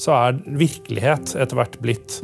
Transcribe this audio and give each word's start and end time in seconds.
så 0.00 0.14
er 0.16 0.42
virkelighet 0.58 1.36
etter 1.38 1.58
hvert 1.58 1.78
blitt 1.82 2.18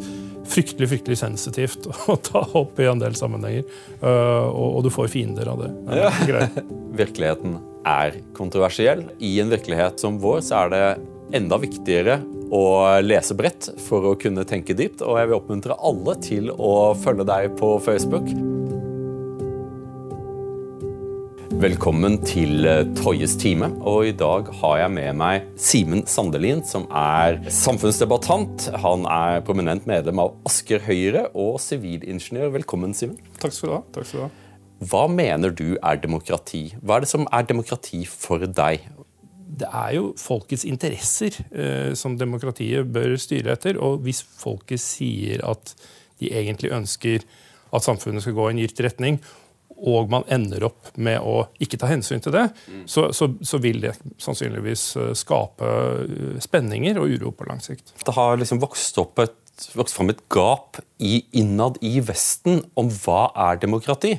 fryktelig 0.50 0.88
fryktelig 0.90 1.19
sensitivt 1.20 1.86
å 2.10 2.16
ta 2.16 2.43
opp 2.58 2.81
i 2.81 2.89
en 2.90 3.02
del 3.02 3.16
sammenhenger. 3.19 3.66
Uh, 4.03 4.48
og, 4.48 4.66
og, 4.66 4.82
du 4.87 4.90
får 4.95 5.11
fiender 5.12 5.50
av 5.53 5.64
det. 5.64 5.71
Ja. 6.01 6.11
Virkeligheten 7.03 7.59
er 7.87 8.21
kontroversiell. 8.37 9.06
I 9.22 9.38
en 9.43 9.53
virkelighet 9.53 10.03
som 10.03 10.19
vår 10.22 10.45
så 10.46 10.64
er 10.64 10.75
det 10.75 10.85
enda 11.38 11.61
viktigere 11.62 12.19
å 12.51 12.64
lese 13.04 13.37
bredt 13.38 13.71
for 13.87 14.11
å 14.11 14.16
kunne 14.18 14.45
tenke 14.48 14.75
dypt. 14.77 15.05
Og 15.07 15.21
jeg 15.21 15.30
vil 15.30 15.39
oppmuntre 15.39 15.79
alle 15.79 16.16
til 16.25 16.50
å 16.57 16.91
følge 16.98 17.29
deg 17.30 17.55
på 17.61 17.77
Facebook. 17.84 18.27
Velkommen 21.61 22.14
til 22.24 22.62
Tøyes 22.64 22.95
Toyes 22.96 23.32
time. 23.36 23.66
Og 23.84 24.06
I 24.08 24.12
dag 24.16 24.46
har 24.62 24.79
jeg 24.80 24.93
med 24.95 25.16
meg 25.20 25.48
Simen 25.61 26.06
Sandelin, 26.08 26.62
som 26.64 26.86
er 26.88 27.36
samfunnsdebattant. 27.52 28.70
Han 28.80 29.04
er 29.04 29.43
prominent 29.44 29.85
medlem 29.85 30.22
av 30.22 30.38
Asker 30.49 30.80
Høyre 30.86 31.26
og 31.36 31.58
sivilingeniør. 31.61 32.55
Velkommen, 32.55 32.95
Simen. 32.97 33.19
Takk 33.43 33.52
skal 33.52 33.69
du 33.69 33.75
ha. 33.75 33.80
Takk 33.93 34.09
skal 34.09 34.23
du 34.23 34.25
ha. 34.25 34.30
Hva 34.88 35.02
mener 35.12 35.52
du 35.52 35.75
er 35.77 36.01
demokrati? 36.01 36.62
Hva 36.80 36.97
er 36.97 37.05
det 37.05 37.12
som 37.12 37.29
er 37.29 37.45
demokrati 37.51 38.01
for 38.09 38.47
deg? 38.49 38.88
Det 39.61 39.69
er 39.69 39.93
jo 39.99 40.15
folkets 40.16 40.65
interesser 40.65 41.37
eh, 41.52 41.93
som 41.93 42.16
demokratiet 42.16 42.88
bør 42.88 43.19
styre 43.21 43.59
etter. 43.59 43.77
Og 43.77 44.01
hvis 44.09 44.24
folket 44.24 44.80
sier 44.80 45.45
at 45.45 45.77
de 46.24 46.33
egentlig 46.33 46.73
ønsker 46.73 47.29
at 47.71 47.85
samfunnet 47.85 48.24
skal 48.24 48.38
gå 48.38 48.49
i 48.49 48.57
en 48.57 48.65
gitt 48.65 48.80
retning, 48.88 49.21
og 49.80 50.11
man 50.12 50.27
ender 50.29 50.66
opp 50.69 50.91
med 51.01 51.23
å 51.25 51.47
ikke 51.62 51.79
ta 51.80 51.88
hensyn 51.91 52.21
til 52.23 52.34
det, 52.34 52.47
mm. 52.69 52.83
så, 52.91 53.09
så, 53.16 53.30
så, 53.41 53.61
vil 53.62 53.80
det 53.84 53.95
sannsynligvis 54.21 54.84
eh, 55.01 55.12
skape 55.16 55.71
eh, 56.05 56.37
spenninger 56.43 57.01
og 57.01 57.15
uro 57.15 57.33
på 57.37 57.48
lang 57.48 57.62
sikt. 57.65 57.95
Det 58.05 58.15
har 58.16 58.37
liksom 58.41 58.61
vokst 58.62 59.01
opp 59.01 59.23
et 59.24 59.40
vokst 59.77 59.97
fram 59.97 60.11
et 60.13 60.23
gap 60.33 60.79
i, 61.01 61.21
innad 61.37 61.79
i 61.85 61.99
Vesten 62.05 62.61
om 62.79 62.91
hva 63.03 63.30
er 63.49 63.61
demokrati. 63.63 64.17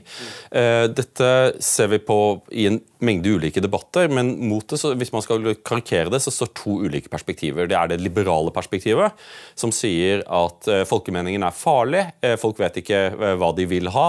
Uh, 0.54 0.88
dette 0.92 1.30
ser 1.64 1.92
vi 1.94 2.02
på 2.04 2.18
i 2.52 2.68
en 2.70 2.80
mengde 3.02 3.34
ulike 3.34 3.64
debatter, 3.64 4.10
men 4.14 4.34
mot 4.50 4.66
det, 4.70 4.80
hvis 5.00 5.14
man 5.14 5.26
skal 5.26 5.52
karikere 5.66 6.12
det, 6.14 6.22
så 6.24 6.34
står 6.34 6.52
to 6.58 6.78
ulike 6.86 7.12
perspektiver. 7.12 7.70
Det 7.70 7.78
er 7.78 7.92
det 7.92 8.02
liberale 8.02 8.54
perspektivet, 8.54 9.18
som 9.58 9.74
sier 9.76 10.26
at 10.26 10.70
uh, 10.70 10.84
folkemeningen 10.90 11.46
er 11.48 11.58
farlig. 11.58 12.06
Uh, 12.26 12.36
folk 12.42 12.62
vet 12.62 12.82
ikke 12.82 13.04
hva 13.42 13.52
de 13.58 13.68
vil 13.70 13.90
ha. 13.94 14.08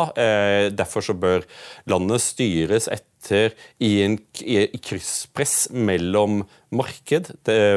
derfor 0.72 1.04
så 1.04 1.14
bør 1.16 1.44
landet 1.90 2.22
styres 2.22 2.88
etter 2.92 3.52
i 3.82 4.02
en 4.04 4.18
krysspress 4.32 5.70
mellom 5.72 6.42
marked, 6.72 7.30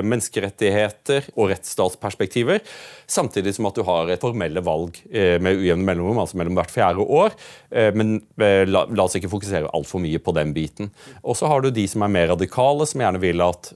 menneskerettigheter 0.06 1.30
og 1.36 1.52
rettsstatsperspektiver, 1.52 2.62
samtidig 3.08 3.56
som 3.56 3.68
at 3.70 3.78
du 3.78 3.84
har 3.86 4.10
et 4.10 4.22
formelle 4.22 4.62
valg 4.66 4.98
eh, 5.12 5.38
med 5.42 5.60
ujevne 5.62 5.86
mellomrom, 5.86 6.20
altså 6.22 6.40
mellom 6.40 6.58
hvert 6.58 6.74
fjerde 6.74 7.06
år. 7.06 7.36
Eh, 7.70 7.92
men 7.98 8.18
eh, 8.42 8.64
la, 8.68 8.86
oss 9.04 9.18
ikke 9.18 9.32
fokusere 9.32 9.72
altfor 9.76 10.02
mye 10.04 10.22
på 10.22 10.34
den 10.38 10.54
biten. 10.56 10.92
Og 11.24 11.38
så 11.38 11.50
har 11.52 11.62
du 11.62 11.70
de 11.74 11.86
som 11.90 12.06
er 12.06 12.14
mer 12.14 12.32
radikale, 12.34 12.88
som 12.90 13.04
gjerne 13.04 13.22
vil 13.22 13.44
at 13.46 13.72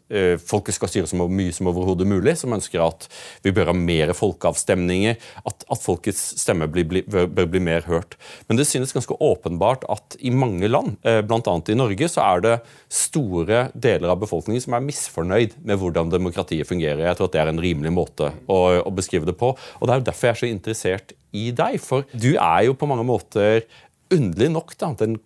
folket 0.47 0.75
skal 0.75 0.89
styre 0.91 1.09
så 1.09 1.17
mye 1.19 1.53
som 1.53 1.69
overhodet 1.69 2.07
mulig, 2.09 2.35
som 2.39 2.53
ønsker 2.55 2.81
at 2.83 3.07
vi 3.45 3.53
bør 3.55 3.71
ha 3.71 3.75
mer 3.77 4.13
folkeavstemninger, 4.17 5.17
at, 5.43 5.65
at 5.69 5.83
folkets 5.83 6.21
stemme 6.41 6.67
blir, 6.71 6.87
blir, 6.89 7.05
bør 7.05 7.49
bli 7.49 7.61
mer 7.63 7.85
hørt. 7.89 8.17
Men 8.49 8.59
det 8.59 8.67
synes 8.69 8.93
ganske 8.95 9.17
åpenbart 9.19 9.85
at 9.91 10.17
i 10.19 10.31
mange 10.33 10.69
land, 10.69 10.97
bl.a. 11.03 11.55
i 11.69 11.77
Norge, 11.77 12.09
så 12.11 12.25
er 12.25 12.45
det 12.45 12.55
store 12.93 13.67
deler 13.73 14.13
av 14.13 14.21
befolkningen 14.23 14.63
som 14.63 14.77
er 14.77 14.85
misfornøyd 14.85 15.08
misfornøyd 15.09 15.57
med 15.65 15.79
hvordan 15.79 16.11
demokratiet 16.11 16.67
fungerer. 16.67 17.07
Jeg 17.07 17.17
tror 17.17 17.27
at 17.27 17.33
Det 17.33 17.41
er 17.41 17.49
en 17.49 17.61
rimelig 17.61 17.91
måte 17.91 18.31
å, 18.47 18.81
å 18.85 18.91
beskrive 18.91 19.25
det 19.25 19.38
på. 19.38 19.55
Og 19.79 19.88
Det 19.88 19.93
er 19.93 19.99
jo 19.99 20.09
derfor 20.09 20.27
jeg 20.27 20.35
er 20.35 20.39
så 20.39 20.49
interessert 20.49 21.13
i 21.33 21.52
deg. 21.52 21.79
For 21.81 22.05
du 22.13 22.35
er 22.38 22.65
jo 22.65 22.75
på 22.75 22.88
mange 22.88 23.05
måter 23.05 23.65
underlig 24.11 24.49
nok 24.49 24.73
da, 24.77 24.93
en, 25.05 25.19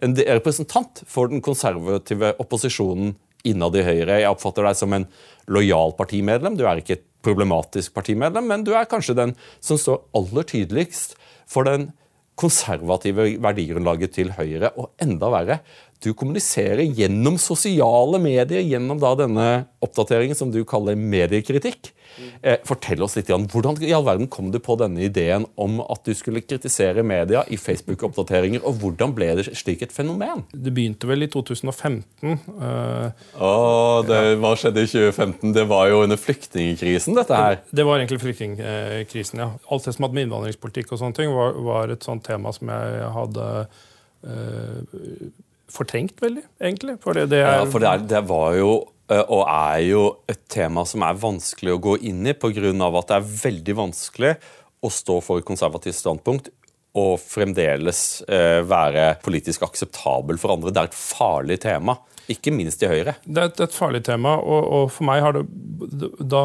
en 0.00 0.14
representant 0.16 1.02
for 1.06 1.28
den 1.28 1.42
konservative 1.42 2.34
opposisjonen 2.38 3.16
innad 3.44 3.76
i 3.78 3.84
Høyre. 3.86 4.20
Jeg 4.20 4.30
oppfatter 4.30 4.66
deg 4.66 4.76
som 4.78 4.92
en 4.94 5.06
lojal 5.48 5.94
partimedlem. 5.98 6.56
Du 6.58 6.66
er 6.66 6.78
ikke 6.78 6.98
et 6.98 7.06
problematisk 7.22 7.94
partimedlem, 7.94 8.46
men 8.46 8.64
du 8.66 8.74
er 8.76 8.86
kanskje 8.90 9.16
den 9.18 9.34
som 9.60 9.78
står 9.78 10.04
aller 10.14 10.46
tydeligst 10.46 11.16
for 11.48 11.66
den 11.66 11.90
konservative 12.38 13.24
verdigrunnlaget 13.42 14.14
til 14.14 14.30
Høyre. 14.36 14.70
Og 14.78 14.92
enda 15.02 15.30
verre, 15.32 15.58
du 16.04 16.12
kommuniserer 16.14 16.84
gjennom 16.94 17.38
sosiale 17.42 18.20
medier, 18.22 18.62
gjennom 18.62 19.00
da 19.02 19.14
denne 19.18 19.46
oppdateringen 19.82 20.36
som 20.38 20.52
du 20.54 20.60
kaller 20.68 20.98
mediekritikk. 20.98 21.92
Eh, 22.42 22.58
fortell 22.66 23.02
oss 23.02 23.16
litt, 23.18 23.28
Jan, 23.30 23.46
Hvordan 23.50 23.78
i 23.84 23.92
all 23.94 24.04
verden 24.06 24.28
kom 24.30 24.50
du 24.54 24.58
på 24.62 24.74
denne 24.80 25.02
ideen 25.06 25.46
om 25.60 25.78
at 25.84 26.02
du 26.06 26.14
skulle 26.18 26.42
kritisere 26.42 27.04
media 27.06 27.44
i 27.50 27.58
Facebook-oppdateringer, 27.60 28.62
og 28.66 28.78
hvordan 28.82 29.14
ble 29.16 29.30
det 29.38 29.48
slik 29.58 29.82
et 29.86 29.94
fenomen? 29.94 30.44
Det 30.52 30.72
begynte 30.74 31.10
vel 31.10 31.26
i 31.26 31.30
2015. 31.30 32.00
Uh, 32.22 33.10
oh, 33.38 33.98
det, 34.06 34.20
hva 34.42 34.54
skjedde 34.58 34.86
i 34.86 34.90
2015? 34.90 35.54
Det 35.56 35.66
var 35.70 35.90
jo 35.92 36.02
under 36.06 36.20
flyktningkrisen, 36.20 37.18
dette 37.18 37.42
her? 37.42 37.60
Det, 37.62 37.80
det 37.80 37.88
var 37.88 37.98
egentlig 37.98 38.22
flyktningkrisen, 38.24 39.42
ja. 39.44 39.50
Alt 39.70 39.86
det 39.88 39.96
som 39.96 40.06
hadde 40.06 40.18
med 40.18 40.28
innvandringspolitikk 40.28 40.94
og 40.94 41.02
sånne 41.02 41.18
ting, 41.18 41.34
var, 41.34 41.58
var 41.68 41.94
et 41.94 42.06
sånt 42.06 42.26
tema 42.26 42.54
som 42.54 42.70
jeg 42.70 43.12
hadde 43.18 43.50
uh, 44.26 45.28
fortrengt 45.72 46.20
veldig, 46.22 46.44
egentlig. 46.60 46.98
For 47.02 47.16
det, 47.16 47.28
er... 47.40 47.60
Ja, 47.60 47.66
for 47.68 47.82
det, 47.82 47.90
er, 47.90 48.06
det, 48.10 48.22
var 48.28 48.54
jo 48.58 48.70
eh, 49.10 49.24
og 49.24 49.42
er 49.44 49.82
jo 49.86 50.04
et 50.30 50.44
tema 50.50 50.84
som 50.88 51.04
er 51.06 51.18
vanskelig 51.20 51.74
å 51.76 51.82
gå 51.88 51.96
inn 52.10 52.26
i, 52.26 52.36
pga. 52.36 52.72
at 52.72 53.10
det 53.10 53.18
er 53.18 53.32
veldig 53.44 53.78
vanskelig 53.84 54.36
å 54.84 54.92
stå 54.92 55.18
for 55.24 55.40
et 55.40 55.48
konservativt 55.48 55.98
standpunkt 55.98 56.52
og 56.98 57.18
fremdeles 57.20 58.22
eh, 58.26 58.60
være 58.66 59.12
politisk 59.22 59.66
akseptabel 59.66 60.38
for 60.40 60.54
andre. 60.54 60.72
Det 60.72 60.82
er 60.82 60.90
et 60.90 60.98
farlig 60.98 61.58
tema. 61.62 61.98
Ikke 62.28 62.52
minst 62.52 62.82
i 62.84 62.88
Høyre. 62.90 63.14
Det 63.24 63.40
er 63.40 63.48
et, 63.48 63.60
et 63.64 63.72
farlig 63.74 64.02
tema, 64.04 64.34
og, 64.36 64.66
og, 64.68 64.90
for 64.92 65.08
meg 65.08 65.22
har 65.24 65.36
det 65.38 65.46
da 66.28 66.42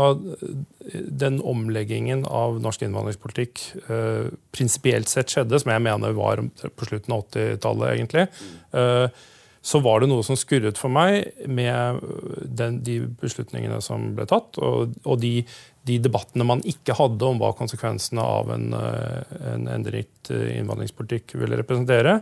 den 0.94 1.42
omleggingen 1.44 2.24
av 2.30 2.60
norsk 2.64 2.86
innvandringspolitikk 2.86 3.64
eh, 3.92 4.32
prinsipielt 4.56 5.12
sett 5.12 5.34
skjedde, 5.34 5.60
som 5.60 5.74
jeg 5.74 5.84
mener 5.84 6.16
var 6.16 6.42
på 6.54 6.88
slutten 6.88 7.16
av 7.16 7.26
80-tallet, 7.26 7.94
egentlig, 7.98 8.26
eh, 8.80 9.22
så 9.64 9.80
var 9.84 10.04
det 10.04 10.10
noe 10.12 10.24
som 10.28 10.40
skurret 10.40 10.80
for 10.80 10.92
meg 10.92 11.34
med 11.48 12.02
den, 12.44 12.82
de 12.84 12.98
beslutningene 13.20 13.80
som 13.84 14.10
ble 14.16 14.28
tatt, 14.28 14.60
og, 14.64 14.96
og 15.04 15.22
de, 15.24 15.38
de, 15.88 16.00
debattene 16.04 16.48
man 16.48 16.64
ikke 16.68 16.96
hadde 17.00 17.28
om 17.28 17.40
hva 17.44 17.54
konsekvensene 17.60 18.24
av 18.24 18.56
en, 18.56 18.72
eh, 18.80 19.38
en 19.54 19.70
endret 19.72 20.32
innvandringspolitikk 20.32 21.36
ville 21.44 21.60
representere. 21.60 22.22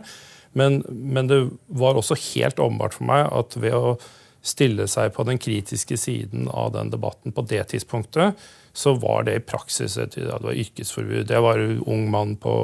Men, 0.58 0.82
men, 0.88 1.28
det 1.30 1.40
var 1.66 1.96
også 1.96 2.18
helt 2.34 2.60
åpenbart 2.60 2.96
for 2.98 3.08
meg 3.08 3.28
at 3.32 3.56
ved 3.56 3.76
å 3.76 3.94
stille 4.42 4.88
seg 4.90 5.12
på 5.14 5.24
den 5.24 5.38
kritiske 5.40 5.96
siden 6.00 6.48
av 6.50 6.72
den 6.74 6.90
debatten 6.90 7.32
på 7.32 7.44
det 7.46 7.62
tidspunktet, 7.70 8.38
så 8.72 8.94
var 8.96 9.26
det 9.28 9.36
i 9.36 9.44
praksis 9.44 9.98
et 10.00 10.16
ja, 10.16 10.38
det 10.40 10.48
var 10.48 10.58
yrkesforbud. 10.58 11.30
Jeg 11.30 11.44
var 11.44 11.60
ung 11.60 12.06
mann 12.10 12.34
på 12.40 12.54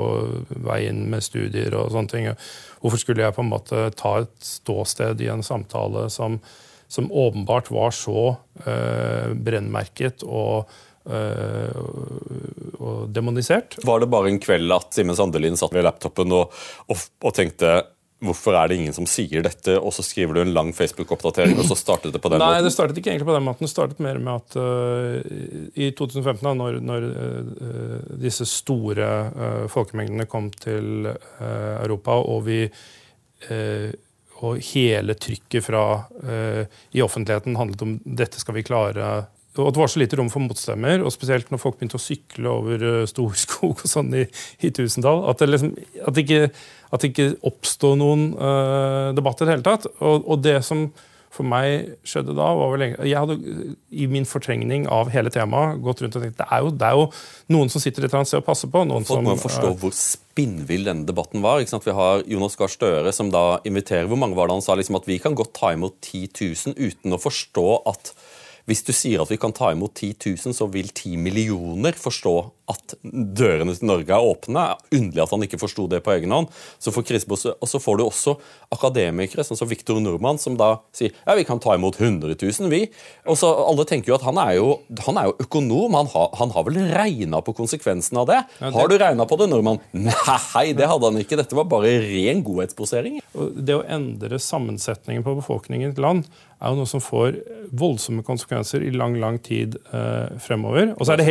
vei 0.65 0.81
inn 0.88 1.04
med 1.12 1.25
studier 1.25 1.76
og 1.76 1.93
sånne 1.93 2.12
ting. 2.12 2.28
Hvorfor 2.81 3.03
skulle 3.03 3.26
jeg 3.26 3.37
på 3.37 3.44
en 3.44 3.53
måte 3.53 3.84
ta 3.99 4.15
et 4.22 4.34
ståsted 4.44 5.20
i 5.22 5.28
en 5.32 5.44
samtale 5.44 6.09
som, 6.12 6.41
som 6.88 7.12
åpenbart 7.12 7.70
var 7.70 7.93
så 7.94 8.31
eh, 8.65 9.37
brennmerket 9.37 10.25
og 10.25 10.72
og 12.79 13.09
demonisert. 13.15 13.79
Var 13.85 14.01
det 14.01 14.11
bare 14.13 14.33
en 14.33 14.41
kveld 14.43 14.73
at 14.75 14.93
Simen 14.97 15.17
Sandelin 15.17 15.57
satt 15.59 15.75
ved 15.75 15.87
laptopen 15.87 16.35
og, 16.37 16.53
og, 16.89 17.07
og, 17.23 17.33
tenkte 17.37 17.81
Hvorfor 18.19 18.57
er 18.59 18.67
det 18.67 18.81
ingen 18.81 18.95
som 18.95 19.07
sier 19.07 19.45
dette? 19.47 19.77
Og 19.79 19.93
så 19.95 20.03
skriver 20.03 20.35
du 20.35 20.41
en 20.43 20.51
lang 20.51 20.73
Facebook-oppdatering, 20.75 21.55
og 21.55 21.69
så 21.69 21.77
startet 21.79 22.11
det 22.11 22.19
på 22.19 22.33
den 22.33 22.41
Nei, 22.43 22.49
måten? 22.51 22.67
det 22.67 22.73
startet 22.75 22.99
ikke 22.99 23.13
egentlig 23.13 23.29
på 23.29 23.37
den 23.37 23.45
måten. 23.47 23.63
Det 23.63 23.71
startet 23.71 24.01
mer 24.03 24.19
med 24.19 24.41
at 24.41 24.57
uh, 24.59 25.21
i 25.79 25.93
2015, 25.95 26.43
da, 26.43 26.55
når, 26.59 26.81
når 26.82 27.06
uh, 27.06 28.17
disse 28.19 28.43
store 28.50 29.06
uh, 29.31 29.62
folkemengdene 29.71 30.27
kom 30.27 30.50
til 30.50 31.12
Europa, 31.38 32.19
og 32.19 32.43
vi 32.49 32.65
og 34.43 34.59
hele 34.73 35.15
trykket 35.15 35.62
fra, 35.62 35.82
i 36.91 37.03
offentligheten 37.05 37.55
handlet 37.55 37.85
om 37.87 37.93
dette 38.03 38.41
skal 38.43 38.56
vi 38.56 38.65
klare 38.67 39.06
og 39.56 39.73
det 39.75 39.81
var 39.81 39.91
så 39.91 40.00
lite 40.03 40.19
rom 40.19 40.31
for 40.31 40.45
motstemmer, 40.45 41.03
og 41.03 41.12
spesielt 41.15 41.50
når 41.50 41.61
folk 41.62 41.79
begynte 41.79 41.99
å 41.99 42.03
sykle 42.03 42.50
over 42.53 42.85
uh, 42.85 43.03
Storskog 43.09 43.81
og 43.85 43.91
sånn 43.91 44.12
i, 44.15 44.25
i 44.62 44.73
tusentall. 44.75 45.25
At 45.31 45.43
det, 45.43 45.50
liksom, 45.55 45.75
at 46.05 46.15
det 46.15 46.27
ikke, 46.27 46.49
at 46.93 47.03
det 47.03 47.12
ikke 47.12 47.29
oppsto 47.49 47.95
noen 47.99 48.33
uh, 48.39 49.11
debatt 49.17 49.43
i 49.43 49.49
det 49.49 49.56
hele 49.56 49.67
tatt. 49.67 49.89
Og, 49.99 50.21
og, 50.23 50.43
det 50.45 50.61
som 50.67 50.91
for 51.35 51.45
meg 51.45 51.99
skjedde 52.09 52.33
da, 52.35 52.47
var 52.56 52.71
vel 52.73 52.85
Jeg 52.89 53.19
hadde 53.21 53.35
i 53.93 54.06
min 54.11 54.25
fortrengning 54.27 54.87
av 54.91 55.11
hele 55.12 55.31
temaet 55.31 55.83
gått 55.85 56.01
rundt 56.01 56.17
og 56.17 56.25
tenkt 56.25 56.39
det 56.41 56.47
er 56.49 56.65
jo, 56.65 56.71
det 56.73 56.89
er 56.89 56.97
jo 56.97 57.05
noen 57.53 57.69
som 57.71 57.83
sitter 57.85 58.06
et 58.06 58.09
eller 58.09 58.23
annet 58.23 58.31
sted 58.31 58.41
og 58.41 58.47
passer 58.47 58.73
på. 58.73 58.83
Noen 58.89 59.06
Folk 59.06 59.27
må 59.27 59.37
som, 59.37 59.44
forstå 59.44 59.75
uh, 59.75 59.77
hvor 59.83 59.94
spinnvill 59.97 60.89
denne 60.89 61.09
debatten 61.09 61.44
var. 61.44 61.61
Vi 61.61 61.99
har 61.99 62.25
Jonas 62.31 62.56
Gahr 62.59 62.73
Støre 62.73 63.12
som 63.17 63.33
da 63.35 63.62
inviterer 63.69 64.09
Hvor 64.09 64.21
mange 64.21 64.39
var 64.39 64.49
det 64.49 64.59
han 64.59 64.65
sa 64.65 64.79
liksom 64.79 65.01
at 65.01 65.09
vi 65.09 65.21
kan 65.23 65.37
godt 65.39 65.56
ta 65.59 65.75
imot 65.77 65.99
10 66.01 66.31
000 66.73 66.79
uten 66.79 67.17
å 67.17 67.21
forstå 67.23 67.69
at 67.91 68.12
hvis 68.69 68.85
du 68.85 68.93
sier 68.93 69.23
at 69.25 69.31
vi 69.32 69.38
kan 69.41 69.55
ta 69.56 69.73
imot 69.73 69.97
10 69.97 70.12
000, 70.44 70.55
så 70.55 70.69
vil 70.69 70.91
10 70.93 71.17
millioner 71.17 71.97
forstå 71.97 72.35
at 72.69 72.94
dørene 73.03 73.75
til 73.76 73.88
Norge 73.88 74.15
er 74.15 74.29
åpne. 74.31 74.65
Underlig 74.93 75.23
at 75.25 75.32
han 75.35 75.44
ikke 75.47 75.61
forsto 75.61 75.87
det 75.91 76.03
på 76.05 76.12
egen 76.17 76.35
hånd. 76.35 76.50
Så 76.82 76.93
får 76.94 77.06
og 77.29 77.69
så 77.69 77.81
får 77.81 77.99
du 77.99 78.05
også 78.05 78.37
akademikere 78.75 79.44
sånn 79.47 79.59
som 79.59 79.70
Viktor 79.70 80.00
Nordmann, 80.03 80.41
som 80.41 80.59
da 80.59 80.75
sier 80.97 81.15
ja, 81.15 81.37
vi 81.38 81.47
kan 81.49 81.61
ta 81.62 81.75
imot 81.76 82.00
100 82.00 82.37
000, 82.37 82.69
vi. 82.73 82.85
Og 83.29 83.38
så 83.41 83.50
Alle 83.69 83.87
tenker 83.88 84.12
jo 84.12 84.19
at 84.19 84.26
han 84.26 84.38
er 84.41 84.56
jo, 84.59 84.69
han 85.06 85.20
er 85.20 85.31
jo 85.31 85.37
økonom. 85.47 85.97
Han 85.99 86.11
har, 86.12 86.29
han 86.41 86.53
har 86.55 86.67
vel 86.69 86.81
regna 86.93 87.41
på 87.44 87.55
konsekvensen 87.56 88.20
av 88.20 88.29
det. 88.31 88.43
Ja, 88.59 88.69
det... 88.69 88.75
Har 88.76 88.91
du 88.91 88.99
regna 89.00 89.29
på 89.29 89.41
det, 89.41 89.49
Nordmann? 89.53 89.81
Nei, 89.97 90.67
det 90.76 90.91
hadde 90.91 91.11
han 91.11 91.23
ikke. 91.23 91.41
Dette 91.41 91.56
var 91.59 91.69
bare 91.70 91.94
ren 92.05 92.44
godhetsposering. 92.47 93.20
Det 93.56 93.79
å 93.79 93.87
endre 93.88 94.41
sammensetningen 94.43 95.25
på 95.26 95.38
befolkningen 95.41 95.88
i 95.88 95.93
et 95.94 96.03
land 96.03 96.26
er 96.59 96.73
jo 96.73 96.81
noe 96.81 96.91
som 96.91 97.03
får 97.03 97.37
voldsomme 97.79 98.25
konsekvenser 98.26 98.82
i 98.82 98.91
lang 98.91 99.15
lang 99.23 99.38
tid 99.43 99.76
eh, 99.94 100.35
fremover. 100.43 100.91
Og 100.97 101.06
så 101.06 101.15
er, 101.15 101.20
det 101.20 101.29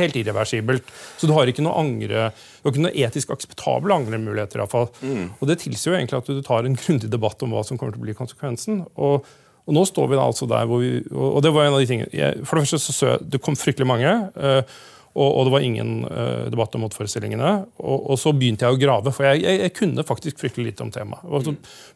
helt 0.00 0.16
irreversibelt. 0.16 0.71
Så 1.18 1.28
du 1.28 1.34
har 1.36 1.50
ikke 1.50 1.64
noe 1.64 1.76
angre, 1.80 2.30
du 2.32 2.66
har 2.66 2.74
ikke 2.74 2.86
noe 2.86 3.06
etisk 3.06 3.32
akseptable 3.34 3.94
angremuligheter. 3.94 4.64
Mm. 5.02 5.30
Og 5.38 5.50
Det 5.50 5.58
tilsier 5.64 5.92
jo 5.92 5.98
egentlig 6.00 6.22
at 6.22 6.30
du 6.30 6.42
tar 6.46 6.68
en 6.68 6.78
grundig 6.82 7.10
debatt 7.12 7.42
om 7.44 7.54
hva 7.54 7.64
som 7.66 7.80
kommer 7.80 7.96
til 7.96 8.02
å 8.02 8.06
bli 8.06 8.16
konsekvensen. 8.18 8.84
Og, 8.96 9.28
og 9.62 9.76
nå 9.76 9.84
står 9.88 10.10
vi 10.10 10.18
da 10.18 10.28
altså 10.30 10.48
der 10.50 10.70
hvor 10.70 10.82
vi, 10.82 10.96
og 11.10 11.42
det 11.44 11.52
var 11.54 11.68
en 11.68 11.76
av 11.76 11.84
de 11.84 11.90
tingene, 11.90 12.10
jeg, 12.16 12.42
For 12.48 12.58
det 12.58 12.66
første 12.66 12.82
så, 12.82 12.96
så 12.96 13.14
det 13.20 13.42
kom 13.44 13.58
fryktelig 13.58 13.88
mange. 13.88 14.16
Eh, 14.36 14.80
og, 15.12 15.26
og, 15.28 15.42
det 15.44 15.52
var 15.52 15.64
ingen 15.64 15.90
uh, 16.06 16.48
debatt 16.48 16.72
om 16.76 16.86
motforestillingene. 16.86 17.50
Og, 17.84 17.96
og, 17.98 18.14
så 18.20 18.32
begynte 18.36 18.64
jeg 18.64 18.76
å 18.76 18.80
grave, 18.80 19.12
for 19.12 19.28
jeg, 19.28 19.42
jeg, 19.44 19.58
jeg 19.66 19.74
kunne 19.76 20.04
faktisk 20.08 20.40
fryktelig 20.40 20.70
lite 20.70 20.86
om 20.86 20.92
temaet. 20.94 21.26
Og 21.28 21.44
så 21.44 21.52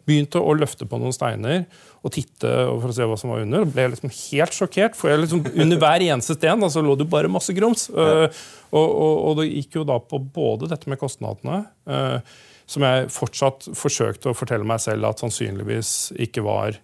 begynte 0.08 0.42
å 0.42 0.56
løfte 0.56 0.88
på 0.88 1.00
noen 1.00 1.16
steiner 1.16 1.64
og 2.04 2.12
titte 2.12 2.50
for 2.68 2.92
å 2.92 2.96
se 2.96 3.06
hva 3.08 3.16
som 3.20 3.32
var 3.32 3.46
under. 3.46 3.64
Ble 3.72 3.86
liksom 3.94 4.12
helt 4.12 4.56
sjokkert, 4.56 4.98
for 4.98 5.16
liksom, 5.22 5.46
under 5.54 5.80
hver 5.80 6.04
eneste 6.04 6.36
sten 6.36 6.66
så 6.72 6.84
lå 6.84 6.98
det 7.00 7.08
bare 7.12 7.32
masse 7.32 7.56
grums. 7.56 7.88
Uh, 7.88 8.28
og, 8.76 8.84
og, 8.84 9.32
det 9.40 9.48
gikk 9.48 9.80
jo 9.80 9.86
da 9.88 9.96
på 10.02 10.20
både 10.20 10.68
dette 10.74 10.92
med 10.92 11.00
kostnadene, 11.00 11.62
uh, 11.88 12.20
som 12.68 12.84
jeg 12.84 13.08
fortsatt 13.14 13.70
forsøkte 13.78 14.32
å 14.32 14.36
fortelle 14.36 14.66
meg 14.66 14.82
selv 14.82 15.08
at 15.08 15.22
sannsynligvis 15.22 16.12
ikke 16.26 16.42
var 16.42 16.80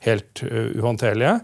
helt 0.00 0.40
uhåndterlige 0.40 1.34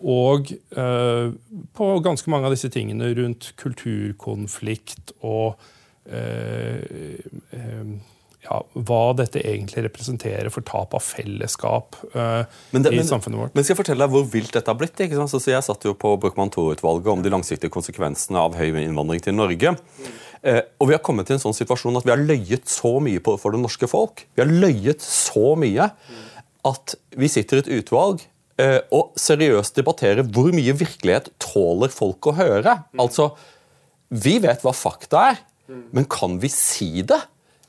og 0.00 0.52
eh, 0.52 1.32
på 1.76 1.90
ganske 2.04 2.32
mange 2.32 2.48
av 2.48 2.54
disse 2.54 2.70
tingene 2.72 3.10
rundt 3.18 3.52
kulturkonflikt 3.60 5.12
og 5.20 5.60
eh, 6.08 7.20
eh, 7.56 7.92
ja, 8.40 8.56
hva 8.72 9.00
dette 9.18 9.42
egentlig 9.44 9.84
representerer 9.84 10.48
for 10.52 10.64
tap 10.64 10.94
av 10.96 11.02
fellesskap 11.04 11.98
uh, 12.14 12.46
det, 12.72 12.88
i 12.88 12.96
men, 12.96 13.04
samfunnet 13.04 13.36
vårt. 13.36 13.52
Men 13.52 13.66
skal 13.66 13.74
jeg 13.74 13.80
fortelle 13.82 14.06
deg 14.06 14.14
hvor 14.14 14.24
vilt 14.32 14.54
dette 14.56 14.72
har 14.72 14.78
blitt? 14.80 14.96
ikke 14.96 15.18
sant? 15.18 15.34
Så 15.34 15.52
jeg 15.52 15.66
satt 15.66 15.84
jo 15.84 15.92
på 15.92 16.14
Brochmann 16.22 16.48
II-utvalget 16.48 17.12
om 17.12 17.20
de 17.20 17.34
langsiktige 17.34 17.72
konsekvensene 17.74 18.40
av 18.40 18.56
høy 18.56 18.70
innvandring 18.80 19.20
til 19.26 19.36
Norge. 19.36 19.74
Mm. 19.76 20.16
Uh, 20.40 20.62
og 20.80 20.88
Vi 20.88 20.96
har 20.96 21.04
kommet 21.04 21.28
til 21.28 21.36
en 21.36 21.44
sånn 21.44 21.58
situasjon 21.58 22.00
at 22.00 22.08
vi 22.08 22.14
har 22.14 22.24
løyet 22.24 22.64
så 22.72 22.96
mye 23.04 23.20
på, 23.20 23.36
for 23.42 23.52
det 23.52 23.60
norske 23.60 23.90
folk. 23.92 24.24
Vi 24.32 24.40
har 24.40 24.48
løyet 24.48 25.04
så 25.04 25.52
mye 25.60 25.92
at 26.70 26.96
vi 27.20 27.28
sitter 27.28 27.60
i 27.60 27.66
et 27.66 27.72
utvalg 27.82 28.24
Eh, 28.24 28.39
og 28.94 29.14
seriøst 29.20 29.78
debattere 29.78 30.24
hvor 30.26 30.50
mye 30.54 30.74
virkelighet 30.76 31.30
tåler 31.42 31.92
folk 31.94 32.30
å 32.30 32.36
høre. 32.38 32.76
Altså, 33.00 33.30
Vi 34.10 34.38
vet 34.42 34.64
hva 34.64 34.72
fakta 34.74 35.20
er, 35.30 35.42
men 35.94 36.06
kan 36.10 36.38
vi 36.42 36.50
si 36.52 37.04
det? 37.06 37.20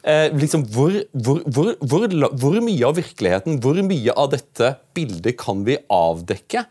Eh, 0.02 0.32
liksom, 0.34 0.64
hvor, 0.74 0.96
hvor, 1.14 1.44
hvor, 1.46 2.08
hvor, 2.42 2.56
mye 2.66 2.88
av 2.88 2.98
virkeligheten, 2.98 3.60
hvor 3.62 3.78
mye 3.86 4.16
av 4.18 4.32
dette 4.34 4.74
bildet 4.98 5.38
kan 5.38 5.62
vi 5.68 5.78
avdekke 5.94 6.64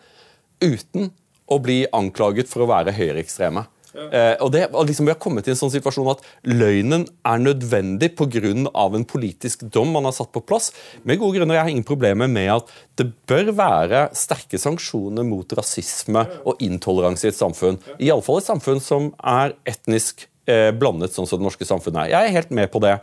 uten 0.64 1.12
å 1.46 1.58
bli 1.62 1.84
anklaget 1.94 2.50
for 2.50 2.64
å 2.64 2.70
være 2.72 2.94
høyreekstreme? 2.96 3.62
Eh, 3.94 4.36
og 4.40 4.52
det, 4.54 4.68
liksom, 4.70 5.08
Vi 5.08 5.12
har 5.12 5.18
kommet 5.20 5.48
i 5.48 5.52
en 5.54 5.58
sånn 5.58 5.72
situasjon 5.72 6.10
at 6.12 6.22
løgnen 6.46 7.06
er 7.26 7.42
nødvendig 7.42 8.12
pga. 8.16 8.40
en 8.50 9.04
politisk 9.04 9.62
dom 9.72 9.92
man 9.92 10.04
har 10.04 10.12
satt 10.12 10.32
på 10.32 10.44
plass. 10.44 10.72
Med 11.04 11.18
gode 11.18 11.38
grunner. 11.38 11.54
Jeg 11.54 11.62
har 11.62 11.70
ingen 11.70 11.84
problemer 11.84 12.28
med 12.28 12.50
at 12.50 12.66
det 12.96 13.12
bør 13.26 13.52
være 13.52 14.10
sterke 14.14 14.58
sanksjoner 14.58 15.24
mot 15.24 15.48
rasisme 15.52 16.26
og 16.44 16.60
intoleranse 16.60 17.24
i 17.24 17.28
et 17.28 17.38
samfunn. 17.38 17.78
Iallfall 17.98 18.38
et 18.38 18.50
samfunn 18.50 18.80
som 18.80 19.14
er 19.22 19.54
etnisk 19.66 20.28
eh, 20.46 20.70
blandet, 20.70 21.14
sånn 21.14 21.26
som 21.26 21.40
det 21.40 21.48
norske 21.48 21.66
samfunnet 21.66 22.06
er. 22.06 22.14
Jeg 22.14 22.28
er 22.28 22.36
helt 22.38 22.50
med 22.50 22.70
på 22.70 22.82
det. 22.82 22.98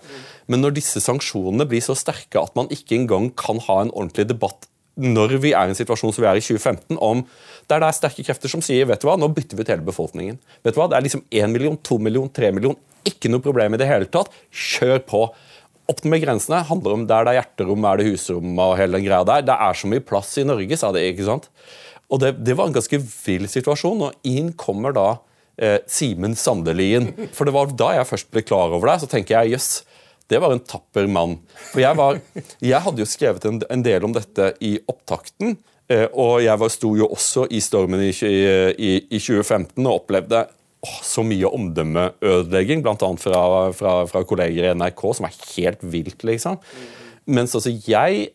Men 0.47 0.63
når 0.63 0.77
disse 0.79 1.01
sanksjonene 1.03 1.67
blir 1.67 1.83
så 1.83 1.95
sterke 1.97 2.41
at 2.41 2.55
man 2.55 2.71
ikke 2.73 2.95
engang 2.99 3.31
kan 3.35 3.59
ha 3.67 3.81
en 3.83 3.93
ordentlig 3.93 4.29
debatt 4.29 4.69
når 4.97 5.37
vi 5.43 5.53
er 5.53 5.69
i 5.69 5.73
en 5.73 5.77
situasjon 5.77 6.13
som 6.15 6.23
vi 6.23 6.29
er 6.29 6.39
i 6.39 6.43
2015, 6.43 6.97
om 6.97 7.23
der 7.69 7.83
det 7.83 7.89
er 7.89 7.97
sterke 7.97 8.25
krefter 8.25 8.51
som 8.51 8.63
sier 8.65 8.87
vet 8.89 9.01
du 9.03 9.09
hva, 9.09 9.17
nå 9.19 9.29
bytter 9.33 9.57
vi 9.57 9.65
ut 9.65 9.71
hele 9.73 9.85
befolkningen. 9.85 10.39
Vet 10.65 10.75
du 10.75 10.79
hva, 10.81 10.87
Det 10.89 10.97
er 10.97 11.05
liksom 11.05 11.23
1 11.29 11.53
million, 11.53 11.77
2 11.77 11.99
million, 12.01 12.29
3 12.29 12.51
million. 12.55 12.77
Ikke 13.07 13.31
noe 13.31 13.43
problem 13.43 13.75
i 13.75 13.81
det 13.81 13.89
hele 13.89 14.09
tatt. 14.11 14.31
Kjør 14.51 15.03
på. 15.07 15.21
Opp 15.87 16.01
med 16.03 16.23
grensene 16.23 16.63
handler 16.67 16.97
om 16.97 17.05
der 17.07 17.27
det 17.27 17.33
er 17.33 17.41
hjerterom, 17.41 17.85
er 17.87 17.99
det 17.99 18.09
husrom 18.09 18.57
og 18.59 18.75
hele 18.79 18.97
den 18.97 19.05
greia 19.05 19.27
der. 19.27 19.45
Det 19.47 19.55
er 19.67 19.77
så 19.79 19.91
mye 19.91 20.03
plass 20.03 20.33
i 20.41 20.47
Norge, 20.47 20.79
sa 20.79 20.91
det. 20.95 21.05
ikke 21.13 21.27
sant? 21.27 21.47
Og 22.11 22.21
det, 22.23 22.33
det 22.43 22.55
var 22.57 22.67
en 22.67 22.75
ganske 22.75 22.99
vill 23.03 23.47
situasjon. 23.51 24.07
Og 24.09 24.27
inn 24.27 24.53
kommer 24.59 24.95
da 24.95 25.07
eh, 25.59 25.79
Simen 25.91 26.35
Sandelien. 26.39 27.11
For 27.35 27.47
det 27.47 27.55
var 27.55 27.71
da 27.71 27.93
jeg 27.99 28.09
først 28.09 28.31
ble 28.33 28.43
klar 28.47 28.75
over 28.75 28.91
det. 28.91 29.01
Så 29.03 29.11
tenker 29.11 29.37
jeg 29.37 29.57
jøss, 29.57 29.71
det 30.27 30.41
var 30.43 30.53
en 30.53 30.63
tapper 30.63 31.07
mann. 31.11 31.37
For 31.71 31.81
jeg, 31.83 31.97
var, 31.97 32.19
jeg 32.63 32.83
hadde 32.83 33.03
jo 33.03 33.07
skrevet 33.09 33.47
en, 33.47 33.61
en 33.71 33.85
del 33.85 34.05
om 34.07 34.13
dette 34.15 34.51
i 34.65 34.75
opptakten. 34.89 35.55
Eh, 35.87 36.05
og 36.11 36.41
jeg 36.43 36.71
sto 36.73 36.91
jo 36.99 37.07
også 37.15 37.47
i 37.55 37.61
stormen 37.63 38.03
i, 38.03 38.11
i, 38.11 38.91
i 39.07 39.19
2015 39.21 39.79
og 39.85 40.01
opplevde 40.01 40.43
åh, 40.83 40.97
så 41.05 41.23
mye 41.25 41.47
omdømmeødelegging, 41.47 42.83
bl.a. 42.83 43.11
Fra, 43.21 43.43
fra, 43.75 43.93
fra 44.09 44.23
kolleger 44.27 44.67
i 44.67 44.73
NRK, 44.77 45.05
som 45.15 45.29
er 45.29 45.37
helt 45.55 45.85
vilt, 45.95 46.27
liksom. 46.27 46.59
Mens 47.27 47.55
altså 47.57 47.73
jeg 47.87 48.33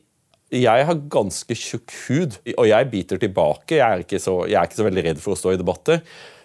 jeg 0.53 0.85
har 0.85 0.99
ganske 1.09 1.55
tjukk 1.57 1.95
hud, 2.07 2.35
og 2.59 2.67
jeg 2.69 2.89
biter 2.93 3.21
tilbake. 3.21 3.79
Jeg 3.79 4.05
er, 4.05 4.19
så, 4.21 4.35
jeg 4.45 4.59
er, 4.61 4.69
ikke 4.69 4.77
så, 4.77 4.85
veldig 4.85 5.05
redd 5.07 5.23
for 5.23 5.33
å 5.33 5.39
stå 5.41 5.55
i 5.55 5.61
debatter. 5.61 6.03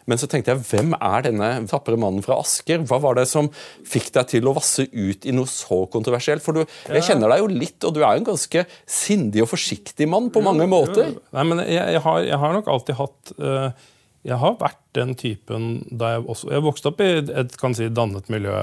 Men 0.08 0.20
så 0.22 0.30
tenkte 0.32 0.54
jeg, 0.54 0.64
hvem 0.70 0.96
er 0.96 1.26
denne 1.26 1.50
tapre 1.68 1.98
mannen 2.00 2.24
fra 2.26 2.40
Asker? 2.40 2.84
Hva 2.88 3.00
var 3.04 3.18
det 3.20 3.28
som 3.30 3.50
fikk 3.88 4.10
deg 4.16 4.30
til 4.32 4.48
å 4.48 4.56
vasse 4.56 4.88
ut 4.88 5.28
i 5.28 5.36
noe 5.36 5.50
så 5.52 5.84
kontroversielt? 5.92 6.44
For 6.46 6.56
du, 6.56 6.64
jeg 6.96 7.06
kjenner 7.10 7.34
deg 7.34 7.44
jo 7.44 7.52
litt, 7.52 7.78
og 7.84 7.96
du 7.96 8.02
er 8.02 8.16
jo 8.16 8.24
en 8.24 8.32
ganske 8.32 8.64
sindig 8.88 9.44
og 9.44 9.52
forsiktig 9.52 10.08
mann 10.10 10.32
på 10.34 10.44
mange 10.46 10.68
måter. 10.70 11.12
Nei, 11.36 11.46
men 11.52 11.64
jeg, 11.66 11.84
jeg, 11.98 12.04
har, 12.08 12.24
jeg 12.24 12.42
har, 12.44 12.56
nok 12.56 12.72
alltid 12.72 13.00
hatt 13.02 13.34
uh, 13.44 13.70
Jeg 14.28 14.40
har 14.42 14.56
vært 14.62 14.82
den 14.98 15.16
typen 15.18 15.70
da 15.88 16.16
jeg 16.16 16.26
også 16.28 16.52
Jeg 16.52 16.66
vokste 16.66 16.92
opp 16.92 17.02
i 17.04 17.10
et 17.22 17.56
kan 17.60 17.76
si, 17.78 17.88
dannet 17.94 18.30
miljø 18.34 18.54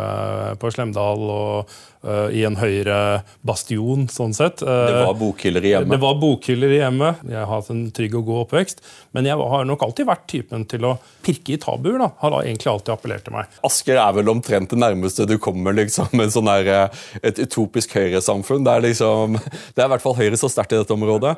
på 0.61 0.71
Slemdal 0.75 1.23
og 1.31 1.73
uh, 2.05 2.29
i 2.35 2.45
en 2.47 2.59
høyere 2.59 2.99
bastion, 3.47 4.07
sånn 4.13 4.35
sett. 4.37 4.63
Uh, 4.65 4.85
det 4.89 5.01
var 5.01 5.19
bokhyller 5.19 5.65
i 5.65 5.73
hjemmet? 5.75 5.95
Det 5.95 6.01
var 6.03 6.19
bokhyller 6.21 6.75
i 6.75 6.81
hjemmet. 6.81 7.23
Jeg 7.31 7.41
har 7.41 7.51
hatt 7.51 7.71
en 7.75 7.85
trygg 7.97 8.19
og 8.21 8.29
god 8.29 8.43
oppvekst. 8.45 8.85
Men 9.17 9.29
jeg 9.29 9.39
har 9.55 9.69
nok 9.69 9.87
alltid 9.87 10.09
vært 10.09 10.27
typen 10.31 10.67
til 10.71 10.89
å 10.89 10.95
pirke 11.25 11.57
i 11.57 11.61
tabuer. 11.61 11.99
da, 12.03 12.11
Har 12.21 12.35
da 12.35 12.43
egentlig 12.45 12.73
alltid 12.73 12.95
appellert 12.97 13.27
til 13.27 13.37
meg. 13.37 13.61
Asker 13.67 14.01
er 14.01 14.19
vel 14.19 14.33
omtrent 14.33 14.73
det 14.75 14.81
nærmeste 14.81 15.29
du 15.29 15.37
kommer 15.43 15.77
liksom, 15.77 16.13
en 16.21 16.35
sånn 16.35 16.51
der, 16.51 16.73
eh, 16.75 17.07
et 17.23 17.41
utopisk 17.41 17.97
høyresamfunn. 17.99 18.67
Det 18.67 18.75
er 18.75 18.87
liksom, 18.89 19.39
det 19.75 19.81
er 19.83 19.89
i 19.89 19.95
hvert 19.95 20.05
fall 20.05 20.19
Høyre 20.19 20.39
så 20.39 20.51
sterkt 20.53 20.75
i 20.75 20.79
dette 20.79 20.95
området. 20.95 21.37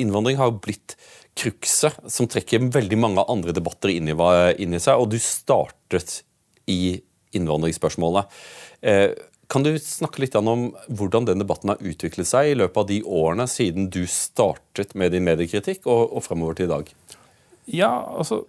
Innvandring 0.00 0.38
har 0.40 0.56
blitt 0.58 0.98
krukset 1.38 1.98
som 2.10 2.26
trekker 2.30 2.68
veldig 2.74 2.98
mange 2.98 3.24
andre 3.30 3.54
debatter 3.54 3.92
inn 3.92 4.08
i, 4.10 4.14
inn 4.14 4.18
i 4.58 4.68
seg, 4.78 4.94
og 4.96 5.10
du 5.12 5.18
startet 5.22 6.22
i 6.68 6.98
innvandringsspørsmålet. 7.36 8.38
Eh, 8.80 9.10
kan 9.48 9.64
du 9.64 9.72
snakke 9.80 10.20
litt 10.20 10.36
om 10.36 10.68
hvordan 10.92 11.28
den 11.28 11.40
debatten 11.40 11.72
har 11.72 11.80
utviklet 11.80 12.28
seg 12.28 12.50
i 12.50 12.58
løpet 12.58 12.82
av 12.82 12.88
de 12.90 12.98
årene 13.04 13.48
siden 13.48 13.88
du 13.92 14.02
startet 14.10 14.92
med 14.98 15.14
din 15.16 15.24
mediekritikk, 15.24 15.86
og, 15.88 16.12
og 16.12 16.24
fremover 16.26 16.58
til 16.58 16.68
i 16.68 16.74
dag? 16.74 16.92
Ja, 17.68 17.92
altså 18.16 18.44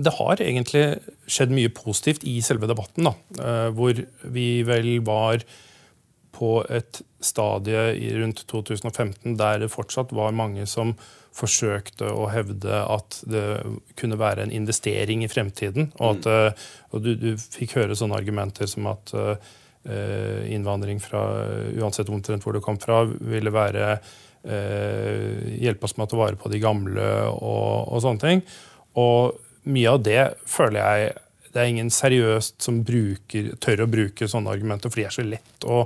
Det 0.00 0.12
har 0.16 0.40
egentlig 0.40 1.00
skjedd 1.28 1.50
mye 1.52 1.72
positivt 1.74 2.22
i 2.24 2.38
selve 2.44 2.68
debatten. 2.70 3.08
da, 3.08 3.14
eh, 3.40 3.70
Hvor 3.74 4.04
vi 4.22 4.62
vel 4.62 5.00
var 5.04 5.44
på 6.32 6.64
et 6.70 7.02
stadie 7.20 8.14
rundt 8.16 8.46
2015 8.48 9.36
der 9.36 9.58
det 9.58 9.72
fortsatt 9.72 10.12
var 10.12 10.32
mange 10.32 10.66
som 10.66 10.94
forsøkte 11.36 12.10
å 12.10 12.26
hevde 12.32 12.82
at 12.90 13.20
det 13.30 13.44
kunne 13.98 14.18
være 14.20 14.44
en 14.44 14.54
investering 14.54 15.24
i 15.24 15.30
fremtiden. 15.30 15.90
Og, 15.98 16.18
at, 16.18 16.26
mm. 16.26 16.32
eh, 16.34 16.68
og 16.90 17.04
du, 17.04 17.12
du, 17.18 17.30
fikk 17.38 17.76
høre 17.78 17.96
sånne 17.98 18.18
argumenter 18.18 18.68
som 18.70 18.88
at 18.90 19.14
uh, 19.14 19.36
innvandring 20.50 20.98
fra 21.00 21.22
uansett 21.78 22.10
omtrent 22.12 22.44
hvor 22.44 22.56
du 22.56 22.60
kom 22.64 22.80
fra, 22.82 23.04
ville 23.06 23.52
være 23.54 23.94
uh, 23.96 25.38
hjelpe 25.54 25.86
oss 25.86 25.96
med 25.96 26.08
å 26.08 26.10
ta 26.10 26.20
vare 26.20 26.40
på 26.40 26.52
de 26.52 26.60
gamle 26.62 27.08
og, 27.30 27.88
og, 27.88 27.98
sånne 28.04 28.24
ting. 28.24 28.44
Og 29.00 29.38
mye 29.70 29.96
av 29.96 30.04
det 30.04 30.22
føler 30.50 30.80
jeg 30.80 31.18
det 31.50 31.58
er 31.58 31.70
ingen 31.72 31.88
seriøst 31.90 32.60
som 32.62 32.84
bruker, 32.86 33.54
tør 33.62 33.82
å 33.82 33.90
bruke 33.90 34.28
sånne 34.30 34.52
argumenter, 34.54 34.90
for 34.90 35.00
de 35.00 35.06
er 35.08 35.14
så 35.14 35.24
lett 35.26 35.64
å, 35.66 35.80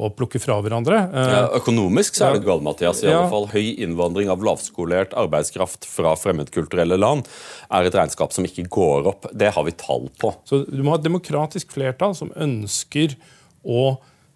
å 0.00 0.10
plukke 0.16 0.40
fra 0.40 0.56
hverandre. 0.64 0.98
Ja, 1.12 1.42
økonomisk 1.58 2.16
så 2.16 2.30
er 2.30 2.38
det 2.38 2.46
galt, 2.46 2.64
Mathias. 2.64 3.02
I 3.04 3.12
alle 3.12 3.28
fall 3.32 3.48
Høy 3.52 3.74
innvandring 3.84 4.30
av 4.32 4.44
lavskolert 4.46 5.12
arbeidskraft 5.18 5.88
fra 5.88 6.14
fremmedkulturelle 6.18 6.96
land 7.00 7.28
er 7.68 7.88
et 7.88 7.96
regnskap 7.98 8.34
som 8.34 8.46
ikke 8.48 8.68
går 8.72 9.10
opp. 9.10 9.28
Det 9.36 9.52
har 9.56 9.66
vi 9.66 9.76
tall 9.78 10.08
på. 10.20 10.32
Så 10.48 10.64
Du 10.68 10.80
må 10.82 10.94
ha 10.94 11.00
et 11.00 11.06
demokratisk 11.06 11.74
flertall 11.76 12.16
som 12.18 12.32
ønsker 12.32 13.16
å 13.60 13.82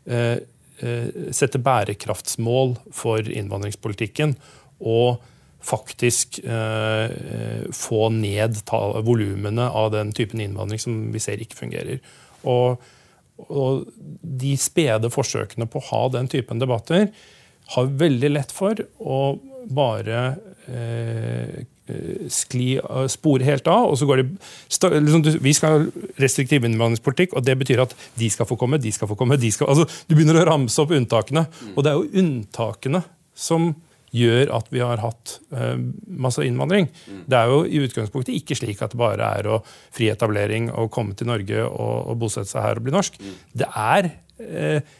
eh, 0.04 0.42
sette 1.33 1.61
bærekraftsmål 1.62 2.76
for 2.92 3.25
innvandringspolitikken. 3.25 4.37
Og 4.85 5.23
faktisk 5.64 6.38
eh, 6.44 7.11
få 7.73 8.09
ned 8.12 8.59
volumene 9.06 9.71
av 9.71 9.94
den 9.94 10.12
typen 10.12 10.42
innvandring 10.44 10.83
som 10.83 10.99
vi 11.14 11.23
ser 11.23 11.40
ikke 11.40 11.62
fungerer. 11.62 12.02
Og, 12.44 12.83
og 13.38 13.87
de 14.23 14.55
spede 14.61 15.11
forsøkene 15.12 15.67
på 15.71 15.81
å 15.81 15.88
ha 15.91 16.03
den 16.14 16.31
typen 16.31 16.61
debatter 16.62 17.09
har 17.75 17.95
veldig 18.00 18.31
lett 18.35 18.53
for 18.55 18.79
å 19.00 19.21
bare 19.75 20.25
eh, 20.69 21.64
skli, 22.33 22.75
spore 23.12 23.45
helt 23.45 23.67
av. 23.69 23.91
og 23.91 23.99
så 23.99 24.09
går 24.09 24.23
de, 24.23 24.26
liksom, 25.05 25.25
Vi 25.45 25.55
skal 25.57 25.75
ha 25.75 26.05
restriktiv 26.21 26.64
innvandringspolitikk, 26.64 27.35
og 27.37 27.45
det 27.45 27.57
betyr 27.61 27.85
at 27.85 27.97
de 28.21 28.31
skal 28.33 28.49
få 28.49 28.57
komme, 28.61 28.81
de 28.81 28.93
skal 28.93 29.09
få 29.11 29.17
komme. 29.17 29.37
de 29.41 29.50
skal, 29.53 29.69
altså, 29.69 29.88
Du 30.09 30.14
begynner 30.14 30.41
å 30.41 30.47
ramse 30.49 30.81
opp 30.81 30.95
unntakene. 30.97 31.47
Og 31.75 31.85
det 31.85 31.93
er 31.93 31.99
jo 32.00 32.25
unntakene 32.25 33.05
som 33.35 33.75
gjør 34.14 34.52
at 34.56 34.68
vi 34.73 34.83
har 34.85 35.02
hatt 35.02 35.38
uh, 35.54 35.76
masse 36.06 36.42
innvandring. 36.47 36.88
Mm. 37.06 37.23
Det 37.30 37.38
er 37.38 37.52
jo 37.52 37.62
i 37.66 37.80
utgangspunktet 37.85 38.37
ikke 38.38 38.59
slik 38.59 38.83
at 38.85 38.94
det 38.94 39.00
bare 39.00 39.30
er 39.40 39.49
å 39.50 39.62
fri 39.66 40.11
etablering 40.12 40.71
og 40.73 40.92
komme 40.94 41.16
til 41.18 41.30
Norge 41.30 41.64
og, 41.66 41.94
og 42.12 42.21
bosette 42.23 42.52
seg 42.52 42.66
her 42.66 42.80
og 42.80 42.87
bli 42.87 42.94
norsk. 42.94 43.18
Mm. 43.18 43.40
Det 43.64 43.71
er 43.71 44.11
uh, 44.44 44.94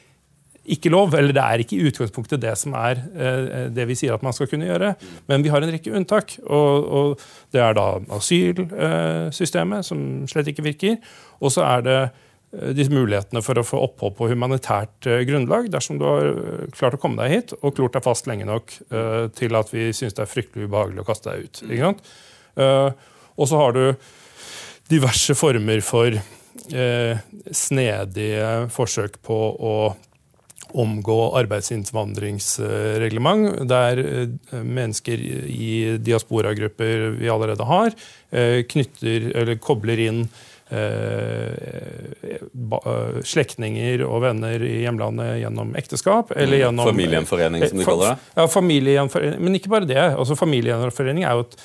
ikke 0.75 0.89
lov, 0.89 1.13
eller 1.19 1.37
det 1.37 1.45
er 1.45 1.61
ikke 1.61 1.77
i 1.77 1.89
utgangspunktet 1.91 2.41
det 2.41 2.55
som 2.57 2.75
er 2.81 3.03
uh, 3.15 3.71
det 3.75 3.87
vi 3.91 3.99
sier 4.01 4.17
at 4.17 4.25
man 4.25 4.35
skal 4.37 4.51
kunne 4.51 4.69
gjøre. 4.69 4.95
Mm. 4.99 5.17
Men 5.31 5.47
vi 5.47 5.55
har 5.55 5.65
en 5.65 5.75
rekke 5.77 5.95
unntak. 5.95 6.39
Og, 6.45 6.91
og 6.99 7.25
det 7.55 7.63
er 7.63 7.79
da 7.79 7.89
asylsystemet, 8.19 9.87
som 9.87 10.25
slett 10.31 10.51
ikke 10.51 10.67
virker. 10.73 11.01
Og 11.45 11.55
så 11.55 11.67
er 11.69 11.87
det 11.87 11.99
Eh, 12.61 12.75
disse 12.77 12.93
mulighetene 12.93 13.41
for 13.45 13.59
å 13.59 13.65
få 13.67 13.79
opphold 13.89 14.15
på 14.19 14.29
humanitært 14.31 15.07
eh, 15.11 15.25
grunnlag 15.29 15.65
dersom 15.73 15.99
du 16.01 16.05
har 16.07 16.25
eh, 16.31 16.65
klart 16.75 16.95
å 16.97 17.01
komme 17.03 17.23
deg 17.23 17.31
hit 17.33 17.49
og 17.61 17.77
klort 17.77 17.95
deg 17.97 18.07
fast 18.07 18.25
lenge 18.31 18.47
nok 18.49 18.67
til 19.39 19.53
at 19.59 19.69
vi 19.73 19.83
syns 19.97 20.15
det 20.17 20.23
er 20.25 20.31
fryktelig 20.31 20.65
ubehagelig 20.69 21.01
å 21.03 21.09
kaste 21.09 21.27
deg 21.31 21.39
ut. 21.45 21.57
og 23.35 23.45
så 23.51 23.57
har 23.59 23.71
du 23.75 23.85
diverse 24.91 25.35
former 25.35 25.81
for 25.85 26.11
snedige 27.51 28.69
forsøk 28.73 29.13
på 29.27 29.39
å 29.59 29.97
omgå 30.75 31.39
arbeidsinnvandringsreglement, 31.39 33.69
der 33.71 33.97
mennesker 34.55 35.19
i 35.51 35.99
diasporagrupper 36.03 37.11
vi 37.19 37.29
allerede 37.31 37.65
har, 37.69 37.91
knytter, 38.71 39.21
eller 39.35 39.55
kobler 39.63 39.99
inn 40.07 40.29
Eh, 40.75 42.35
eh, 42.35 43.21
slektninger 43.23 44.03
og 44.07 44.25
venner 44.25 44.63
i 44.67 44.81
hjemlandet 44.83 45.39
gjennom 45.43 45.75
ekteskap. 45.79 46.33
eller 46.35 46.57
mm. 46.57 46.61
gjennom... 46.63 46.91
Familiegjenforening, 46.91 47.69
som 47.69 47.79
de 47.79 47.87
kaller 47.87 48.13
det? 48.13 48.35
Ja, 48.35 48.47
familiegjenforening, 48.51 49.41
Men 49.45 49.59
ikke 49.61 49.73
bare 49.77 49.89
det. 49.89 50.03
altså 50.03 50.37
Familiegjenforening 50.39 51.25
er 51.25 51.39
jo 51.39 51.47
et 51.47 51.57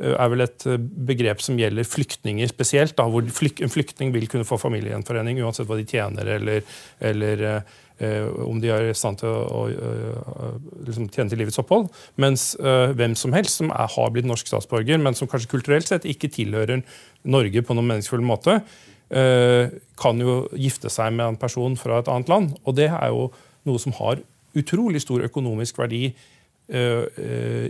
er 0.00 0.30
vel 0.32 0.44
et 0.46 0.64
begrep 1.10 1.42
som 1.44 1.58
gjelder 1.60 1.86
flyktninger 1.88 2.48
spesielt. 2.50 2.96
Da, 2.98 3.04
hvor 3.10 3.24
en 3.24 3.72
flyktning 3.72 4.14
vil 4.14 4.28
kunne 4.32 4.48
få 4.48 4.58
familiegjenforening 4.60 5.42
uansett 5.44 5.68
hva 5.68 5.78
de 5.78 5.86
tjener, 5.88 6.30
eller, 6.38 6.64
eller 7.04 7.44
eh, 7.46 8.28
om 8.46 8.60
de 8.62 8.72
er 8.72 8.88
i 8.88 8.96
stand 8.96 9.20
til 9.20 9.28
å, 9.28 9.64
å 9.68 10.52
liksom 10.86 11.10
tjene 11.12 11.28
til 11.32 11.42
livets 11.42 11.60
opphold. 11.60 11.90
Mens 12.20 12.54
uh, 12.62 12.94
hvem 12.96 13.16
som 13.18 13.36
helst 13.36 13.60
som 13.60 13.72
er, 13.74 13.90
har 13.92 14.14
blitt 14.14 14.28
norsk 14.28 14.48
statsborger, 14.48 15.02
men 15.02 15.18
som 15.18 15.28
kanskje 15.30 15.52
kulturelt 15.52 15.90
sett 15.90 16.08
ikke 16.08 16.32
tilhører 16.32 16.80
Norge 17.28 17.64
på 17.66 17.76
noen 17.76 17.92
meningsfull 17.92 18.24
måte, 18.24 18.62
eh, 19.10 19.70
kan 20.00 20.20
jo 20.22 20.42
gifte 20.56 20.90
seg 20.92 21.14
med 21.16 21.26
en 21.26 21.40
person 21.40 21.76
fra 21.78 22.00
et 22.00 22.10
annet 22.10 22.30
land. 22.32 22.52
Og 22.64 22.76
det 22.78 22.90
er 22.90 23.08
jo 23.12 23.30
noe 23.68 23.82
som 23.82 23.94
har 23.98 24.22
utrolig 24.56 25.02
stor 25.04 25.22
økonomisk 25.26 25.78
verdi 25.78 26.06
eh, 26.08 27.04
eh, 27.04 27.69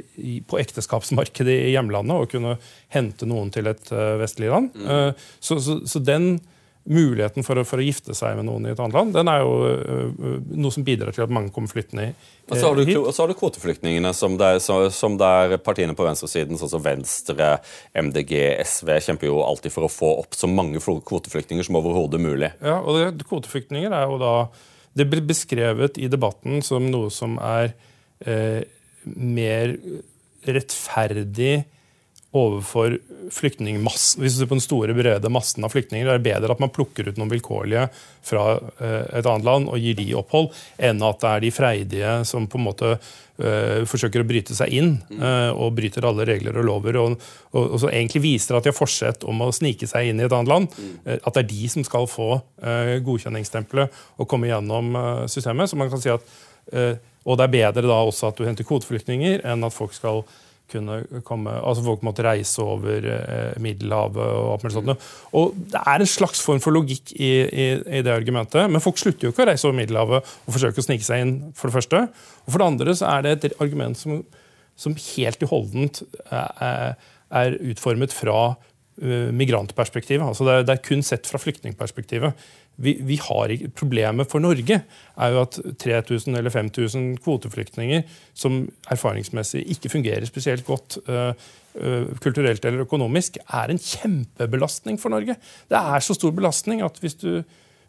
på 0.50 0.61
ekteskapsmarkedet 0.61 1.57
i 1.69 1.75
hjemlandet, 1.75 2.16
og 2.16 2.33
kunne 2.33 2.57
hente 2.95 3.28
noen 3.30 3.52
til 3.54 3.71
et 3.71 3.92
vestlig 4.21 4.50
land. 4.52 4.75
Mm. 4.75 5.21
Så, 5.38 5.61
så, 5.62 5.80
så 5.88 6.02
den 6.02 6.35
muligheten 6.90 7.45
for 7.45 7.61
å, 7.61 7.64
for 7.66 7.80
å, 7.80 7.85
gifte 7.85 8.14
seg 8.16 8.38
med 8.38 8.47
noen 8.49 8.64
i 8.66 8.73
et 8.73 8.80
annet 8.80 8.97
land, 8.97 9.12
den 9.14 9.28
er 9.30 9.42
jo 9.42 9.50
uh, 9.69 10.38
noe 10.57 10.73
som 10.75 10.85
bidrar 10.87 11.14
til 11.14 11.26
at 11.26 11.33
mange 11.33 11.52
kommer 11.54 11.71
flyttende 11.71 12.09
hit. 12.09 12.30
Og 12.49 12.57
så 12.57 12.71
har 12.71 12.80
du, 12.80 12.95
så 13.12 13.23
har 13.23 13.30
du 13.30 13.37
kvoteflyktningene, 13.38 14.12
som 14.16 14.38
det, 14.40 14.49
er, 14.57 15.54
partiene 15.62 15.95
på 15.97 16.07
venstresiden, 16.07 16.59
sånn 16.59 16.73
som 16.73 16.83
Venstre, 16.85 17.52
MDG, 17.95 18.35
SV, 18.64 18.95
kjemper 19.07 19.30
jo 19.30 19.42
alltid 19.45 19.75
for 19.75 19.87
å 19.87 19.92
få 19.92 20.14
opp 20.25 20.35
så 20.38 20.50
mange 20.50 20.80
kvoteflyktninger 20.83 21.69
som 21.69 21.78
overhodet 21.78 22.23
mulig. 22.23 22.52
Ja, 22.64 22.80
og 22.80 22.99
det, 22.99 23.28
Kvoteflyktninger 23.30 23.92
er 23.95 24.09
jo 24.09 24.16
da 24.19 24.35
Det 24.97 25.04
blir 25.07 25.23
beskrevet 25.23 26.00
i 26.02 26.09
debatten 26.11 26.64
som 26.66 26.88
noe 26.90 27.12
som 27.14 27.37
er 27.38 27.75
eh, 28.26 28.64
mer 29.04 29.76
rettferdig 30.47 31.64
overfor 32.30 32.94
flyktningmassen 33.30 34.23
Hvis 34.23 34.37
du 34.37 34.42
ser 34.42 34.50
på 34.50 34.54
den 34.54 34.62
store, 34.62 34.94
brede 34.94 35.32
massen 35.32 35.64
av 35.66 35.73
flyktninger, 35.75 36.06
er 36.06 36.18
det 36.18 36.28
bedre 36.28 36.54
at 36.54 36.61
man 36.62 36.70
plukker 36.70 37.09
ut 37.09 37.16
noen 37.18 37.30
vilkårlige 37.32 37.88
fra 38.26 38.44
eh, 38.54 39.18
et 39.18 39.26
annet 39.26 39.47
land 39.47 39.70
og 39.70 39.80
gir 39.82 39.97
de 39.99 40.12
opphold, 40.18 40.50
enn 40.78 41.02
at 41.06 41.18
det 41.23 41.32
er 41.32 41.42
de 41.42 41.50
freidige 41.54 42.12
som 42.28 42.47
på 42.50 42.61
en 42.61 42.66
måte 42.68 42.90
uh, 42.94 43.80
forsøker 43.88 44.23
å 44.23 44.28
bryte 44.28 44.54
seg 44.54 44.75
inn 44.76 44.92
uh, 45.16 45.50
og 45.56 45.73
bryter 45.78 46.04
alle 46.06 46.26
regler 46.28 46.59
og 46.61 46.68
lover, 46.68 46.99
og, 47.00 47.16
og, 47.50 47.62
og, 47.62 47.78
så 47.82 47.90
egentlig 47.90 48.23
viser 48.26 48.59
at 48.59 48.66
de 48.66 48.70
har 48.70 48.78
forsett 48.78 49.25
om 49.26 49.42
å 49.47 49.50
snike 49.56 49.88
seg 49.90 50.11
inn 50.11 50.20
i 50.20 50.26
et 50.28 50.37
annet 50.37 50.52
land. 50.52 50.78
At 51.09 51.32
det 51.32 51.42
er 51.42 51.50
de 51.50 51.73
som 51.73 51.87
skal 51.87 52.06
få 52.11 52.28
godkjenningsstempelet 53.09 54.02
og 54.20 54.28
komme 54.30 54.50
gjennom 54.52 54.92
systemet. 55.32 55.73
Så 55.73 55.80
man 55.80 55.90
kan 55.90 56.02
si 56.02 56.12
at, 56.12 56.26
Og 56.70 57.36
det 57.36 57.46
er 57.46 57.52
bedre 57.52 57.88
da 57.88 57.98
også 58.04 58.30
at 58.30 58.38
du 58.38 58.46
henter 58.46 58.66
kvoteflyktninger, 58.66 59.42
enn 59.48 59.66
at 59.66 59.74
folk 59.74 59.92
skal 59.96 60.22
kunne 60.70 61.22
komme, 61.26 61.52
altså 61.66 61.84
Folk 61.84 62.04
måtte 62.06 62.24
reise 62.24 62.62
over 62.62 63.06
eh, 63.10 63.60
Middelhavet. 63.62 64.20
og 64.22 64.52
alt 64.52 64.64
mulig 64.64 64.76
sånt. 64.76 65.08
Og 65.36 65.54
Det 65.72 65.82
er 65.82 66.04
en 66.04 66.10
slags 66.10 66.42
form 66.44 66.60
for 66.62 66.74
logikk 66.76 67.12
i, 67.16 67.30
i, 67.42 67.66
i, 67.98 68.02
det 68.06 68.14
argumentet. 68.14 68.70
Men 68.70 68.82
folk 68.82 69.00
slutter 69.00 69.26
jo 69.26 69.34
ikke 69.34 69.44
å 69.46 69.50
reise 69.50 69.66
over 69.68 69.78
Middelhavet 69.80 70.30
og 70.46 70.54
forsøke 70.54 70.82
å 70.82 70.86
snike 70.86 71.06
seg 71.06 71.24
inn. 71.24 71.34
For 71.58 71.70
det 71.70 71.78
første. 71.80 72.04
Og 72.46 72.54
for 72.54 72.62
det 72.62 72.70
andre 72.70 72.96
så 72.96 73.10
er 73.16 73.26
det 73.26 73.36
et 73.36 73.60
argument 73.62 73.98
som, 73.98 74.22
som 74.78 74.96
helt 74.96 75.42
i 75.42 75.50
holdent 75.50 76.02
er, 76.30 76.96
er 77.42 77.60
utformet 77.72 78.14
fra 78.14 78.52
migrantperspektivet. 79.00 80.26
Altså 80.26 80.44
det, 80.44 80.54
er, 80.54 80.64
det 80.68 80.74
er 80.74 80.82
kun 80.84 81.02
sett 81.06 81.28
fra 81.28 81.40
flyktningperspektivet 81.40 82.48
vi, 82.80 82.96
vi 83.04 83.16
har 83.20 83.52
Problemet 83.76 84.30
for 84.30 84.42
Norge 84.42 84.80
er 84.80 85.34
jo 85.34 85.42
at 85.42 85.58
3000 85.82 86.37
eller 86.38 86.52
5000 86.52 87.18
kvoteflyktninger 87.25 88.04
som 88.37 88.62
erfaringsmessig 88.90 89.62
ikke 89.75 89.92
fungerer 89.92 90.25
spesielt 90.28 90.64
godt 90.66 90.99
uh, 91.08 91.32
uh, 91.76 92.08
kulturelt 92.25 92.64
eller 92.64 92.87
økonomisk, 92.87 93.38
er 93.46 93.72
en 93.72 93.80
kjempebelastning 93.80 95.00
for 95.00 95.12
Norge. 95.12 95.37
Det 95.68 95.80
er 95.80 96.04
så 96.04 96.16
stor 96.16 96.34
belastning 96.37 96.82
at 96.87 96.99
hvis 97.02 97.18
du, 97.20 97.42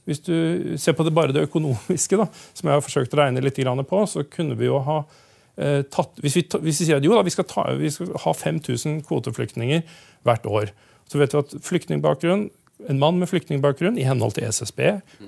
hvis 0.09 0.23
du 0.27 0.77
ser 0.81 0.97
på 0.97 1.07
det 1.07 1.15
bare 1.15 1.35
det 1.35 1.47
økonomiske, 1.47 2.19
da, 2.19 2.27
som 2.53 2.69
jeg 2.69 2.79
har 2.79 2.85
forsøkt 2.85 3.15
å 3.15 3.23
regne 3.23 3.43
litt 3.43 3.61
på, 3.89 4.05
så 4.07 4.25
kunne 4.27 4.59
vi 4.59 4.67
jo 4.67 4.83
ha 4.83 5.01
uh, 5.05 5.81
tatt 5.87 6.23
hvis 6.23 6.39
vi, 6.39 6.47
hvis 6.59 6.83
vi, 6.83 6.85
sier 6.85 6.99
at 6.99 7.05
jo 7.05 7.15
da, 7.15 7.23
vi 7.23 7.35
skal, 7.35 7.47
ta, 7.47 7.69
vi 7.79 7.91
skal 7.93 8.11
ha 8.25 8.33
5000 8.33 9.03
kvoteflyktninger 9.07 9.85
hvert 10.27 10.45
år, 10.45 10.73
så 11.11 11.19
vet 11.19 11.33
vi 11.35 11.43
at 11.43 11.61
flyktningbakgrunn 11.63 12.49
en 12.89 13.01
mann 13.01 13.19
med 13.21 13.29
flyktningbakgrunn 13.31 13.99
i 13.99 14.05
henhold 14.07 14.37
til 14.37 14.47
SSB 14.49 14.81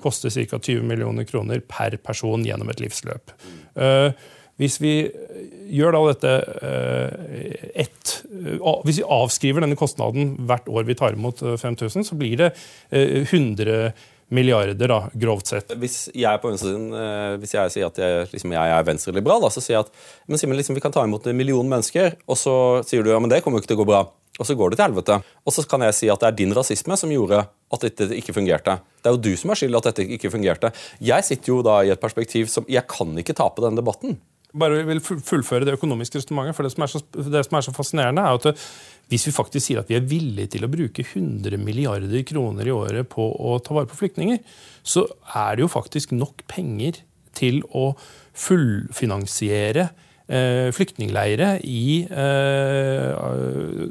koster 0.04 0.32
ca. 0.32 0.58
20 0.58 0.86
millioner 0.88 1.26
kroner 1.28 1.62
per 1.68 1.96
person 2.02 2.44
gjennom 2.46 2.70
et 2.72 2.82
livsløp. 2.82 3.34
Uh, 3.78 4.10
hvis 4.60 4.78
vi 4.78 4.94
gjør 5.74 5.96
da 5.96 6.00
dette 6.12 6.32
uh, 6.62 7.62
ett 7.74 8.12
Hvis 8.86 9.00
vi 9.00 9.06
avskriver 9.16 9.64
denne 9.64 9.78
kostnaden 9.78 10.36
hvert 10.46 10.68
år 10.70 10.84
vi 10.86 10.94
tar 10.98 11.16
imot 11.16 11.40
5000, 11.42 12.04
så 12.06 12.18
blir 12.18 12.36
det 12.38 12.50
100 12.92 13.92
milliarder, 14.34 14.88
da, 14.88 14.98
grovt 15.12 15.50
sett. 15.50 15.72
Hvis 15.78 16.08
jeg 16.16 16.40
på 16.40 16.50
venstresiden, 16.50 16.92
sier 17.44 17.88
at 17.88 17.98
jeg, 18.00 18.28
liksom, 18.32 18.54
jeg 18.56 18.74
er 18.76 18.86
venstreliberal, 18.86 19.46
så 19.52 19.62
sier 19.62 19.78
jeg 19.78 19.86
at 19.86 19.92
men 20.28 20.40
Simon, 20.40 20.58
liksom, 20.58 20.76
vi 20.78 20.82
kan 20.84 20.94
ta 20.94 21.04
imot 21.06 21.26
en 21.28 21.38
million 21.38 21.68
mennesker, 21.68 22.16
og 22.26 22.38
så 22.40 22.56
sier 22.88 23.04
du 23.04 23.12
ja, 23.12 23.20
men 23.22 23.32
det 23.32 23.42
kommer 23.44 23.58
jo 23.58 23.64
ikke 23.64 23.74
til 23.74 23.80
å 23.80 23.82
gå 23.82 23.90
bra 23.92 24.04
og 24.38 24.48
så 24.48 24.56
går 24.58 24.72
det 24.72 24.80
til 24.80 24.88
helvete. 24.88 25.20
Og 25.46 25.54
så 25.54 25.62
kan 25.70 25.84
jeg 25.86 25.94
si 25.94 26.10
at 26.10 26.22
det 26.22 26.30
er 26.30 26.38
din 26.40 26.54
rasisme 26.56 26.96
som 26.98 27.12
gjorde 27.12 27.44
at 27.46 27.86
dette 27.86 28.10
ikke 28.18 28.34
fungerte. 28.34 28.78
Det 28.98 29.10
er 29.10 29.16
jo 29.16 29.22
du 29.22 29.32
som 29.38 29.52
er 29.52 29.60
skyld 29.60 29.78
at 29.78 29.88
dette 29.90 30.06
ikke 30.16 30.32
fungerte. 30.32 30.72
Jeg 31.02 31.26
sitter 31.26 31.52
jo 31.52 31.60
da 31.66 31.80
i 31.84 31.92
et 31.94 32.02
perspektiv 32.02 32.50
som 32.50 32.66
Jeg 32.70 32.86
kan 32.90 33.14
ikke 33.20 33.36
tape 33.36 33.62
denne 33.62 33.78
debatten. 33.78 34.18
Bare 34.54 34.84
vil 34.86 35.02
fullføre 35.02 35.66
det 35.66 35.74
økonomiske 35.74 36.20
resonnementet. 36.20 36.56
For 36.58 36.66
det 36.66 36.74
som, 36.74 36.86
så, 36.90 37.02
det 37.14 37.44
som, 37.46 37.58
er 37.58 37.66
så, 37.66 37.74
fascinerende, 37.74 38.22
er 38.22 38.38
at 38.38 38.66
hvis 39.10 39.26
vi 39.28 39.34
faktisk 39.34 39.66
sier 39.66 39.82
at 39.82 39.90
vi 39.90 39.98
er 39.98 40.06
villige 40.08 40.54
til 40.54 40.66
å 40.66 40.70
bruke 40.72 41.04
100 41.04 41.58
milliarder 41.62 42.22
kroner 42.26 42.70
i 42.70 42.74
året 42.74 43.10
på 43.10 43.26
å 43.34 43.58
ta 43.62 43.74
vare 43.76 43.90
på 43.90 43.98
flyktninger, 43.98 44.40
så 44.82 45.06
er 45.34 45.56
det 45.56 45.66
jo 45.66 45.74
faktisk 45.74 46.14
nok 46.14 46.46
penger 46.50 47.02
til 47.34 47.62
å 47.74 47.92
fullfinansiere 48.34 49.90
flyktningleire 50.24 51.58
i 51.68 52.06
eh, 52.08 53.10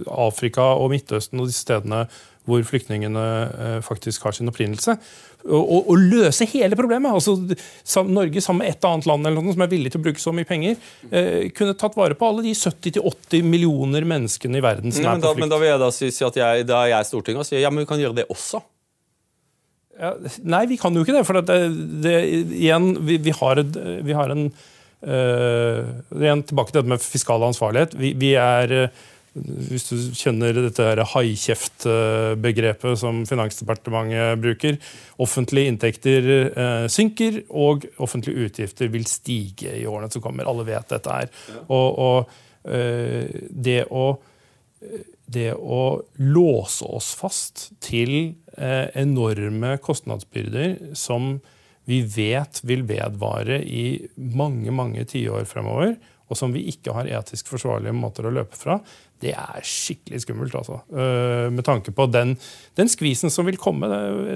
Afrika 0.09 0.71
og 0.81 0.89
Midtøsten 0.89 1.41
og 1.43 1.51
de 1.51 1.53
stedene 1.53 2.07
hvor 2.47 2.63
flyktningene 2.67 3.27
eh, 3.51 3.77
faktisk 3.83 4.25
har 4.27 4.35
sin 4.35 4.51
opprinnelse. 4.51 4.97
Og, 5.43 5.89
og, 5.91 5.97
løse 5.99 6.47
hele 6.47 6.75
problemet. 6.79 7.11
Altså, 7.11 7.35
Norge 8.07 8.41
sammen 8.43 8.63
med 8.63 8.71
et 8.71 8.85
annet 8.87 9.07
land 9.09 9.27
eller 9.27 9.43
noe 9.43 9.55
som 9.55 9.63
er 9.65 9.71
villig 9.71 9.91
til 9.91 9.99
å 9.99 10.05
bruke 10.05 10.23
så 10.23 10.31
mye 10.35 10.47
penger, 10.47 10.77
eh, 11.11 11.49
kunne 11.55 11.75
tatt 11.79 11.97
vare 11.99 12.15
på 12.19 12.29
alle 12.29 12.45
de 12.45 12.53
70-80 12.55 13.47
millioner 13.47 14.07
menneskene 14.07 14.59
i 14.59 14.63
verden 14.63 14.95
som 14.95 15.03
ja, 15.03 15.15
er 15.15 15.23
på 15.23 15.33
flykt. 15.33 15.43
Men 15.43 15.51
da 15.51 15.59
vil 15.59 15.71
jeg 15.71 15.81
da 15.83 15.89
si, 15.95 16.11
si 16.15 16.27
at 16.27 16.39
jeg, 16.39 16.67
da 16.69 16.83
er 16.83 16.93
jeg 16.95 17.09
Stortinget 17.11 17.43
og 17.43 17.49
sier 17.49 17.63
ja, 17.63 17.71
men 17.73 17.83
vi 17.83 17.89
kan 17.91 18.03
gjøre 18.03 18.21
det 18.21 18.29
også. 18.31 18.63
Ja, 19.99 20.15
nei, 20.41 20.63
vi 20.71 20.79
kan 20.81 20.95
jo 20.95 21.03
ikke 21.05 21.15
det. 21.15 21.25
For 21.27 21.39
det, 21.39 21.59
det, 22.03 22.15
igjen, 22.57 22.95
vi, 23.07 23.19
vi, 23.23 23.35
har, 23.35 23.61
vi 24.03 24.15
har 24.17 24.31
en 24.33 24.47
igjen 25.03 26.43
tilbake 26.47 26.71
til 26.71 26.79
dette 26.79 26.91
med 26.93 27.03
fiskal 27.03 27.43
ansvarlighet. 27.43 27.97
Vi, 27.99 28.13
vi 28.19 28.33
er 28.39 28.73
uh, 28.85 29.01
hvis 29.33 29.87
du 29.89 29.95
kjenner 30.13 30.53
dette 30.53 31.05
haikjeft-begrepet 31.09 32.99
som 33.01 33.23
Finansdepartementet 33.25 34.41
bruker. 34.43 34.77
Offentlige 35.25 35.71
inntekter 35.71 36.29
uh, 36.53 36.85
synker, 36.91 37.41
og 37.49 37.87
offentlige 37.97 38.45
utgifter 38.47 38.91
vil 38.93 39.07
stige 39.09 39.73
i 39.79 39.87
årene 39.89 40.11
som 40.13 40.21
kommer. 40.23 40.45
Alle 40.49 40.67
vet 40.69 40.93
dette 40.93 41.17
her. 41.17 41.33
Og, 41.65 41.87
og 41.97 42.39
det, 42.63 43.81
å, 43.91 44.05
det 45.27 45.49
å 45.51 45.81
låse 46.23 46.87
oss 46.87 47.09
fast 47.19 47.65
til 47.83 48.37
enorme 48.55 49.73
kostnadsbyrder 49.83 50.93
som 50.95 51.41
vi 51.89 51.99
vet 52.07 52.61
vil 52.63 52.85
vedvare 52.87 53.59
i 53.63 53.85
mange 54.15 54.71
mange 54.71 55.03
tiår 55.09 55.47
fremover, 55.49 55.97
og 56.31 56.39
som 56.39 56.53
vi 56.55 56.63
ikke 56.71 56.95
har 56.95 57.09
etisk 57.19 57.51
forsvarlige 57.51 57.95
måter 57.95 58.25
å 58.25 58.33
løpe 58.33 58.57
fra, 58.57 58.79
det 59.23 59.33
er 59.35 59.63
skikkelig 59.67 60.23
skummelt. 60.23 60.55
altså. 60.55 60.81
Uh, 60.91 61.51
med 61.53 61.65
tanke 61.67 61.93
på 61.95 62.07
den, 62.11 62.35
den, 62.79 62.91
skvisen 62.91 63.31
som 63.33 63.47
vil 63.47 63.59
komme 63.61 63.89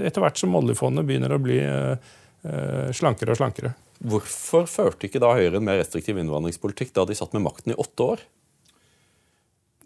etter 0.04 0.24
hvert 0.24 0.40
som 0.40 0.56
oljefondet 0.60 1.08
begynner 1.08 1.34
å 1.34 1.42
bli 1.42 1.60
uh, 1.64 2.90
slankere 2.96 3.34
og 3.34 3.42
slankere. 3.42 3.74
Hvorfor 3.98 4.68
førte 4.70 5.08
ikke 5.08 5.22
da 5.24 5.34
Høyre 5.34 5.58
en 5.58 5.66
mer 5.66 5.80
restriktiv 5.82 6.20
innvandringspolitikk 6.22 6.94
da 6.96 7.08
de 7.08 7.18
satt 7.18 7.34
med 7.34 7.48
makten 7.48 7.74
i 7.74 7.80
åtte 7.80 8.12
år? 8.14 8.26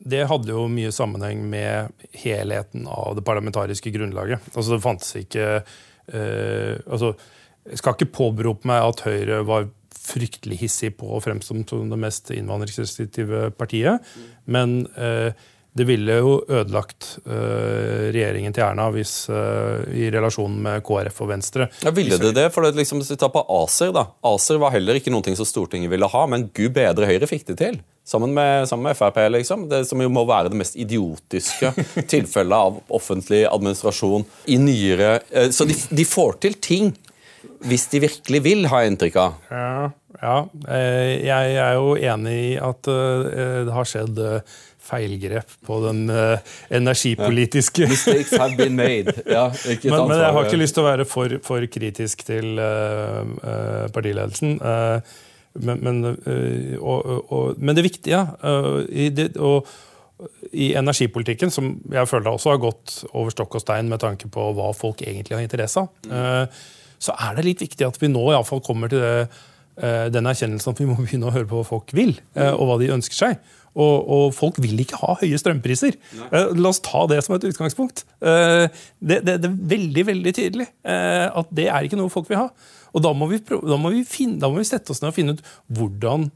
Det 0.01 0.25
hadde 0.27 0.49
jo 0.49 0.65
mye 0.69 0.91
sammenheng 0.93 1.43
med 1.49 2.07
helheten 2.23 2.87
av 2.89 3.13
det 3.15 3.23
parlamentariske 3.25 3.93
grunnlaget. 3.93 4.49
Altså 4.55 4.73
Det 4.73 4.83
fantes 4.83 5.13
ikke 5.21 5.51
uh, 5.61 6.75
altså 6.89 7.13
jeg 7.69 7.81
skal 7.81 7.95
ikke 7.95 8.13
påberope 8.15 8.69
meg 8.69 8.83
at 8.87 9.05
Høyre 9.05 9.43
var 9.47 9.69
fryktelig 10.01 10.57
hissig 10.63 10.95
på 10.97 11.13
å 11.13 11.21
fremstå 11.21 11.61
som 11.69 11.89
det 11.91 12.01
mest 12.01 12.31
innvandringsrestriktive 12.33 13.51
partiet. 13.57 14.05
Men 14.49 14.81
eh, 14.97 15.29
det 15.77 15.85
ville 15.87 16.17
jo 16.19 16.33
ødelagt 16.51 17.13
eh, 17.21 18.09
regjeringen 18.11 18.55
til 18.55 18.65
Erna 18.65 18.89
hvis, 18.91 19.13
eh, 19.31 19.85
i 20.01 20.09
relasjonen 20.11 20.57
med 20.65 20.81
KrF 20.87 21.21
og 21.23 21.29
Venstre. 21.31 21.69
Ja, 21.85 21.93
Ville 21.95 22.17
det 22.19 22.33
det? 22.35 22.47
For 22.51 22.65
det 22.65 22.73
liksom, 22.81 23.03
tar 23.05 23.31
på 23.31 23.45
ACER 23.61 23.93
da. 23.95 24.07
ACER 24.33 24.59
var 24.63 24.73
heller 24.75 24.99
ikke 24.99 25.13
noe 25.13 25.37
som 25.37 25.47
Stortinget 25.47 25.93
ville 25.93 26.09
ha, 26.11 26.25
men 26.27 26.49
gud 26.49 26.73
bedre 26.75 27.07
Høyre 27.07 27.29
fikk 27.29 27.47
det 27.53 27.59
til. 27.61 27.79
Sammen 28.07 28.33
med, 28.33 28.65
sammen 28.67 28.89
med 28.89 28.97
Frp, 28.97 29.21
liksom. 29.37 29.67
Det 29.69 29.83
som 29.87 30.01
jo 30.01 30.09
må 30.11 30.25
være 30.27 30.49
det 30.51 30.57
mest 30.59 30.75
idiotiske 30.81 31.71
tilfellet 32.11 32.57
av 32.57 32.81
offentlig 32.91 33.45
administrasjon 33.45 34.25
i 34.49 34.57
nyere 34.59 35.19
Så 35.53 35.69
de, 35.69 35.77
de 35.93 36.07
får 36.09 36.41
til 36.41 36.57
ting 36.57 36.91
hvis 37.65 37.87
de 37.91 38.01
virkelig 38.03 38.41
vil, 38.45 38.65
har 38.69 38.83
jeg 38.83 38.93
inntrykk 38.93 39.17
av. 39.21 39.37
Ja, 39.51 39.91
ja. 40.21 40.35
Eh, 40.69 41.13
jeg 41.25 41.55
er 41.61 41.77
jo 41.77 41.95
enig 41.97 42.35
i 42.35 42.51
at 42.61 42.89
eh, 42.91 43.63
det 43.65 43.73
har 43.73 43.89
skjedd 43.89 44.21
eh, 44.21 44.59
feilgrep 44.81 45.53
på 45.65 45.77
den 45.85 46.09
energipolitiske 46.73 47.85
ja. 47.85 47.89
Mistakes 47.91 48.33
have 48.35 48.57
been 48.57 48.75
made. 48.75 49.13
Ja, 49.29 49.47
men, 49.53 49.93
men, 50.09 50.17
jeg 50.17 50.33
har 50.35 50.47
ikke 50.47 50.59
lyst 50.59 50.75
til 50.75 50.83
å 50.83 50.89
være 50.89 51.05
for, 51.07 51.37
for 51.45 51.65
kritisk 51.71 52.25
til 52.27 52.59
partiledelsen. 53.93 54.57
Men, 55.61 55.85
men, 55.85 56.01
og, 56.81 57.07
og, 57.21 57.61
men, 57.61 57.77
det 57.77 57.85
viktige 57.85 58.25
i, 58.89 59.07
det, 59.15 59.29
og, 59.37 59.69
i 60.51 60.73
energipolitikken, 60.81 61.53
som 61.53 61.75
jeg 61.93 62.09
føler 62.09 62.33
også 62.33 62.55
har 62.55 62.61
gått 62.65 62.97
over 63.13 63.31
stokk 63.31 63.61
og 63.61 63.63
stein 63.63 63.87
med 63.91 64.01
tanke 64.01 64.33
på 64.33 64.49
hva 64.57 64.73
folk 64.75 65.05
egentlig 65.05 65.37
har 65.37 65.45
interesse 65.45 65.85
av, 65.85 65.93
mm 66.09 66.69
så 67.01 67.15
er 67.17 67.37
det 67.37 67.47
litt 67.47 67.63
viktig 67.63 67.87
at 67.87 67.97
vi 68.01 68.11
nå 68.11 68.21
i 68.29 68.35
alle 68.35 68.47
fall 68.47 68.61
kommer 68.65 68.91
til 68.91 69.01
det, 69.01 69.15
eh, 69.81 70.05
den 70.13 70.29
erkjennelsen 70.29 70.73
at 70.73 70.81
vi 70.81 70.89
må 70.89 70.99
begynne 70.99 71.29
å 71.29 71.33
høre 71.33 71.49
på 71.49 71.61
hva 71.61 71.67
folk 71.67 71.93
vil, 71.97 72.13
eh, 72.37 72.51
og 72.51 72.69
hva 72.69 72.77
de 72.81 72.91
ønsker 72.93 73.17
seg. 73.17 73.41
Og, 73.71 74.07
og, 74.11 74.23
folk 74.35 74.57
vil 74.59 74.81
ikke 74.83 74.99
ha 74.99 75.13
høye 75.21 75.37
strømpriser. 75.39 75.95
Nei. 76.19 76.41
La 76.59 76.73
oss 76.73 76.81
ta 76.83 77.05
det 77.07 77.21
som 77.23 77.37
et 77.37 77.45
utgangspunkt. 77.47 78.03
Det, 78.19 78.67
det, 78.99 79.21
det, 79.29 79.47
er 79.47 79.53
veldig 79.71 80.03
veldig 80.09 80.33
tydelig 80.35 80.65
at 80.83 81.53
det 81.55 81.69
er 81.71 81.87
ikke 81.87 81.95
noe 81.95 82.11
folk 82.11 82.27
vil 82.27 82.41
ha. 82.41 82.49
Og 82.91 83.05
da 83.05 83.13
må 83.15 83.29
vi, 83.31 83.39
da 83.39 83.77
må 83.79 83.93
vi, 83.93 84.03
finne, 84.03 84.41
da 84.43 84.49
må 84.51 84.59
vi 84.59 84.67
sette 84.67 84.91
oss 84.91 84.99
ned 84.99 85.13
og 85.13 85.15
finne 85.15 85.37
ut 85.37 85.45
hvordan, 85.71 86.27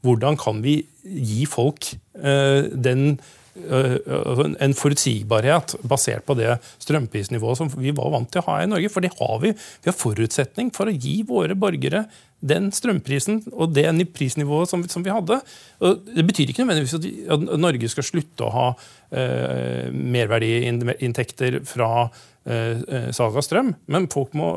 hvordan 0.00 0.40
kan 0.40 0.64
vi 0.64 0.78
gi 1.04 1.44
folk 1.44 1.92
den 2.24 3.04
Eh, 3.18 3.37
en 3.68 4.76
forutsigbarhet 4.76 5.76
basert 5.88 6.26
på 6.28 6.36
det 6.38 6.56
strømprisnivået 6.82 7.60
som 7.60 7.72
vi 7.76 7.94
var 7.96 8.12
vant 8.14 8.30
til 8.32 8.42
å 8.42 8.48
ha 8.50 8.62
i 8.62 8.70
Norge. 8.70 8.92
For 8.92 9.04
det 9.04 9.14
har 9.18 9.36
vi. 9.44 9.52
Vi 9.54 9.90
har 9.90 9.98
forutsetning 9.98 10.72
for 10.74 10.90
å 10.90 10.94
gi 10.94 11.20
våre 11.28 11.58
borgere 11.58 12.06
den 12.38 12.70
strømprisen 12.74 13.40
og 13.50 13.72
det 13.74 13.88
prisnivået 14.14 14.70
som, 14.70 15.02
vi 15.02 15.10
hadde. 15.10 15.40
Det 15.80 16.24
betyr 16.26 16.52
ikke 16.52 16.64
nødvendigvis 16.64 16.98
at, 17.34 17.46
Norge 17.58 17.90
skal 17.90 18.06
slutte 18.06 18.46
å 18.46 18.52
ha 18.54 18.66
eh, 19.10 19.88
merverdiinntekter 19.90 21.60
fra 21.66 21.90
eh, 22.04 22.78
eh, 22.78 23.08
salg 23.16 23.38
av 23.38 23.42
strøm, 23.46 23.72
men 23.90 24.06
må, 24.38 24.50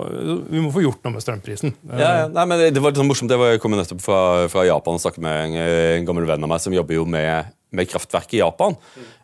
vi 0.51 0.61
må 0.61 0.73
få 0.73 0.85
gjort 0.85 1.01
noe 1.05 1.17
med 1.17 1.25
strømprisen. 1.25 1.73
Ja, 1.97 2.27
nei, 2.29 2.45
men 2.45 2.67
Det 2.69 2.83
var 2.83 2.93
litt 2.93 3.01
sånn 3.01 3.09
morsomt, 3.09 3.33
jeg 3.33 3.63
kom 3.63 3.73
nettopp 3.77 4.05
fra, 4.05 4.21
fra 4.51 4.67
Japan 4.67 4.99
og 4.99 5.03
snakket 5.03 5.25
med 5.25 5.41
en, 5.47 5.57
en 5.97 6.07
gammel 6.09 6.29
venn 6.29 6.45
av 6.45 6.53
meg 6.53 6.61
som 6.61 6.77
jobber 6.77 6.99
jo 6.99 7.07
med 7.09 7.49
med 7.75 7.89
kraftverk 7.91 8.33
i 8.35 8.41
Japan. 8.41 8.75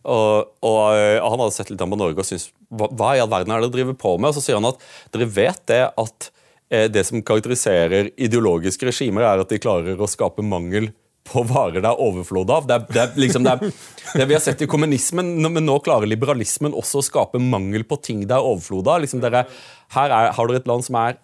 Og, 0.04 0.54
og, 0.64 0.80
og 0.88 1.30
Han 1.32 1.44
hadde 1.44 1.56
sett 1.56 1.72
litt 1.72 1.84
på 1.84 2.00
Norge 2.00 2.24
og 2.24 2.28
syntes 2.28 2.50
hva, 2.68 2.90
hva 2.92 3.14
i 3.16 3.24
all 3.24 3.32
verden 3.32 3.54
er 3.54 3.62
det 3.62 3.70
dere 3.70 3.78
driver 3.80 3.98
på 4.00 4.16
med? 4.18 4.32
Og 4.32 4.38
Så 4.38 4.46
sier 4.46 4.60
han 4.60 4.70
at 4.70 4.82
dere 5.14 5.30
vet 5.32 5.62
det 5.72 5.82
at 5.90 6.30
eh, 6.72 6.88
det 6.92 7.04
som 7.08 7.24
karakteriserer 7.24 8.14
ideologiske 8.16 8.90
regimer, 8.90 9.28
er 9.28 9.44
at 9.44 9.52
de 9.52 9.62
klarer 9.62 10.00
å 10.00 10.10
skape 10.10 10.46
mangel 10.46 10.92
på 11.28 11.44
varer 11.48 11.84
det 11.84 11.90
er 11.90 12.02
overflod 12.04 12.52
av. 12.54 12.68
Det 12.68 12.76
er, 12.76 12.84
det 12.88 13.02
er 13.04 13.20
liksom 13.20 13.44
det, 13.44 13.54
er, 13.54 13.80
det 14.16 14.28
vi 14.30 14.36
har 14.38 14.44
sett 14.44 14.64
i 14.64 14.70
kommunismen, 14.70 15.34
men 15.44 15.66
nå 15.66 15.78
klarer 15.84 16.10
liberalismen 16.10 16.76
også 16.78 17.02
å 17.02 17.08
skape 17.08 17.42
mangel 17.44 17.84
på 17.88 18.00
ting 18.04 18.24
det 18.28 18.36
er 18.38 18.48
overflod 18.48 18.88
av. 18.88 19.04
Liksom 19.04 19.24
dere, 19.24 19.44
her 19.96 20.14
er, 20.22 20.32
har 20.38 20.52
dere 20.52 20.64
et 20.64 20.70
land 20.70 20.88
som 20.88 21.00
er 21.04 21.20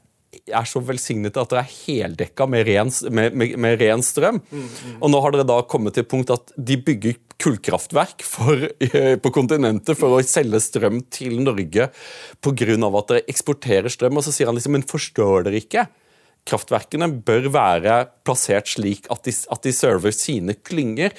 er 0.47 0.67
så 0.69 0.81
velsignet 0.83 1.37
at 1.39 1.51
dere 1.51 1.63
er 1.63 1.73
heldekka 1.73 2.47
med 2.49 2.65
ren, 2.67 2.91
med, 3.13 3.37
med, 3.37 3.55
med 3.61 3.77
ren 3.81 4.03
strøm. 4.05 4.41
Mm, 4.49 4.65
mm. 4.65 4.97
Og 4.99 5.13
nå 5.13 5.21
har 5.23 5.35
dere 5.35 5.47
da 5.49 5.59
kommet 5.69 5.95
til 5.95 6.05
et 6.05 6.11
punkt 6.11 6.33
at 6.33 6.53
de 6.57 6.77
bygger 6.81 7.19
kullkraftverk 7.43 8.23
for, 8.25 8.67
eh, 8.79 9.15
på 9.19 9.33
kontinentet 9.35 9.99
for 9.99 10.15
å 10.15 10.23
selge 10.25 10.61
strøm 10.63 11.01
til 11.11 11.39
Norge 11.43 11.89
pga. 12.43 12.97
at 12.99 13.07
dere 13.11 13.27
eksporterer 13.27 13.91
strøm. 13.91 14.17
Og 14.17 14.23
så 14.23 14.33
sier 14.33 14.47
han 14.47 14.55
liksom 14.55 14.73
Men 14.73 14.87
forstår 14.87 15.45
dere 15.45 15.61
ikke? 15.61 15.87
Kraftverkene 16.47 17.07
bør 17.23 17.47
være 17.53 17.97
plassert 18.27 18.69
slik 18.71 19.07
at 19.13 19.23
de, 19.27 19.33
at 19.51 19.63
de 19.63 19.73
server 19.75 20.13
sine 20.15 20.55
klynger. 20.55 21.15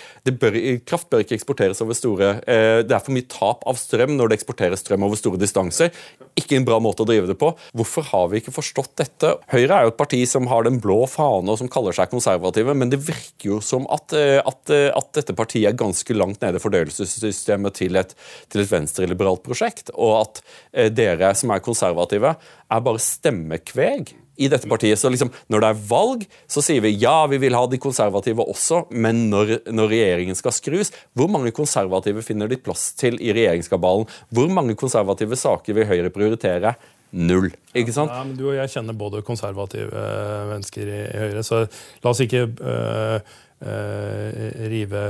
Kraft 0.88 1.08
bør 1.12 1.24
ikke 1.24 1.37
eksporteres 1.38 1.80
over 1.84 1.96
store 1.96 2.30
eh, 2.50 2.80
Det 2.84 2.94
er 2.94 3.02
for 3.04 3.14
mye 3.16 3.28
tap 3.30 3.64
av 3.68 3.78
strøm 3.80 4.14
når 4.18 4.30
det 4.30 4.38
eksporteres 4.40 4.84
strøm 4.84 5.06
over 5.06 5.20
store 5.20 5.40
distanser. 5.40 5.92
Ikke 6.38 6.58
en 6.58 6.66
bra 6.66 6.80
måte 6.82 7.04
å 7.04 7.08
drive 7.08 7.30
det 7.30 7.38
på. 7.40 7.52
Hvorfor 7.76 8.08
har 8.10 8.28
vi 8.32 8.42
ikke 8.42 8.54
forstått 8.54 8.94
dette? 9.00 9.34
Høyre 9.52 9.78
er 9.78 9.87
jo 9.87 9.94
et 9.94 10.00
parti 10.00 10.20
som 10.28 10.48
har 10.50 10.66
den 10.66 10.80
blå 10.82 11.04
fane 11.10 11.52
og 11.52 11.60
som 11.60 11.70
kaller 11.72 11.96
seg 11.96 12.12
konservative, 12.12 12.76
men 12.76 12.92
det 12.92 13.00
virker 13.04 13.54
jo 13.54 13.60
som 13.64 13.88
at, 13.94 14.12
eh, 14.16 14.40
at, 14.40 14.74
eh, 14.74 14.90
at 14.92 15.12
dette 15.16 15.37
partiet 15.37 15.70
er 15.70 15.78
ganske 15.78 16.16
langt 16.16 16.44
nede 16.44 16.60
i 16.60 16.64
fordøyelsessystemet 16.64 17.80
til 17.80 18.00
et, 18.00 18.12
et 18.52 18.60
venstreliberalt 18.70 19.44
prosjekt, 19.46 19.92
og 19.94 20.18
at 20.20 20.44
eh, 20.72 20.92
dere 20.92 21.32
som 21.38 21.54
er 21.54 21.64
konservative, 21.64 22.34
er 22.74 22.84
bare 22.84 23.02
stemmekveg 23.02 24.14
i 24.37 24.49
dette 24.51 24.68
partiet. 24.70 24.99
Så 25.01 25.11
liksom, 25.12 25.33
når 25.53 25.64
det 25.64 25.70
er 25.70 25.85
valg, 25.90 26.25
så 26.51 26.62
sier 26.64 26.85
vi 26.85 26.94
ja, 27.01 27.16
vi 27.31 27.40
vil 27.42 27.57
ha 27.57 27.64
de 27.70 27.81
konservative 27.83 28.47
også, 28.55 28.85
men 28.90 29.27
når, 29.33 29.57
når 29.75 29.92
regjeringen 29.92 30.38
skal 30.38 30.57
skrus, 30.57 30.92
hvor 31.14 31.31
mange 31.31 31.55
konservative 31.55 32.25
finner 32.27 32.51
de 32.51 32.61
plass 32.61 32.90
til 32.99 33.18
i 33.23 33.33
regjeringskabalen? 33.37 34.09
Hvor 34.35 34.51
mange 34.53 34.77
konservative 34.79 35.38
saker 35.38 35.79
vil 35.79 35.88
Høyre 35.88 36.12
prioritere 36.14 36.75
null. 37.14 37.53
Ikke 37.77 37.94
sant? 37.94 38.12
Ja, 38.12 38.25
men 38.27 38.37
Du 38.38 38.49
og 38.49 38.57
jeg 38.57 38.73
kjenner 38.73 38.97
både 38.99 39.23
konservative 39.27 39.90
uh, 39.94 40.51
mennesker 40.51 40.88
i, 40.88 41.01
i, 41.07 41.20
Høyre, 41.23 41.44
så 41.47 41.64
la 42.03 42.11
oss 42.11 42.23
ikke 42.25 42.47
uh, 42.59 43.35
rive 43.64 45.03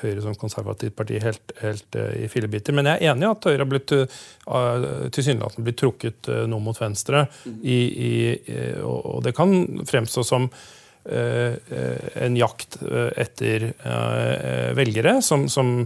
Høyre 0.00 0.22
som 0.24 0.36
konservativt 0.40 0.94
parti 0.96 1.18
helt, 1.20 1.52
helt 1.60 1.98
i 2.16 2.28
fillebiter. 2.32 2.72
Men 2.76 2.88
jeg 2.88 3.00
er 3.02 3.12
enig 3.12 3.26
i 3.26 3.30
at 3.30 3.48
Høyre 3.50 3.64
har 3.64 3.70
blitt 3.70 3.92
tilsynelatende 5.12 5.66
blitt 5.66 5.80
trukket 5.82 6.30
noe 6.48 6.64
mot 6.64 6.78
venstre. 6.80 7.26
I, 7.60 7.78
i, 8.08 8.12
og 8.80 9.20
det 9.26 9.34
kan 9.36 9.84
fremstå 9.88 10.24
som 10.24 10.48
en 11.02 12.38
jakt 12.38 12.78
etter 13.18 13.72
velgere 14.78 15.18
som, 15.26 15.48
som 15.50 15.82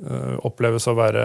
Eh, 0.00 0.36
oppleves 0.48 0.86
å 0.88 0.94
være 0.96 1.22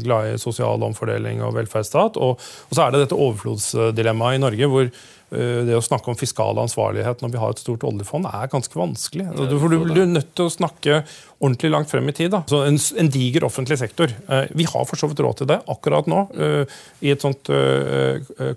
glad 0.00 0.32
i 0.32 0.38
sosial 0.40 0.82
omfordeling 0.82 1.42
og 1.46 1.54
velferdsstat. 1.54 2.18
Og, 2.18 2.40
og 2.40 2.74
så 2.74 2.84
er 2.84 2.94
det 2.94 3.04
dette 3.04 3.18
overflodsdilemmaet 3.18 4.38
i 4.38 4.42
Norge 4.42 4.70
hvor 4.72 4.88
det 5.32 5.76
å 5.78 5.84
snakke 5.84 6.10
om 6.12 6.16
fiskal 6.18 6.58
ansvarlighet 6.60 7.22
når 7.24 7.30
vi 7.32 7.40
har 7.40 7.54
et 7.54 7.62
stort 7.62 7.86
oljefond, 7.88 8.26
er 8.28 8.50
ganske 8.52 8.76
vanskelig. 8.76 9.30
Du, 9.38 9.54
for 9.56 9.72
du 9.72 9.78
blir 9.86 10.10
nødt 10.10 10.34
til 10.36 10.48
å 10.48 10.52
snakke 10.52 10.98
ordentlig 11.38 11.72
langt 11.72 11.88
frem 11.88 12.10
i 12.12 12.14
tid. 12.18 12.36
En, 12.36 12.76
en 12.76 13.10
diger 13.14 13.46
offentlig 13.48 13.78
sektor. 13.80 14.12
Uh, 14.28 14.44
vi 14.52 14.68
har 14.68 14.84
for 14.88 15.00
så 15.00 15.08
vidt 15.08 15.24
råd 15.24 15.40
til 15.40 15.50
det 15.54 15.58
akkurat 15.72 16.10
nå, 16.10 16.26
uh, 16.36 16.84
i 17.00 17.14
et 17.14 17.24
sånt 17.24 17.48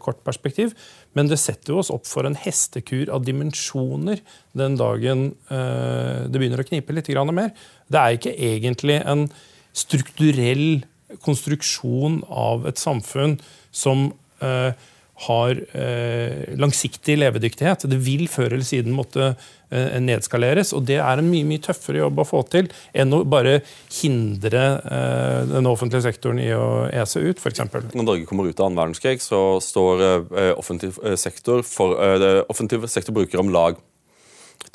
kort 0.03 0.19
perspektiv. 0.27 0.75
Men 1.15 1.29
det 1.31 1.39
setter 1.39 1.77
oss 1.79 1.91
opp 1.93 2.07
for 2.09 2.27
en 2.27 2.35
hestekur 2.37 3.09
av 3.13 3.23
dimensjoner 3.25 4.19
den 4.57 4.75
dagen 4.79 5.29
eh, 5.47 6.25
det 6.27 6.41
begynner 6.41 6.61
å 6.61 6.67
knipe 6.67 6.95
litt 6.95 7.11
mer. 7.31 7.53
Det 7.87 8.01
er 8.01 8.17
ikke 8.17 8.35
egentlig 8.35 8.99
en 8.99 9.29
strukturell 9.75 10.83
konstruksjon 11.23 12.21
av 12.27 12.67
et 12.67 12.81
samfunn 12.81 13.37
som 13.71 14.09
eh, 14.43 14.75
har 15.25 15.59
eh, 15.77 16.55
langsiktig 16.59 17.17
levedyktighet. 17.21 17.87
Det 17.87 17.99
vil 18.03 18.27
før 18.31 18.51
eller 18.51 18.67
siden 18.67 18.95
måtte 18.95 19.29
eh, 19.31 19.95
nedskaleres, 20.03 20.73
og 20.75 20.83
det 20.89 20.99
er 20.99 21.21
en 21.21 21.29
mye 21.29 21.47
mye 21.47 21.63
tøffere 21.63 22.01
jobb 22.01 22.19
å 22.19 22.27
få 22.27 22.43
til 22.51 22.67
enn 22.91 23.15
å 23.15 23.23
bare 23.23 23.61
hindre 24.01 24.65
eh, 24.83 25.41
den 25.53 25.71
offentlige 25.71 26.03
sektoren 26.09 26.41
i 26.43 26.51
å 26.55 26.85
ese 26.91 27.23
ut, 27.23 27.39
f.eks. 27.39 27.63
Når 27.95 28.03
Norge 28.03 28.27
kommer 28.27 28.49
ut 28.49 28.59
av 28.59 28.67
annen 28.67 28.81
verdenskrig, 28.83 29.23
så 29.23 29.61
står 29.63 30.05
eh, 30.05 30.53
offentlig 30.59 30.91
sektor 31.21 31.63
for 31.67 31.95
eh, 32.03 32.43
offentlig 32.51 32.83
sektor 32.91 33.15
bruker 33.15 33.39
om 33.41 33.53
lag 33.55 33.79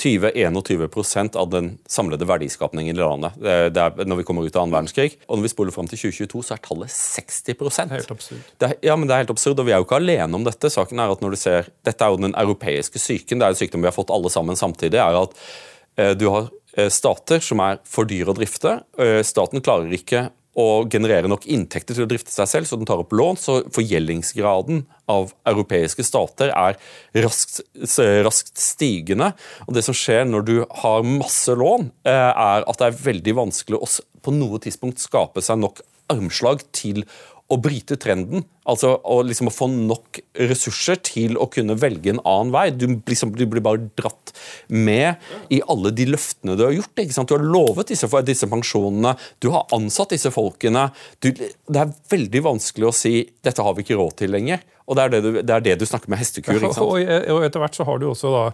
20-21% 0.01 1.37
av 1.41 1.51
den 1.53 1.75
samlede 1.91 2.27
verdiskapningen 2.29 2.97
i 2.97 3.01
landet 3.01 3.37
det 3.41 3.83
er 3.83 4.09
når 4.09 4.21
vi 4.21 4.25
kommer 4.27 4.47
ut 4.47 4.57
av 4.57 4.65
annen 4.65 4.75
verdenskrig. 4.75 5.17
Og 5.29 5.39
når 5.39 5.47
vi 5.47 5.53
spoler 5.53 5.75
fram 5.75 5.89
til 5.91 6.01
2022, 6.01 6.43
så 6.47 6.57
er 6.57 6.63
tallet 6.65 6.95
60 6.95 7.91
Helt 7.91 8.15
absurd. 8.15 8.41
Det 8.61 8.69
er, 8.69 8.77
ja, 8.91 8.97
men 8.97 9.09
det 9.09 9.15
er 9.15 9.25
helt 9.25 9.35
absurd, 9.35 9.61
og 9.61 9.69
vi 9.69 9.75
er 9.75 9.81
jo 9.81 9.87
ikke 9.87 10.01
alene 10.01 10.39
om 10.39 10.47
dette. 10.47 10.71
Saken 10.73 11.01
er 11.03 11.13
at 11.13 11.25
når 11.25 11.35
du 11.35 11.41
ser, 11.41 11.71
Dette 11.87 12.07
er 12.07 12.13
jo 12.13 12.21
den 12.21 12.37
europeiske 12.39 13.01
syken, 13.01 13.41
det 13.41 13.49
er 13.49 13.55
en 13.55 13.61
sykdom 13.61 13.85
vi 13.85 13.91
har 13.91 13.97
fått 13.97 14.13
alle 14.15 14.31
sammen 14.33 14.59
samtidig. 14.59 15.01
er 15.01 15.21
at 15.23 15.37
eh, 15.97 16.13
du 16.19 16.29
har 16.29 16.51
eh, 16.77 16.91
stater 16.93 17.43
som 17.45 17.63
er 17.65 17.81
for 17.89 18.09
dyre 18.09 18.33
å 18.33 18.37
drifte. 18.37 18.81
Eh, 18.99 19.21
staten 19.27 19.65
klarer 19.65 19.93
ikke 19.97 20.29
å 20.59 20.85
genererer 20.91 21.31
nok 21.31 21.45
inntekter 21.47 21.95
til 21.95 22.07
å 22.07 22.11
drifte 22.11 22.33
seg 22.33 22.49
selv, 22.51 22.69
så 22.69 22.79
den 22.79 22.89
tar 22.89 23.03
opp 23.03 23.15
lån. 23.15 23.39
Så 23.39 23.61
forgjeldingsgraden 23.75 24.83
av 25.11 25.35
europeiske 25.49 26.05
stater 26.07 26.51
er 26.51 26.79
raskt, 27.23 27.63
raskt, 28.27 28.55
stigende. 28.59 29.33
Og 29.69 29.77
det 29.77 29.85
som 29.87 29.97
skjer 29.97 30.27
når 30.27 30.47
du 30.49 30.57
har 30.83 31.07
masse 31.07 31.55
lån, 31.55 31.91
eh, 32.05 32.31
er 32.31 32.67
at 32.67 32.83
det 32.83 32.91
er 32.91 33.05
veldig 33.07 33.37
vanskelig 33.45 33.79
å 33.79 33.91
på 34.21 34.35
noe 34.35 34.59
tidspunkt 34.61 35.01
skape 35.01 35.41
seg 35.41 35.63
nok 35.63 35.81
armslag 36.11 36.65
til 36.77 37.05
å 37.51 37.59
bryte 37.59 37.99
trenden. 38.01 38.45
Altså 38.71 38.93
å, 39.03 39.21
liksom 39.27 39.51
å 39.51 39.55
få 39.55 39.67
nok 39.73 40.21
ressurser 40.51 41.01
til 41.07 41.39
å 41.41 41.49
kunne 41.51 41.77
velge 41.81 42.13
en 42.13 42.23
annen 42.23 42.53
vei. 42.55 42.67
Du, 42.71 42.87
liksom, 43.09 43.33
du 43.35 43.45
blir 43.51 43.65
bare 43.65 43.89
dratt 43.99 44.33
med 44.71 45.19
i 45.53 45.61
alle 45.71 45.93
de 45.97 46.07
løftene 46.13 46.57
du 46.59 46.65
har 46.67 46.77
gjort. 46.77 46.95
Du 47.01 47.35
har 47.35 47.47
lovet 47.47 47.91
disse, 47.91 48.11
disse, 48.27 48.51
pensjonene, 48.51 49.17
du 49.43 49.51
har 49.55 49.67
ansatt 49.75 50.15
disse 50.15 50.33
folkene. 50.35 50.89
Du, 51.19 51.33
det 51.35 51.83
er 51.83 51.97
veldig 52.13 52.45
vanskelig 52.47 52.91
å 52.91 52.95
si 52.95 53.15
'dette 53.43 53.65
har 53.65 53.75
vi 53.75 53.87
ikke 53.87 53.99
råd 53.99 54.21
til 54.23 54.37
lenger'. 54.37 54.63
Og 54.91 54.99
det 54.99 55.03
er 55.05 55.13
det 55.15 55.23
du, 55.23 55.31
det 55.39 55.55
er 55.55 55.65
det 55.65 55.79
du 55.79 55.87
snakker 55.87 56.11
med 56.11 56.19
hestekur. 56.19 56.59
ikke 56.59 56.75
sant? 56.75 57.11
Og 57.35 57.45
etter 57.47 57.63
hvert 57.63 57.79
så 57.79 57.87
har 57.87 58.01
du 58.03 58.09
også 58.11 58.33
da 58.35 58.45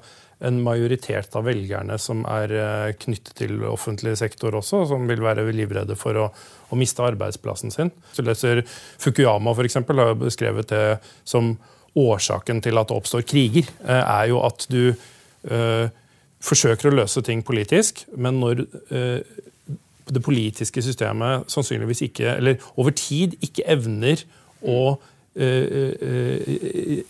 en 0.45 0.59
majoritet 0.61 1.33
av 1.39 1.47
velgerne 1.49 1.97
som 2.01 2.21
er 2.29 2.53
eh, 2.53 2.91
knyttet 3.01 3.33
til 3.39 3.63
offentlig 3.65 4.13
sektor 4.21 4.59
også, 4.59 4.83
som 4.91 5.07
vil 5.09 5.23
være 5.25 5.47
livredde 5.49 5.97
for 5.97 6.19
å, 6.21 6.27
å 6.69 6.77
miste 6.77 7.05
arbeidsplassen 7.07 7.73
sin. 7.73 7.93
Så 8.13 8.25
leser 8.27 8.61
Fukuyama 9.01 9.55
for 9.57 9.65
eksempel, 9.65 10.03
har 10.03 10.19
beskrevet 10.21 10.69
det 10.75 10.85
som 11.25 11.55
årsaken 11.97 12.61
til 12.61 12.77
at 12.77 12.91
det 12.91 12.99
oppstår 13.01 13.25
kriger, 13.25 13.73
eh, 13.89 14.03
er 14.03 14.29
jo 14.35 14.45
at 14.45 14.69
du 14.69 14.93
øh, 14.93 15.89
forsøker 16.45 16.91
å 16.91 16.97
løse 16.99 17.25
ting 17.25 17.41
politisk, 17.47 18.05
men 18.13 18.43
når 18.43 18.67
øh, 18.93 19.21
det 20.07 20.23
politiske 20.23 20.85
systemet 20.85 21.49
sannsynligvis 21.51 22.05
ikke, 22.11 22.37
eller 22.37 22.61
over 22.77 22.93
tid 22.95 23.39
ikke 23.41 23.65
evner 23.73 24.21
å 24.61 24.99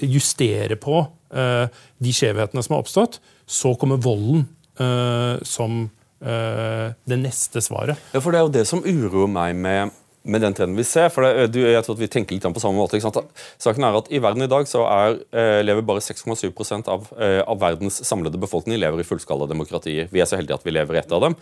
justere 0.07 0.77
på 0.83 1.05
Eh, 1.37 1.69
de 1.99 2.15
skjevhetene 2.15 2.63
som 2.63 2.77
har 2.77 2.85
oppstått, 2.85 3.21
så 3.47 3.75
kommer 3.79 4.01
volden 4.03 4.47
eh, 4.79 5.43
som 5.47 5.87
eh, 6.23 6.89
det 7.05 7.21
neste 7.21 7.63
svaret. 7.65 8.01
Ja, 8.15 8.23
for 8.23 8.33
Det 8.33 8.41
er 8.41 8.47
jo 8.47 8.57
det 8.57 8.67
som 8.71 8.85
uroer 8.85 9.31
meg 9.31 9.57
med, 9.59 9.95
med 10.27 10.43
den 10.43 10.55
trenden 10.55 10.79
vi 10.79 10.87
ser. 10.87 11.11
for 11.11 11.27
det, 11.27 11.49
du, 11.55 11.61
jeg 11.65 11.83
tror 11.85 11.97
at 11.99 12.05
vi 12.05 12.11
tenker 12.13 12.39
litt 12.39 12.47
på 12.47 12.63
samme 12.63 12.79
måte. 12.79 13.01
Saken 13.59 13.89
er 13.89 13.99
at 13.99 14.11
I 14.11 14.23
verden 14.23 14.47
i 14.47 14.51
dag 14.51 14.71
så 14.71 14.85
er, 14.87 15.19
lever 15.67 15.87
bare 15.87 16.05
6,7% 16.05 16.91
av, 16.93 17.11
av 17.47 17.61
verdens 17.61 18.01
samlede 18.07 18.41
befolkning 18.41 18.79
lever 18.79 19.03
i 19.03 19.09
fullskalademokratier. 19.09 20.09
Vi 20.13 20.23
er 20.23 20.31
så 20.31 20.39
heldige 20.39 20.61
at 20.61 20.67
vi 20.67 20.75
lever 20.75 20.99
i 20.99 21.03
ett 21.03 21.15
av 21.15 21.27
dem. 21.27 21.37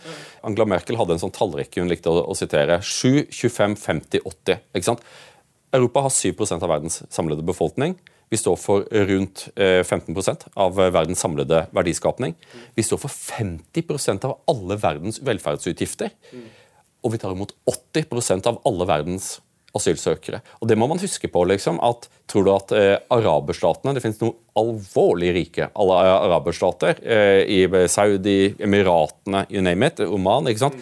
Angela 0.45 0.69
Merkel 0.75 0.97
hadde 0.99 1.17
en 1.17 1.23
sånn 1.27 1.35
tallrekke 1.35 1.81
hun 1.81 1.93
likte 1.93 2.13
å, 2.13 2.25
å 2.25 2.37
sitere. 2.37 2.81
7, 2.81 3.29
25, 3.29 3.79
50, 3.85 4.25
80. 4.25 4.61
ikke 4.73 4.91
sant? 4.93 5.05
Europa 5.75 6.05
har 6.05 6.13
7% 6.13 6.63
av 6.63 6.71
verdens 6.71 7.01
samlede 7.13 7.45
befolkning. 7.45 7.95
Vi 8.29 8.39
står 8.41 8.57
for 8.57 8.85
rundt 8.89 9.47
15 9.55 10.15
eh, 10.17 10.45
av 10.55 10.79
verdens 10.79 11.21
samlede 11.21 11.65
verdiskapning. 11.75 12.33
Vi 12.75 12.83
står 12.83 13.03
for 13.05 13.13
50% 13.13 14.25
av 14.25 14.39
alle 14.49 14.79
verdens 14.81 15.21
velferdsutgifter. 15.21 16.15
Og 17.05 17.13
vi 17.13 17.21
tar 17.21 17.35
imot 17.35 17.53
80% 17.69 18.49
av 18.49 18.63
alle 18.65 18.87
verdens 18.89 19.35
asylsøkere. 19.75 20.39
Og 20.61 20.69
det 20.69 20.77
må 20.79 20.87
man 20.89 21.01
huske 21.01 21.29
på. 21.31 21.43
liksom, 21.51 21.79
at 21.83 22.09
Tror 22.31 22.45
du 22.45 22.51
at 22.55 22.71
eh, 22.73 22.95
araberstatene 23.13 23.93
Det 23.93 24.01
finnes 24.01 24.21
noen 24.23 24.33
alvorlig 24.57 25.33
rike 25.35 25.69
alle 25.75 25.99
eh, 26.05 26.13
araberstater. 26.29 27.01
Eh, 27.03 27.41
I 27.45 27.87
Saudi, 27.91 28.55
Emiratene, 28.59 29.45
you 29.49 29.61
name 29.61 29.91
it, 29.91 29.99
Oman. 29.99 30.49
ikke 30.49 30.65
sant? 30.65 30.79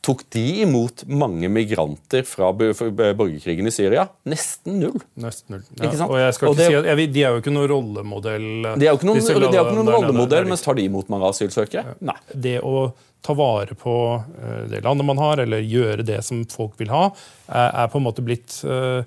Tok 0.00 0.22
de 0.32 0.42
imot 0.62 1.02
mange 1.12 1.48
migranter 1.52 2.22
fra 2.24 2.48
borgerkrigen 2.56 3.68
i 3.68 3.72
Syria? 3.74 4.06
Nesten 4.24 4.78
null. 4.80 4.96
Nesten 5.20 5.58
null. 5.58 5.66
Ja. 5.76 5.90
Og 6.06 6.16
jeg 6.16 6.36
skal 6.36 6.48
ikke 6.54 6.60
det, 6.62 6.68
si 6.70 6.78
at 6.78 6.88
jeg, 6.88 7.10
De 7.12 7.24
er 7.26 7.34
jo 7.34 7.42
ikke 7.42 7.52
noen 7.52 7.68
rollemodell. 7.68 8.46
De 8.80 8.88
er 8.88 8.94
jo 8.94 8.96
ikke 8.96 9.10
noen, 9.10 9.20
de 9.20 9.34
de 9.44 9.50
ikke 9.50 9.76
noen 9.76 9.92
rollemodell, 9.92 10.48
mens 10.48 10.64
tar 10.64 10.78
de 10.80 10.86
imot 10.88 11.12
mange 11.12 11.28
asylsøkere? 11.28 11.98
Nei. 12.08 12.16
Det 12.32 12.56
å 12.64 12.86
ta 13.20 13.36
vare 13.36 13.76
på 13.76 13.94
eh, 14.16 14.64
det 14.72 14.80
landet 14.86 15.10
man 15.10 15.20
har, 15.20 15.44
eller 15.44 15.60
gjøre 15.68 16.08
det 16.08 16.22
som 16.24 16.40
folk 16.48 16.80
vil 16.80 16.88
ha, 16.94 17.10
er 17.52 17.92
på 17.92 18.00
en 18.00 18.06
måte 18.06 18.24
blitt 18.24 18.56
uh, 18.64 19.04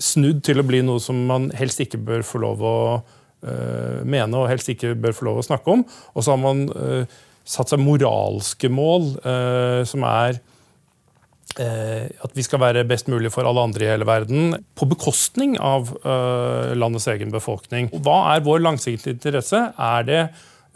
snudd 0.00 0.40
til 0.48 0.62
å 0.62 0.64
bli 0.64 0.80
noe 0.88 1.04
som 1.04 1.20
man 1.28 1.52
helst 1.58 1.84
ikke 1.84 2.00
bør 2.00 2.24
få 2.24 2.40
lov 2.48 2.64
å 2.64 2.76
mene, 3.38 4.34
og 4.34 4.48
helst 4.50 4.66
ikke 4.72 4.96
bør 4.98 5.12
få 5.14 5.28
lov 5.28 5.36
å 5.38 5.42
snakke 5.46 5.70
om. 5.70 5.84
Og 6.18 6.24
så 6.26 6.32
har 6.32 6.40
man 6.42 6.64
satt 7.48 7.72
seg 7.72 7.82
moralske 7.82 8.70
mål 8.72 9.14
eh, 9.24 9.80
som 9.88 10.04
er 10.06 10.38
eh, 11.58 12.08
at 12.24 12.36
vi 12.36 12.44
skal 12.44 12.60
være 12.62 12.86
best 12.88 13.08
mulig 13.10 13.32
for 13.34 13.48
alle 13.48 13.64
andre 13.70 13.86
i 13.86 13.90
hele 13.92 14.08
verden, 14.08 14.58
på 14.76 14.88
bekostning 14.90 15.56
av 15.60 15.94
eh, 16.02 16.74
landets 16.78 17.08
egen 17.14 17.32
befolkning. 17.34 17.90
Hva 18.04 18.20
er 18.34 18.44
vår 18.46 18.62
langsiktige 18.66 19.16
interesse? 19.16 19.70
Er 19.72 20.08
det 20.08 20.22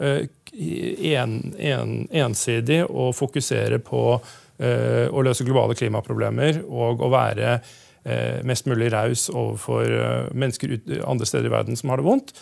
en, 0.03 1.35
en, 1.61 1.91
ensidig 2.09 2.79
å 2.89 3.11
fokusere 3.15 3.77
på 3.85 4.01
å 4.17 5.21
løse 5.23 5.45
globale 5.45 5.77
klimaproblemer 5.77 6.59
og 6.65 7.03
å 7.05 7.11
være 7.13 7.53
mest 8.43 8.65
mulig 8.67 8.89
raus 8.91 9.27
overfor 9.29 10.33
mennesker 10.35 10.73
andre 11.05 11.29
steder 11.29 11.47
i 11.47 11.53
verden 11.53 11.79
som 11.79 11.93
har 11.93 12.01
det 12.01 12.07
vondt? 12.09 12.33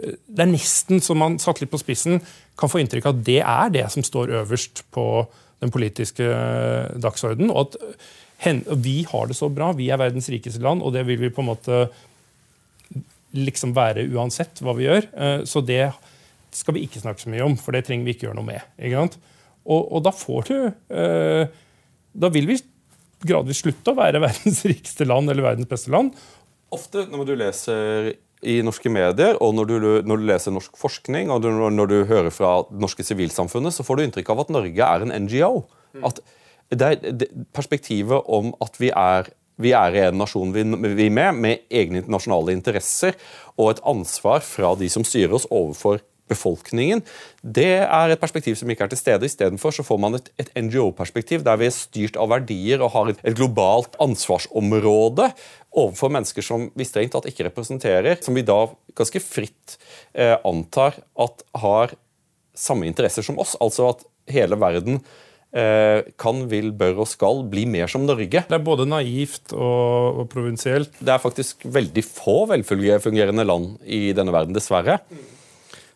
det 0.00 0.44
er 0.44 0.50
nesten 0.50 1.02
som 1.02 1.18
man 1.20 1.38
satt 1.42 1.60
litt 1.60 1.72
på 1.72 1.80
spissen, 1.80 2.20
kan 2.60 2.70
få 2.70 2.82
inntrykk 2.82 3.08
av 3.08 3.16
at 3.16 3.26
det 3.26 3.40
er 3.40 3.72
det 3.74 3.86
som 3.92 4.04
står 4.06 4.34
øverst 4.42 4.84
på 4.94 5.06
den 5.60 5.72
politiske 5.72 6.26
eh, 6.26 6.92
dagsordenen. 7.00 7.52
Og 7.52 7.76
at 7.76 8.76
vi 8.80 9.02
har 9.08 9.28
det 9.28 9.36
så 9.36 9.50
bra, 9.52 9.72
vi 9.76 9.90
er 9.92 10.00
verdens 10.00 10.30
rikeste 10.32 10.62
land, 10.64 10.84
og 10.84 10.94
det 10.96 11.04
vil 11.08 11.20
vi 11.20 11.32
på 11.32 11.44
en 11.44 11.50
måte 11.50 11.82
liksom 13.36 13.74
være 13.76 14.06
uansett 14.10 14.62
hva 14.64 14.74
vi 14.76 14.88
gjør. 14.88 15.10
Eh, 15.12 15.36
så 15.48 15.62
det 15.64 15.84
skal 16.56 16.74
vi 16.76 16.86
ikke 16.86 17.02
snakke 17.02 17.22
så 17.22 17.30
mye 17.32 17.46
om, 17.46 17.56
for 17.60 17.76
det 17.76 17.84
trenger 17.86 18.08
vi 18.08 18.16
ikke 18.16 18.28
gjøre 18.28 18.40
noe 18.40 18.48
med. 18.48 19.20
Og, 19.60 19.80
og, 19.84 20.00
da 20.02 20.10
får 20.16 20.46
du 20.48 20.54
eh, 20.96 21.42
Da 22.16 22.30
vil 22.32 22.48
vi 22.48 22.56
gradvis 23.28 23.60
slutte 23.60 23.92
å 23.92 23.98
være 23.98 24.22
verdens 24.26 24.64
rikeste 24.66 25.06
land 25.06 25.30
eller 25.30 25.50
verdens 25.52 25.70
beste 25.70 25.92
land, 25.92 26.16
Ofte 26.70 27.02
når 27.10 27.26
du 27.26 27.32
leser 27.34 28.12
i 28.40 28.60
norske 28.64 28.88
medier, 28.92 29.36
og 29.42 29.54
når 29.56 29.68
du, 29.68 29.74
når 30.08 30.20
du 30.20 30.26
leser 30.28 30.54
norsk 30.54 30.76
forskning 30.80 31.32
og 31.32 31.42
du, 31.44 31.50
når 31.52 31.90
du 31.90 31.96
hører 32.08 32.30
fra 32.32 32.60
det 32.70 32.80
norske 32.80 33.04
sivilsamfunnet, 33.04 33.74
så 33.76 33.84
får 33.84 33.98
du 33.98 34.04
inntrykk 34.06 34.32
av 34.32 34.44
at 34.44 34.54
Norge 34.54 34.86
er 34.86 35.04
en 35.04 35.14
NGO. 35.26 35.64
At 36.06 36.22
det 36.70 36.90
det 37.02 37.28
perspektivet 37.56 38.28
om 38.30 38.52
at 38.62 38.78
vi 38.80 38.92
er, 38.94 39.28
vi 39.60 39.72
er 39.76 39.96
en 40.06 40.20
nasjon 40.22 40.54
vi, 40.54 40.64
vi 40.94 41.08
er 41.08 41.14
med, 41.14 41.40
med 41.42 41.64
egne 41.68 42.04
nasjonale 42.08 42.54
interesser 42.54 43.18
og 43.58 43.74
et 43.74 43.82
ansvar 43.84 44.44
fra 44.46 44.72
de 44.78 44.88
som 44.92 45.04
styrer 45.04 45.34
oss 45.36 45.48
overfor 45.50 46.00
befolkningen, 46.30 47.02
det 47.42 47.82
er 47.82 48.14
et 48.14 48.22
perspektiv 48.22 48.56
som 48.58 48.70
ikke 48.70 48.86
er 48.86 48.92
til 48.92 49.00
stede. 49.00 49.28
Istedenfor 49.28 49.74
så 49.74 49.84
får 49.86 50.00
man 50.02 50.18
et, 50.18 50.30
et 50.40 50.52
NGO-perspektiv 50.56 51.44
der 51.46 51.60
vi 51.60 51.68
er 51.68 51.76
styrt 51.76 52.18
av 52.20 52.30
verdier 52.32 52.84
og 52.84 52.94
har 52.96 53.12
et, 53.12 53.24
et 53.26 53.38
globalt 53.38 53.98
ansvarsområde 54.02 55.30
overfor 55.70 56.12
mennesker 56.12 56.44
som 56.44 56.68
vi 56.74 56.86
strengt 56.86 57.14
tatt 57.14 57.28
ikke 57.30 57.46
representerer, 57.50 58.18
som 58.22 58.36
vi 58.36 58.46
da 58.46 58.62
ganske 58.98 59.22
fritt 59.22 59.78
eh, 60.14 60.36
antar 60.46 60.98
at 61.20 61.44
har 61.62 61.94
samme 62.56 62.88
interesser 62.88 63.26
som 63.26 63.38
oss. 63.40 63.56
Altså 63.62 63.92
at 63.92 64.06
hele 64.30 64.58
verden 64.60 65.00
eh, 65.56 66.06
kan, 66.20 66.44
vil, 66.50 66.72
bør 66.76 67.04
og 67.04 67.10
skal 67.10 67.44
bli 67.50 67.66
mer 67.70 67.90
som 67.90 68.06
Norge. 68.06 68.44
Det 68.46 68.56
er 68.56 68.64
både 68.66 68.88
naivt 68.88 69.54
og, 69.56 70.22
og 70.22 70.30
provinsielt. 70.32 70.94
Det 71.00 71.14
er 71.14 71.22
faktisk 71.22 71.66
veldig 71.70 72.06
få 72.06 72.42
velfungerende 72.50 73.46
land 73.46 73.76
i 73.86 74.10
denne 74.16 74.34
verden, 74.34 74.56
dessverre. 74.56 75.00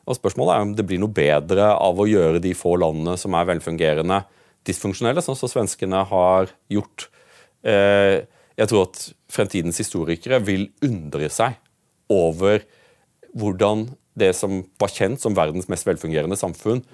Og 0.05 0.19
Spørsmålet 0.19 0.55
er 0.55 0.65
om 0.67 0.73
det 0.77 0.87
blir 0.89 1.01
noe 1.01 1.13
bedre 1.15 1.71
av 1.73 2.01
å 2.01 2.09
gjøre 2.09 2.43
de 2.45 2.53
få 2.57 2.75
landene 2.81 3.17
som 3.21 3.35
er 3.37 3.49
velfungerende, 3.49 4.23
dysfunksjonelle, 4.65 5.23
sånn 5.25 5.39
som 5.39 5.51
svenskene 5.51 6.03
har 6.09 6.53
gjort. 6.73 7.09
Eh, 7.65 8.25
jeg 8.55 8.71
tror 8.71 8.87
at 8.87 9.01
fremtidens 9.33 9.81
historikere 9.81 10.41
vil 10.45 10.69
undre 10.85 11.29
seg 11.33 11.57
over 12.13 12.63
hvordan 13.35 13.89
det 14.15 14.31
som 14.39 14.61
var 14.79 14.93
kjent 14.95 15.23
som 15.23 15.35
verdens 15.37 15.67
mest 15.73 15.89
velfungerende 15.89 16.39
samfunn, 16.39 16.85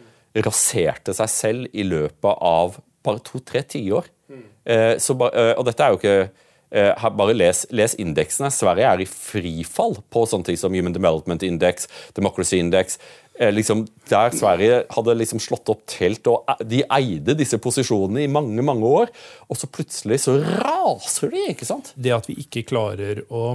raserte 0.46 1.12
seg 1.16 1.32
selv 1.32 1.74
i 1.74 1.84
løpet 1.84 2.38
av 2.46 2.78
bare 3.04 3.22
to-tre 3.26 3.62
tiår. 3.66 4.06
Mm. 4.30 4.46
eh, 4.70 5.52
og 5.58 5.66
dette 5.66 5.84
er 5.84 5.92
jo 5.92 5.98
ikke 6.00 6.16
eh, 6.22 6.30
bare 6.70 7.34
les, 7.34 7.64
les, 7.74 7.96
indeksene. 7.98 8.50
Sverige 8.54 8.86
er 8.86 9.02
i 9.02 9.08
frifall 9.10 9.96
på 10.12 10.22
sånne 10.30 10.46
ting 10.46 10.60
som 10.60 10.74
Human 10.74 10.94
Development 10.94 11.42
Index, 11.42 11.88
Democracy 12.14 12.60
Index. 12.62 13.00
Eh, 13.40 13.52
liksom, 13.52 13.86
der 14.10 14.34
Sverige 14.36 14.82
hadde 14.92 15.14
liksom 15.16 15.40
slått 15.40 15.70
opp 15.72 15.86
telt, 15.88 16.26
og 16.28 16.44
eh, 16.50 16.64
de 16.68 16.82
eide 16.92 17.32
disse 17.38 17.56
posisjonene 17.62 18.26
i 18.26 18.32
mange 18.32 18.60
mange 18.66 18.84
år. 18.84 19.12
Og 19.48 19.56
så 19.56 19.68
plutselig 19.72 20.20
så 20.26 20.36
raser 20.44 21.32
de, 21.32 21.46
ikke 21.54 21.68
sant? 21.68 21.94
Det 21.96 22.12
at 22.12 22.28
vi 22.28 22.36
ikke 22.42 22.66
klarer 22.68 23.22
å 23.32 23.54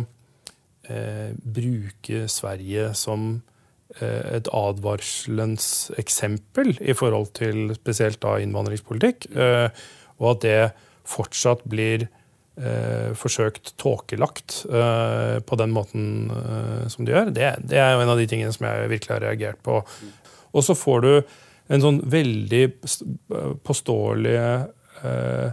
eh, 0.90 1.36
bruke 1.38 2.24
Sverige 2.34 2.90
som 2.98 3.28
eh, 4.00 4.40
et 4.40 4.50
advarselens 4.50 5.92
eksempel 6.02 6.74
i 6.82 6.98
forhold 6.98 7.36
til 7.38 7.76
spesielt 7.78 8.24
da 8.26 8.40
innvandringspolitikk, 8.42 9.30
eh, 9.38 9.70
og 10.18 10.32
at 10.34 10.46
det 10.48 10.60
fortsatt 11.06 11.62
blir 11.70 12.08
eh, 12.58 13.12
forsøkt 13.18 13.74
tåkelagt 13.82 14.62
eh, 14.70 15.40
på 15.46 15.58
den 15.60 15.74
måten 15.76 16.32
eh, 16.32 16.86
som 16.92 17.06
de 17.06 17.16
gjør, 17.16 17.32
det, 17.36 17.52
det, 17.68 17.80
er 17.82 17.96
jo 17.96 18.04
en 18.04 18.14
av 18.14 18.22
de 18.22 18.28
tingene 18.30 18.54
som 18.56 18.68
jeg 18.68 18.92
virkelig 18.92 19.16
har 19.18 19.26
reagert 19.28 19.62
på. 19.66 19.82
Og 20.56 20.64
så 20.64 20.76
får 20.78 21.04
du 21.06 21.12
en 21.74 21.82
sånn 21.82 22.00
veldig 22.10 22.64
påståelige 23.66 24.46
eh, 25.02 25.50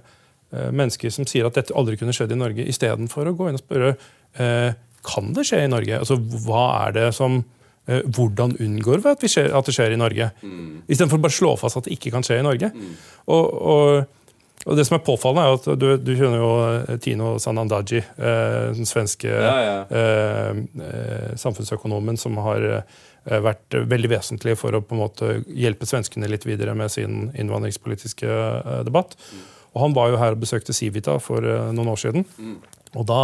eh, 0.53 0.71
mennesker 0.71 1.13
som 1.15 1.27
sier 1.29 1.49
at 1.49 1.59
dette 1.59 1.75
aldri 1.79 1.99
kunne 2.01 2.15
skjedd 2.17 2.35
i 2.35 2.39
Norge, 2.39 2.69
istedenfor 2.69 3.31
å 3.31 3.35
gå 3.37 3.49
inn 3.49 3.59
og 3.59 3.65
spørre 3.65 3.95
eh, 4.37 4.79
kan 5.03 5.33
det 5.35 5.49
skje 5.49 5.65
i 5.65 5.73
Norge. 5.73 5.99
Altså, 5.99 6.21
hva 6.47 6.69
er 6.85 6.97
det 7.01 7.11
som 7.17 7.43
hvordan 7.83 8.53
unngår 8.63 9.01
vi 9.03 9.11
at, 9.11 9.23
vi 9.25 9.29
skjer, 9.33 9.49
at 9.59 9.67
det 9.67 9.73
skjer 9.75 9.97
i 9.97 9.99
Norge? 9.99 10.29
Mm. 10.47 10.85
Istedenfor 10.87 11.19
bare 11.19 11.35
å 11.35 11.35
slå 11.35 11.57
fast 11.59 11.81
at 11.81 11.89
det 11.89 11.97
ikke 11.97 12.13
kan 12.15 12.23
skje 12.23 12.37
i 12.39 12.45
Norge. 12.47 12.69
Mm. 12.71 12.93
Og, 13.35 13.57
og 13.73 14.22
og 14.63 14.77
Det 14.79 14.85
som 14.87 14.97
er 14.97 15.03
påfallende, 15.03 15.43
er 15.43 15.57
at 15.59 15.81
du, 15.81 15.87
du 15.99 16.13
kjenner 16.15 16.39
jo 16.39 16.51
eh, 16.65 16.99
Tino 17.03 17.33
Sanandaji, 17.43 17.99
eh, 17.99 18.69
den 18.77 18.87
svenske 18.87 19.31
ja, 19.31 19.55
ja. 19.67 19.79
Eh, 19.91 20.61
eh, 20.87 21.33
samfunnsøkonomen 21.41 22.21
som 22.21 22.39
har 22.45 22.67
eh, 22.69 23.41
vært 23.43 23.75
veldig 23.91 24.13
vesentlig 24.13 24.55
for 24.61 24.79
å 24.79 24.83
på 24.87 24.95
en 24.95 25.03
måte 25.03 25.33
hjelpe 25.51 25.89
svenskene 25.89 26.31
litt 26.31 26.47
videre 26.47 26.77
med 26.79 26.95
sin 26.95 27.33
innvandringspolitiske 27.35 28.31
eh, 28.31 28.79
debatt. 28.87 29.17
Mm. 29.33 29.43
Og 29.73 29.83
Han 29.87 29.99
var 29.99 30.13
jo 30.13 30.23
her 30.23 30.37
og 30.37 30.45
besøkte 30.45 30.77
Civita 30.77 31.19
for 31.23 31.43
noen 31.73 31.91
år 31.95 31.99
siden. 32.03 32.27
Mm. 32.37 32.57
Og 33.01 33.07
da 33.09 33.23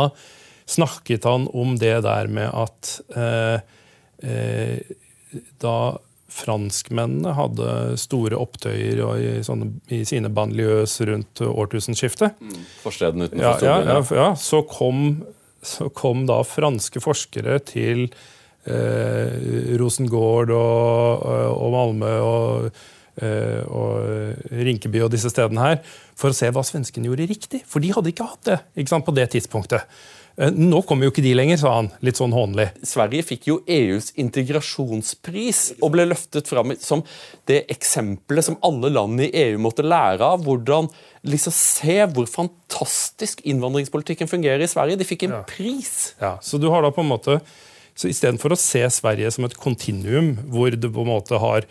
snakket 0.69 1.27
han 1.29 1.45
om 1.53 1.75
det 1.79 1.99
der 2.07 2.31
med 2.33 2.49
at 2.49 2.95
da 5.61 5.75
franskmennene 6.29 7.33
hadde 7.37 7.75
store 8.01 8.37
opptøyer 8.37 9.01
i, 9.17 9.31
sånne, 9.45 9.71
i 9.95 10.03
sine 10.09 10.31
banlieues 10.33 10.99
rundt 11.09 11.41
årtusenskiftet. 11.45 12.37
Mm, 12.41 12.67
forstedene 12.83 13.29
utenfor 13.29 13.47
ja, 13.47 13.55
Storbritannia. 13.57 13.95
Ja, 13.97 14.19
ja, 14.21 14.29
så, 14.37 14.61
kom, 14.69 15.07
så 15.65 15.89
kom 15.89 16.27
da 16.29 16.43
franske 16.45 17.01
forskere 17.03 17.57
til 17.73 18.05
eh, 18.69 19.73
Rosengård 19.81 20.53
og, 20.53 21.25
og 21.55 21.75
Malmö 21.79 22.13
og, 22.27 22.85
eh, 23.25 23.65
og 23.65 24.53
Rinkeby 24.53 25.07
og 25.07 25.13
disse 25.17 25.33
stedene 25.33 25.65
her 25.65 25.81
for 26.19 26.35
å 26.35 26.37
se 26.37 26.53
hva 26.53 26.67
svenskene 26.67 27.09
gjorde 27.09 27.31
riktig. 27.33 27.65
For 27.65 27.81
de 27.81 27.95
hadde 27.97 28.13
ikke 28.13 28.29
hatt 28.29 28.45
det 28.53 28.61
ikke 28.77 28.93
sant, 28.93 29.09
på 29.09 29.17
det 29.17 29.31
tidspunktet. 29.33 29.89
Eh, 30.39 30.55
nå 30.55 30.83
kommer 30.87 31.09
jo 31.09 31.13
ikke 31.13 31.25
de 31.25 31.35
lenger, 31.35 31.59
sa 31.59 31.75
han 31.81 31.91
litt 32.05 32.19
sånn 32.21 32.35
hånlig. 32.35 32.69
Sverige 32.87 33.27
fikk 33.27 33.49
jo 33.51 33.59
EUs 33.67 34.13
integrasjonspris 34.23 35.63
og 35.81 35.93
ble 35.97 36.07
løftet 36.07 36.51
fram 36.51 36.77
som 36.79 37.03
det 37.51 37.65
eksempelet 37.75 38.47
som 38.47 38.59
alle 38.67 38.93
land 38.95 39.25
i 39.25 39.33
EU 39.47 39.59
måtte 39.63 39.87
lære 39.87 40.23
av. 40.23 40.45
Hvordan 40.47 40.91
liksom 41.27 41.55
se 41.55 41.99
hvor 42.15 42.29
fantastisk 42.31 43.43
innvandringspolitikken 43.49 44.31
fungerer 44.31 44.63
i 44.63 44.71
Sverige. 44.71 45.01
De 45.01 45.09
fikk 45.09 45.27
en 45.27 45.41
ja. 45.41 45.43
pris. 45.49 46.15
Ja, 46.23 46.37
Så 46.43 46.63
du 46.63 46.69
har 46.71 46.87
da 46.87 46.95
på 46.95 47.03
en 47.05 47.11
måte 47.11 47.41
så 47.99 48.07
Istedenfor 48.07 48.55
å 48.55 48.61
se 48.61 48.85
Sverige 48.95 49.27
som 49.35 49.43
et 49.49 49.57
kontinuum, 49.59 50.37
hvor 50.55 50.71
du 50.71 50.85
på 50.87 51.03
en 51.03 51.09
måte 51.11 51.41
har 51.43 51.65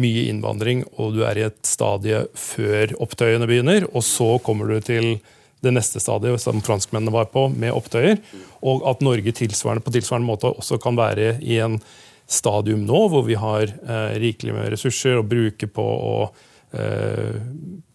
mye 0.00 0.22
innvandring, 0.30 0.80
og 0.96 1.12
du 1.12 1.20
er 1.28 1.36
i 1.36 1.44
et 1.44 1.58
stadie 1.68 2.22
før 2.40 2.94
opptøyene 3.04 3.44
begynner, 3.50 3.84
og 3.92 4.00
så 4.06 4.30
kommer 4.40 4.72
du 4.72 4.80
til 4.80 5.10
det 5.64 5.74
neste 5.74 6.02
stadiet 6.02 6.42
som 6.42 6.62
franskmennene 6.64 7.14
var 7.14 7.30
på, 7.32 7.48
med 7.50 7.74
opptøyer. 7.74 8.20
Og 8.64 8.84
at 8.90 9.04
Norge 9.04 9.34
tilsvarende, 9.36 9.84
på 9.84 9.94
tilsvarende 9.94 10.28
måte 10.28 10.52
også 10.52 10.78
kan 10.82 10.98
være 10.98 11.38
i 11.42 11.58
en 11.64 11.78
stadium 12.30 12.86
nå 12.88 13.00
hvor 13.12 13.26
vi 13.26 13.36
har 13.36 13.68
eh, 13.68 14.14
rikelig 14.22 14.54
med 14.56 14.70
ressurser 14.72 15.20
å 15.20 15.26
bruke 15.26 15.68
på, 15.68 15.84
og, 15.84 16.46
eh, 16.76 17.40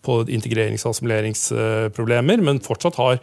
på 0.06 0.20
integrerings- 0.30 0.86
og 0.86 0.94
assimileringsproblemer, 0.94 2.46
men 2.46 2.62
fortsatt 2.66 3.00
har 3.02 3.22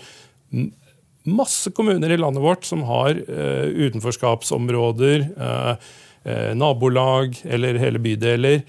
masse 1.27 1.71
kommuner 1.75 2.13
i 2.15 2.19
landet 2.19 2.43
vårt 2.43 2.67
som 2.67 2.85
har 2.87 3.19
eh, 3.19 3.69
utenforskapsområder, 3.87 5.29
eh, 5.37 5.87
eh, 6.25 6.51
nabolag 6.59 7.39
eller 7.45 7.81
hele 7.83 8.03
bydeler 8.03 8.61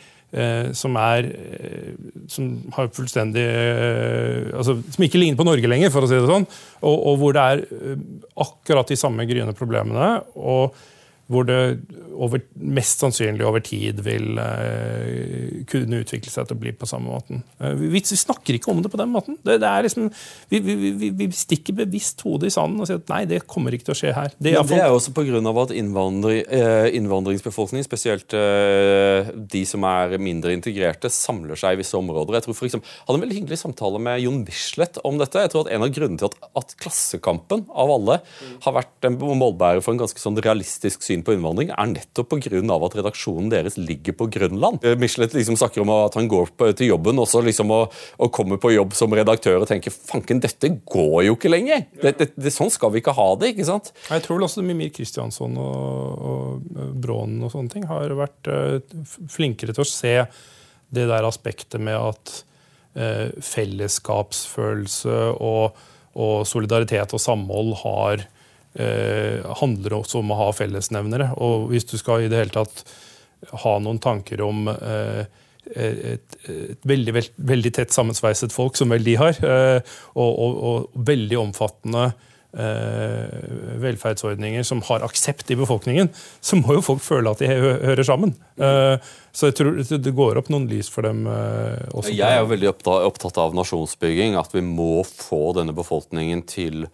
som 0.75 0.97
er 0.99 1.29
eh, 1.31 1.93
som 2.27 2.49
har 2.75 2.89
fullstendig 2.91 3.45
eh, 3.47 4.49
altså, 4.51 4.75
Som 4.91 5.05
ikke 5.07 5.21
ligner 5.21 5.39
på 5.39 5.47
Norge 5.47 5.71
lenger, 5.71 5.93
for 5.93 6.03
å 6.03 6.09
si 6.09 6.17
det 6.19 6.27
sånn. 6.27 6.47
Og, 6.81 6.97
og 6.97 7.17
hvor 7.21 7.37
det 7.37 7.45
er 7.47 7.63
akkurat 8.43 8.91
de 8.91 8.99
samme 8.99 9.27
gryende 9.29 9.55
problemene. 9.57 10.17
og 10.35 10.75
hvor 11.27 11.47
det 11.47 11.59
over, 12.17 12.41
mest 12.55 13.01
sannsynlig 13.03 13.45
over 13.45 13.61
tid 13.63 13.99
vil 14.05 14.39
uh, 14.39 15.63
kunne 15.69 15.99
utvikle 16.01 16.31
seg 16.31 16.47
til 16.47 16.57
å 16.57 16.61
bli 16.61 16.71
på 16.75 16.87
samme 16.89 17.11
måten. 17.11 17.43
Uh, 17.59 17.73
vi, 17.77 17.89
vi, 17.97 18.01
snakker 18.07 18.57
ikke 18.57 18.71
om 18.71 18.79
det 18.83 18.91
på 18.93 18.99
den 18.99 19.11
måten. 19.13 19.37
Det, 19.45 19.57
det 19.61 19.73
liksom, 19.85 20.07
vi, 20.51 20.61
vi, 20.63 21.11
vi, 21.19 21.27
stikker 21.35 21.75
bevisst 21.81 22.23
hodet 22.25 22.49
i 22.49 22.55
sanden 22.55 22.81
og 22.81 22.89
sier 22.89 23.01
at 23.01 23.11
nei, 23.11 23.21
det 23.29 23.41
kommer 23.49 23.75
ikke 23.75 23.89
til 23.89 23.95
å 23.95 23.99
skje 23.99 24.13
her. 24.15 24.31
Det 24.39 24.55
er, 24.55 24.63
det 24.69 24.79
er 24.79 24.95
også 24.95 25.13
pga. 25.15 25.41
at 25.63 25.75
innvandring, 25.75 26.41
uh, 26.47 26.87
innvandringsbefolkningen, 26.97 27.87
spesielt 27.87 28.31
de 28.31 29.61
som 29.67 29.83
er 29.87 30.15
mindre 30.21 30.53
integrerte, 30.55 31.11
samler 31.13 31.59
seg 31.59 31.75
i 31.75 31.81
visse 31.81 31.97
områder. 31.99 32.39
Jeg 32.39 32.47
tror 32.47 32.57
for 32.57 32.69
eksempel, 32.69 32.95
hadde 33.03 33.19
en 33.19 33.25
veldig 33.25 33.39
hyggelig 33.41 33.59
samtale 33.61 34.01
med 34.03 34.23
Jon 34.23 34.41
Bislett 34.47 34.99
om 35.07 35.19
dette. 35.19 35.43
Jeg 35.43 35.53
tror 35.53 35.65
at 35.65 35.73
En 35.77 35.83
av 35.83 35.91
grunnene 35.93 36.19
til 36.21 36.31
at, 36.31 36.49
at 36.57 36.73
Klassekampen 36.79 37.65
av 37.67 37.91
alle 37.93 38.19
har 38.63 38.75
vært 38.79 39.07
en 39.07 39.17
målbærer 39.19 39.83
for 39.83 39.93
en 39.93 40.01
ganske 40.01 40.21
sånn 40.21 40.39
realistisk 40.41 41.03
syn 41.05 41.16
syn 41.17 41.23
på 41.25 41.34
innvandring 41.36 41.71
er 41.73 41.89
nettopp 41.91 42.30
pga. 42.30 42.86
at 42.86 42.95
redaksjonen 42.95 43.49
deres 43.49 43.77
ligger 43.77 44.13
på 44.13 44.30
Grønland. 44.30 44.84
Eh, 44.84 44.97
Michelet 44.97 45.34
liksom 45.34 45.58
snakker 45.58 45.82
om 45.82 45.89
at 45.89 46.15
han 46.15 46.27
går 46.27 46.49
til 46.75 46.88
jobben 46.91 47.17
også 47.17 47.41
liksom 47.43 47.71
og, 47.71 47.93
og, 48.17 48.32
kommer 48.32 48.58
på 48.58 48.73
jobb 48.73 48.93
som 48.93 49.13
redaktør 49.13 49.62
og 49.62 49.67
tenker 49.67 49.91
fanken, 49.91 50.39
dette 50.39 50.69
går 50.86 51.25
jo 51.25 51.36
ikke 51.36 51.49
lenger! 51.49 51.86
Det, 52.01 52.17
det, 52.17 52.30
det, 52.36 52.53
sånn 52.53 52.71
skal 52.71 52.91
vi 52.91 53.01
ikke 53.01 53.15
ha 53.15 53.36
det. 53.39 53.53
ikke 53.53 53.65
sant? 53.67 53.91
Jeg 54.10 54.23
tror 54.23 54.38
vel 54.38 54.47
også 54.47 54.63
Mimir 54.65 54.91
Kristiansson 54.93 55.58
og, 55.58 56.27
og 56.30 56.93
Brånen 56.97 57.43
og 57.43 57.53
sånne 57.53 57.73
ting 57.73 57.88
har 57.89 58.13
vært 58.17 58.51
uh, 58.51 58.77
flinkere 59.32 59.73
til 59.75 59.86
å 59.86 59.89
se 59.89 60.15
det 60.93 61.08
der 61.10 61.27
aspektet 61.27 61.82
med 61.84 61.97
at 61.99 62.32
eh, 62.95 63.27
fellesskapsfølelse 63.43 65.17
og, 65.36 65.75
og 66.15 66.47
solidaritet 66.47 67.12
og 67.12 67.19
samhold 67.19 67.73
har 67.82 68.23
eh, 68.23 68.37
handler 68.77 69.95
også 69.97 70.19
om 70.19 70.31
å 70.33 70.37
ha 70.37 70.51
fellesnevnere. 70.53 71.31
Og 71.41 71.71
hvis 71.71 71.87
du 71.89 71.95
skal 71.97 72.25
i 72.25 72.29
det 72.29 72.43
hele 72.43 72.53
tatt 72.53 72.83
ha 73.63 73.77
noen 73.81 73.99
tanker 74.01 74.41
om 74.45 74.67
eh, 74.69 75.25
et, 75.75 76.37
et 76.47 76.87
veldig, 76.87 77.13
veld, 77.17 77.35
veldig, 77.49 77.73
tett 77.79 77.95
sammensveiset 77.95 78.55
folk, 78.55 78.77
som 78.79 78.93
vel 78.93 79.05
de 79.05 79.17
har, 79.19 79.37
eh, 79.43 79.99
og, 80.15 80.31
og, 80.31 80.57
og, 80.69 81.03
veldig 81.07 81.39
omfattende 81.41 82.05
eh, 82.57 83.77
velferdsordninger 83.83 84.65
som 84.67 84.81
har 84.87 85.05
aksept 85.05 85.51
i 85.51 85.59
befolkningen, 85.59 86.09
så 86.41 86.59
må 86.59 86.77
jo 86.77 86.85
folk 86.85 87.03
føle 87.03 87.33
at 87.33 87.43
de 87.43 87.51
hører 87.51 88.03
sammen. 88.07 88.33
Eh, 88.55 88.95
så 89.37 89.51
jeg 89.51 89.59
tror 89.59 89.77
det 89.77 90.15
går 90.17 90.39
opp 90.41 90.49
noen 90.53 90.69
lys 90.71 90.89
for 90.89 91.05
dem 91.05 91.27
også. 91.27 92.15
Jeg 92.15 92.25
er 92.25 92.41
jo 92.41 92.49
veldig 92.49 92.71
opptatt 92.73 93.37
av 93.43 93.53
nasjonsbygging, 93.57 94.39
at 94.39 94.55
vi 94.55 94.63
må 94.65 95.03
få 95.05 95.51
denne 95.59 95.75
befolkningen 95.77 96.41
til 96.49 96.87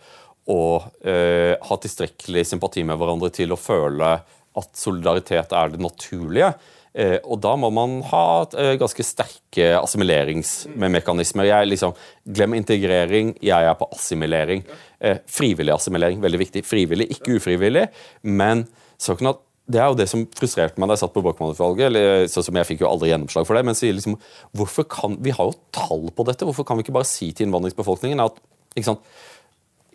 eh, 0.49 1.55
ha 1.55 1.79
tilstrekkelig 1.79 2.45
sympati 2.49 2.83
med 2.87 2.99
hverandre 2.99 3.31
til 3.33 3.53
å 3.55 3.59
føle 3.59 4.15
at 4.53 4.77
solidaritet 4.77 5.53
er 5.55 5.73
det 5.73 5.81
naturlige. 5.81 6.53
Eh, 6.93 7.17
og 7.25 7.39
da 7.41 7.55
må 7.57 7.71
man 7.73 7.97
ha 8.11 8.25
eh, 8.59 8.75
ganske 8.77 9.05
sterke 9.05 9.71
assimileringsmekanismer. 9.79 11.49
Jeg 11.49 11.71
liksom, 11.71 11.95
Glem 12.37 12.53
integrering, 12.59 13.33
jeg 13.41 13.69
er 13.69 13.79
på 13.79 13.87
assimilering. 13.95 14.61
Eh, 15.01 15.17
frivillig 15.25 15.73
assimilering, 15.73 16.21
veldig 16.21 16.43
viktig. 16.43 16.63
Frivillig, 16.67 17.09
ikke 17.15 17.39
ufrivillig. 17.39 17.87
Men 18.21 18.67
sånn 19.01 19.33
at 19.33 19.41
det 19.73 19.79
er 19.79 19.89
jo 19.89 19.97
det 19.97 20.09
som 20.11 20.25
frustrerte 20.35 20.81
meg 20.81 20.89
da 20.91 20.97
jeg 20.97 21.05
satt 21.05 21.13
på 21.15 21.23
Brochmann-utvalget. 21.23 22.29
sånn 22.29 22.45
som 22.45 22.57
Jeg 22.59 22.67
fikk 22.67 22.81
jo 22.83 22.89
aldri 22.91 23.09
gjennomslag 23.09 23.47
for 23.47 23.57
det. 23.57 23.65
Men 23.65 23.79
sier 23.79 23.95
liksom, 23.95 24.19
hvorfor 24.53 24.85
kan, 24.91 25.17
vi 25.23 25.33
har 25.33 25.49
jo 25.49 25.57
tall 25.73 26.09
på 26.11 26.27
dette. 26.27 26.45
Hvorfor 26.45 26.67
kan 26.67 26.77
vi 26.77 26.85
ikke 26.85 26.97
bare 26.99 27.09
si 27.09 27.31
til 27.31 27.47
innvandringsbefolkningen 27.47 28.21
at 28.21 28.37
ikke 28.73 28.89
sant, 28.89 29.05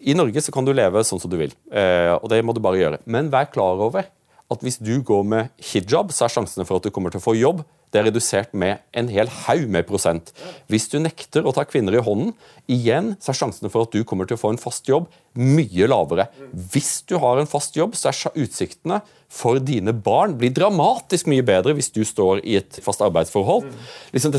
i 0.03 0.15
Norge 0.17 0.43
så 0.45 0.55
kan 0.55 0.67
du 0.67 0.75
leve 0.77 1.03
sånn 1.07 1.21
som 1.23 1.31
du 1.33 1.39
vil, 1.41 1.55
og 1.73 2.29
det 2.31 2.43
må 2.47 2.55
du 2.57 2.63
bare 2.65 2.81
gjøre. 2.81 3.01
Men 3.07 3.33
vær 3.33 3.51
klar 3.53 3.81
over 3.89 4.07
at 4.49 4.63
hvis 4.65 4.79
du 4.81 4.95
går 5.05 5.27
med 5.29 5.51
hijab, 5.73 6.13
så 6.15 6.25
er 6.25 6.33
sjansene 6.33 6.65
for 6.69 6.81
at 6.81 6.87
du 6.87 6.95
kommer 6.95 7.13
til 7.13 7.21
å 7.21 7.25
få 7.27 7.35
jobb, 7.37 7.65
det 7.89 8.03
er 8.03 8.07
redusert 8.11 8.51
med 8.57 8.83
en 8.97 9.09
hel 9.09 9.31
haug 9.47 9.63
med 9.73 9.87
prosent. 9.89 10.33
Hvis 10.69 10.91
du 10.93 10.99
nekter 11.01 11.47
å 11.49 11.55
ta 11.57 11.65
kvinner 11.69 11.97
i 11.97 12.03
hånden, 12.05 12.35
igjen 12.69 13.15
så 13.17 13.33
er 13.33 13.39
sjansene 13.39 13.71
for 13.73 13.87
at 13.87 13.95
du 13.97 14.03
kommer 14.09 14.29
til 14.29 14.37
å 14.37 14.41
få 14.43 14.51
en 14.53 14.61
fast 14.61 14.89
jobb, 14.91 15.07
mye 15.39 15.89
lavere. 15.89 16.29
Hvis 16.53 16.99
du 17.09 17.17
har 17.23 17.41
en 17.41 17.49
fast 17.49 17.79
jobb, 17.79 17.97
så 17.97 18.11
er 18.11 18.45
utsiktene 18.45 19.01
for 19.33 19.61
dine 19.61 19.93
barn 19.93 20.37
blir 20.41 20.53
dramatisk 20.57 21.29
mye 21.33 21.45
bedre 21.45 21.75
hvis 21.77 21.89
du 21.95 22.03
står 22.09 22.43
i 22.45 22.59
et 22.61 22.81
fast 22.85 23.01
arbeidsforhold. 23.05 23.69
Liksom, 24.13 24.37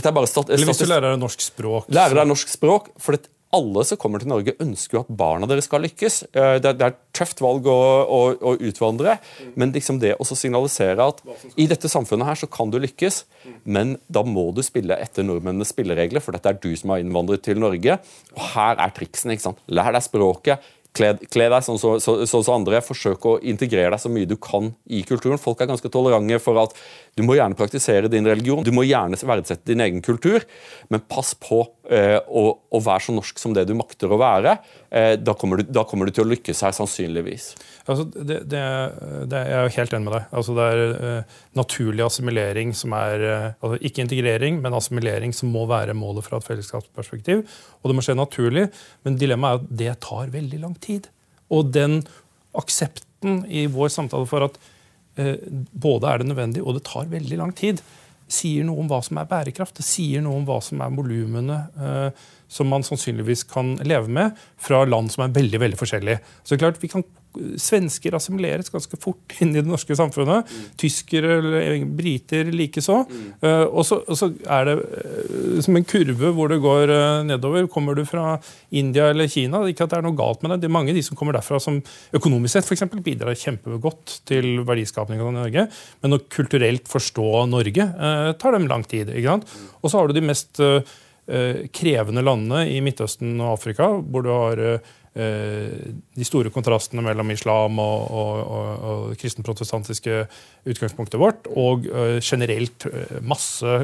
Eller 0.53 0.69
hvis 0.69 0.81
du 0.81 0.89
lærer 0.89 1.13
deg 1.13 1.21
norsk 1.21 1.45
språk. 1.49 1.89
Lærer 1.93 2.21
deg 2.21 2.29
norsk 2.29 2.53
språk, 2.53 2.93
for 3.01 3.17
det, 3.17 3.29
alle 3.55 3.83
som 3.87 3.97
kommer 3.99 4.21
til 4.21 4.29
Norge, 4.29 4.55
ønsker 4.61 4.97
jo 4.97 5.01
at 5.03 5.11
barna 5.19 5.47
deres 5.49 5.67
skal 5.69 5.81
lykkes. 5.85 6.21
Eh, 6.29 6.55
det 6.61 6.73
er, 6.75 6.91
et 6.91 6.99
tøft 7.15 7.41
valg 7.43 7.67
å, 7.69 7.77
å, 8.05 8.19
å 8.51 8.55
utvandre, 8.69 9.17
men 9.59 9.73
liksom 9.75 9.99
det 10.01 10.15
å 10.21 10.27
signalisere 10.27 11.09
at 11.11 11.23
i 11.59 11.67
dette 11.69 11.89
samfunnet 11.91 12.29
her 12.29 12.39
så 12.39 12.49
kan 12.51 12.71
du 12.71 12.79
lykkes, 12.81 13.23
men 13.65 13.97
da 14.07 14.23
må 14.25 14.49
du 14.55 14.61
spille 14.65 14.97
etter 15.01 15.25
nordmennenes 15.25 15.73
spilleregler, 15.73 16.23
for 16.23 16.35
dette 16.35 16.53
er 16.53 16.59
du 16.61 16.71
som 16.77 16.93
har 16.93 17.03
innvandret 17.03 17.43
til 17.47 17.61
Norge. 17.61 17.99
Og 18.37 18.43
her 18.53 18.77
er 18.77 18.93
triksene. 18.95 19.35
ikke 19.35 19.49
sant? 19.49 19.63
Lær 19.71 19.95
deg 19.95 20.05
språket. 20.05 20.69
Kle, 20.97 21.11
kle 21.29 21.45
deg 21.53 21.61
sånn 21.61 21.77
som 21.77 21.99
så, 22.01 22.15
så, 22.25 22.39
så, 22.41 22.53
andre. 22.55 22.81
Forsøk 22.81 23.27
å 23.29 23.35
integrere 23.45 23.91
deg 23.93 24.01
så 24.01 24.09
mye 24.11 24.29
du 24.29 24.35
kan 24.41 24.71
i 24.89 25.03
kulturen. 25.07 25.41
Folk 25.41 25.61
er 25.61 25.69
ganske 25.69 25.91
tolerante 25.93 26.39
for 26.41 26.57
at 26.63 26.73
du 27.17 27.21
må 27.27 27.37
gjerne 27.37 27.57
praktisere 27.57 28.09
din 28.11 28.27
religion, 28.27 28.63
du 28.65 28.73
må 28.75 28.87
gjerne 28.87 29.19
verdsette 29.19 29.69
din 29.69 29.83
egen 29.85 30.01
kultur, 30.05 30.45
men 30.89 31.03
pass 31.11 31.35
på 31.37 31.61
eh, 31.89 32.17
og 32.29 32.83
vær 32.85 33.01
så 33.03 33.13
norsk 33.15 33.39
som 33.41 33.53
det 33.55 33.65
du 33.69 33.73
makter 33.77 34.11
å 34.11 34.19
være. 34.19 34.55
Eh, 34.89 35.15
da, 35.21 35.35
kommer 35.37 35.59
du, 35.59 35.67
da, 35.69 35.83
kommer 35.87 36.09
du, 36.09 36.13
til 36.15 36.25
å 36.25 36.29
lykkes 36.29 36.63
her, 36.65 36.73
sannsynligvis. 36.75 37.51
Altså, 37.89 38.05
det, 38.13 38.39
det, 38.49 38.61
det, 39.29 39.41
jeg 39.49 39.57
er 39.57 39.67
jo 39.67 39.75
helt 39.75 39.93
enig 39.97 40.07
med 40.07 40.15
deg. 40.15 40.25
Altså, 40.41 40.55
det 40.57 40.65
er 40.69 40.81
uh, 40.93 41.35
naturlig 41.57 42.05
assimilering 42.05 42.73
som 42.77 42.95
er 42.97 43.25
uh, 43.25 43.45
altså, 43.59 43.79
Ikke 43.89 44.03
integrering, 44.05 44.59
men 44.63 44.77
assimilering 44.77 45.35
som 45.35 45.53
må 45.53 45.65
være 45.69 45.97
målet 45.97 46.27
fra 46.27 46.39
et 46.39 46.49
fellesskapsperspektiv. 46.49 47.45
Og 47.81 47.91
det 47.91 47.97
må 47.97 48.05
skje 48.05 48.17
naturlig, 48.17 48.67
men 49.05 49.17
dilemmaet 49.21 49.61
er 49.61 49.63
at 49.63 49.77
det 49.83 49.95
tar 50.05 50.33
veldig 50.33 50.63
lang 50.65 50.75
tid. 50.81 51.09
Og 51.53 51.71
den 51.73 52.03
aksepten 52.57 53.43
i 53.49 53.65
vår 53.71 53.93
samtale 53.93 54.29
for 54.29 54.49
at 54.49 54.61
uh, 55.21 55.35
både 55.73 56.13
er 56.13 56.21
det 56.21 56.29
nødvendig 56.29 56.65
og 56.65 56.77
det 56.77 56.85
tar 56.89 57.09
veldig 57.09 57.41
lang 57.41 57.55
tid, 57.57 57.81
sier 58.29 58.65
noe 58.67 58.83
om 58.83 58.89
hva 58.89 59.01
som 59.05 59.19
er 59.19 59.29
bærekraft. 59.29 59.79
Det 59.79 59.85
sier 59.85 60.23
noe 60.25 60.39
om 60.39 60.45
hva 60.47 60.59
som 60.63 60.81
er 60.85 60.93
volumene 60.95 61.59
eh, 61.79 62.27
som 62.49 62.69
man 62.69 62.85
sannsynligvis 62.85 63.45
kan 63.49 63.75
leve 63.85 64.09
med 64.11 64.37
fra 64.61 64.83
land 64.87 65.11
som 65.13 65.25
er 65.25 65.33
veldig 65.35 65.61
veldig 65.65 65.79
forskjellige. 65.79 66.21
Så 66.43 66.57
klart, 66.61 66.81
vi 66.81 66.91
kan 66.91 67.05
Svensker 67.61 68.15
assimileres 68.17 68.71
ganske 68.73 68.97
fort 68.97 69.35
inn 69.43 69.51
i 69.53 69.61
det 69.61 69.69
norske 69.69 69.93
samfunnet. 69.95 70.49
Mm. 70.49 70.63
Tyskere 70.81 71.35
eller 71.37 71.83
briter 71.99 72.49
likeså. 72.49 73.03
Mm. 73.05 73.27
Uh, 73.43 73.65
og, 73.67 73.83
og, 73.99 74.15
så 74.17 74.31
er 74.49 74.65
det 74.65 74.75
uh, 74.79 75.59
som 75.65 75.77
en 75.77 75.85
kurve 75.87 76.31
hvor 76.35 76.49
det 76.49 76.57
går 76.63 76.89
uh, 76.89 77.21
nedover. 77.27 77.67
Kommer 77.71 77.97
du 77.97 78.01
fra 78.09 78.39
India 78.73 79.11
eller 79.13 79.29
Kina, 79.29 79.61
ikke 79.69 79.85
at 79.85 79.93
det 79.93 79.99
er 79.99 80.07
noe 80.07 80.17
galt 80.17 80.41
med 80.41 80.55
det. 80.55 80.61
Det 80.63 80.71
er 80.71 80.75
mange 80.79 80.95
de 80.97 81.05
som 81.05 81.19
kommer 81.19 81.37
derfra 81.37 81.61
som 81.61 81.77
økonomisk 82.17 82.57
sett 82.57 82.67
for 82.69 82.77
eksempel, 82.77 83.03
bidrar 83.05 83.37
kjempegodt 83.37 84.19
til 84.29 84.63
verdiskapningen 84.65 85.29
av 85.29 85.35
Norge. 85.37 85.67
Men 86.01 86.17
å 86.17 86.23
kulturelt 86.33 86.89
forstå 86.89 87.45
Norge 87.51 87.85
tar 88.41 88.55
dem 88.57 88.65
lang 88.69 88.83
tid. 88.89 89.13
ikke 89.13 89.35
sant? 89.35 89.45
Mm. 89.53 89.69
Og 89.83 89.91
så 89.91 89.99
har 89.99 90.09
du 90.09 90.17
de 90.17 90.25
mest 90.25 90.61
krevende 91.77 92.23
landene 92.25 92.63
i 92.73 92.79
Midtøsten 92.81 93.35
og 93.37 93.51
Afrika, 93.59 93.91
hvor 94.01 94.23
du 94.25 94.31
har 94.33 94.61
de 95.13 96.25
store 96.27 96.51
kontrastene 96.53 97.01
mellom 97.03 97.31
islam 97.33 97.79
og, 97.81 98.03
og, 98.13 98.35
og, 98.39 98.67
og 98.89 99.15
kristenprotestantiske 99.19 100.19
utgangspunktet 100.69 101.19
vårt, 101.19 101.49
og 101.57 101.87
uh, 101.89 102.19
generelt 102.21 102.85
uh, 102.85 103.17
masse 103.25 103.79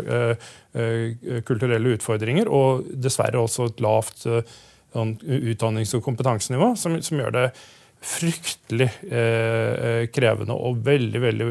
kulturelle 1.47 1.93
utfordringer, 1.95 2.49
og 2.51 2.83
dessverre 2.99 3.39
også 3.39 3.69
et 3.69 3.83
lavt 3.83 4.25
sånn 4.25 5.13
utdannings- 5.23 5.93
og 5.95 6.03
kompetansenivå, 6.03 6.73
som, 6.75 6.97
som 6.99 7.21
gjør 7.21 7.31
det 7.31 7.45
fryktelig 8.05 8.89
krevende 10.11 10.57
og 10.59 10.81
veldig 10.83 11.21
veldig 11.23 11.47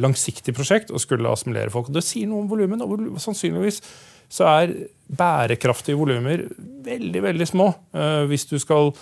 langsiktig 0.00 0.54
prosjekt 0.56 0.92
å 0.94 1.00
skulle 1.02 1.30
assimilere 1.30 1.72
folk. 1.74 1.90
Det 1.92 2.04
sier 2.06 2.30
noe 2.30 2.44
om 2.44 2.50
volumet, 2.50 2.82
og 2.84 3.20
sannsynligvis 3.22 3.82
så 4.28 4.48
er 4.50 4.74
bærekraftige 5.08 5.96
volumer 5.96 6.44
veldig 6.84 7.22
veldig 7.24 7.46
små 7.48 7.70
eh, 7.96 8.24
hvis 8.28 8.44
du 8.50 8.58
skal 8.60 8.92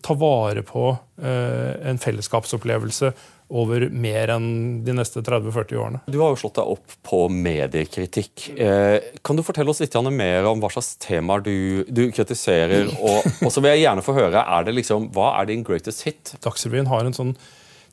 ta 0.00 0.14
vare 0.14 0.62
på 0.62 0.86
eh, 1.22 1.88
en 1.90 1.98
fellesskapsopplevelse 1.98 3.10
over 3.50 3.88
mer 3.90 4.30
enn 4.36 4.50
de 4.86 4.94
neste 4.94 5.24
30-40 5.26 5.78
årene. 5.82 6.00
Du 6.06 6.20
har 6.20 6.30
jo 6.30 6.38
slått 6.38 6.60
deg 6.60 6.68
opp 6.76 6.92
på 7.06 7.24
mediekritikk. 7.34 8.44
Eh, 8.54 9.10
kan 9.26 9.38
du 9.38 9.42
fortelle 9.42 9.72
oss 9.72 9.82
litt 9.82 9.96
mer 10.14 10.46
om 10.46 10.62
hva 10.62 10.70
slags 10.70 10.94
temaer 11.02 11.42
du, 11.42 11.82
du 11.90 12.04
kritiserer? 12.14 12.92
Og, 13.02 13.26
så 13.50 13.58
vil 13.58 13.74
jeg 13.74 13.88
gjerne 13.88 14.06
få 14.06 14.14
høre, 14.14 14.44
er 14.46 14.68
det 14.68 14.76
liksom, 14.78 15.10
Hva 15.16 15.32
er 15.40 15.50
din 15.50 15.66
greatest 15.66 16.06
hit? 16.06 16.36
Dagsrevyen 16.44 16.90
har 16.90 17.02
en 17.02 17.16
sånn 17.16 17.34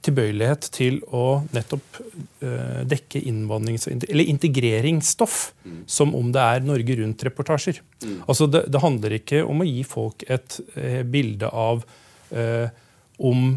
tilbøyelighet 0.06 0.70
til 0.76 1.00
å 1.16 1.42
nettopp 1.56 2.00
uh, 2.00 2.82
dekke 2.88 3.22
innvandrings- 3.30 3.88
eller 3.90 4.30
integreringsstoff 4.30 5.38
mm. 5.66 5.80
som 5.90 6.14
om 6.18 6.32
det 6.36 6.44
er 6.44 6.66
Norge 6.66 6.98
Rundt-reportasjer. 7.02 7.82
Mm. 8.04 8.18
Altså 8.26 8.50
det, 8.52 8.66
det, 8.72 8.84
handler 8.84 9.18
ikke 9.20 9.44
om 9.48 9.64
å 9.64 9.68
gi 9.68 9.84
folk 9.88 10.26
et 10.28 10.60
uh, 10.78 11.02
bilde 11.08 11.52
av 11.52 11.86
uh, 12.36 12.68
om 13.18 13.56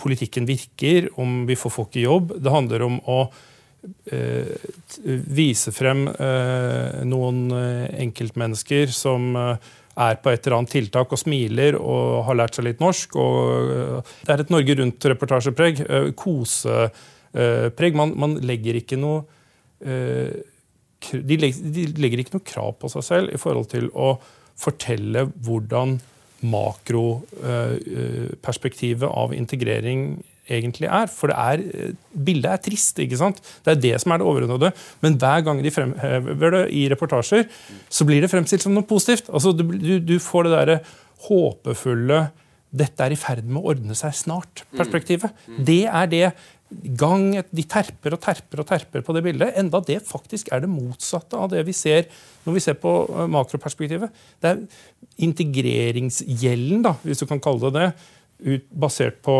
politikken 0.00 0.46
virker, 0.48 1.10
om 1.20 1.42
vi 1.44 1.58
får 1.60 1.72
folk 1.74 1.98
i 2.00 2.06
jobb. 2.06 2.30
Det 2.40 2.54
handler 2.54 2.86
om 2.86 2.94
å 3.04 3.18
vise 5.36 5.74
frem 5.76 6.06
noen 7.04 7.42
enkeltmennesker 7.52 8.88
som 8.96 9.28
er 9.96 10.18
på 10.20 10.28
et 10.30 10.44
eller 10.44 10.58
annet 10.58 10.72
tiltak 10.74 11.12
og 11.14 11.18
smiler 11.20 11.76
og 11.78 12.24
har 12.28 12.36
lært 12.36 12.54
seg 12.56 12.64
litt 12.68 12.80
norsk. 12.82 13.08
Og 13.20 13.32
det 14.26 14.32
er 14.32 14.40
et 14.42 14.52
Norge 14.52 14.72
Rundt-reportasjepreg. 14.80 15.74
Eh, 15.86 16.08
kosepreg. 16.18 17.92
Man, 17.96 18.10
man, 18.20 18.32
legger 18.44 18.74
ikke 18.80 18.98
noe 19.00 19.18
eh, 19.80 20.32
de 21.06 21.36
legger, 21.38 22.18
ikke 22.18 22.34
noe 22.34 22.48
krav 22.48 22.72
på 22.80 22.88
seg 22.90 23.02
selv 23.04 23.30
i 23.34 23.38
forhold 23.38 23.68
til 23.70 23.90
å 23.94 24.18
fortelle 24.58 25.26
hvordan 25.44 26.00
makroperspektivet 26.46 29.08
av 29.08 29.34
integrering 29.36 30.24
egentlig 30.48 30.88
er. 30.88 31.10
For 31.12 31.32
er, 31.34 31.62
bildet 32.12 32.50
er 32.52 32.62
trist. 32.62 32.98
ikke 33.02 33.18
sant? 33.20 33.42
Det 33.66 33.74
er 33.74 33.82
det 33.82 33.94
som 34.02 34.14
er 34.14 34.22
det 34.22 34.28
overordnede. 34.28 34.72
Men 35.04 35.18
hver 35.20 35.44
gang 35.46 35.62
de 35.64 35.74
fremhever 35.74 36.56
det 36.58 36.64
i 36.76 36.86
reportasjer, 36.92 37.46
så 37.88 38.08
blir 38.08 38.24
det 38.24 38.32
fremstilt 38.32 38.64
som 38.64 38.74
noe 38.76 38.86
positivt. 38.86 39.30
Altså, 39.32 39.54
du, 39.56 39.98
du 40.00 40.16
får 40.22 40.46
det 40.46 40.56
derre 40.56 40.80
håpefulle 41.26 42.26
'dette 42.76 43.04
er 43.04 43.14
i 43.14 43.18
ferd 43.18 43.46
med 43.46 43.62
å 43.62 43.72
ordne 43.72 43.94
seg 43.96 44.12
snart'-perspektivet. 44.12 45.32
Det 45.64 45.84
er 45.86 46.10
det 46.10 46.26
gang 46.98 47.28
De 47.54 47.62
terper 47.62 48.16
og 48.16 48.20
terper 48.24 48.58
og 48.58 48.66
terper 48.66 49.04
på 49.06 49.14
det 49.14 49.22
bildet. 49.22 49.54
Enda 49.54 49.78
det 49.86 50.00
faktisk 50.02 50.50
er 50.52 50.64
det 50.64 50.70
motsatte 50.70 51.38
av 51.38 51.52
det 51.52 51.62
vi 51.66 51.74
ser 51.76 52.08
når 52.44 52.56
vi 52.56 52.62
ser 52.64 52.74
på 52.82 52.90
makroperspektivet. 53.30 54.10
Det 54.42 54.50
er 54.50 54.64
integreringsgjelden, 55.22 56.82
da, 56.82 56.96
hvis 57.06 57.22
du 57.22 57.28
kan 57.30 57.42
kalle 57.42 57.70
det 57.70 57.78
det, 57.78 57.92
ut, 58.50 58.66
basert 58.74 59.22
på 59.24 59.36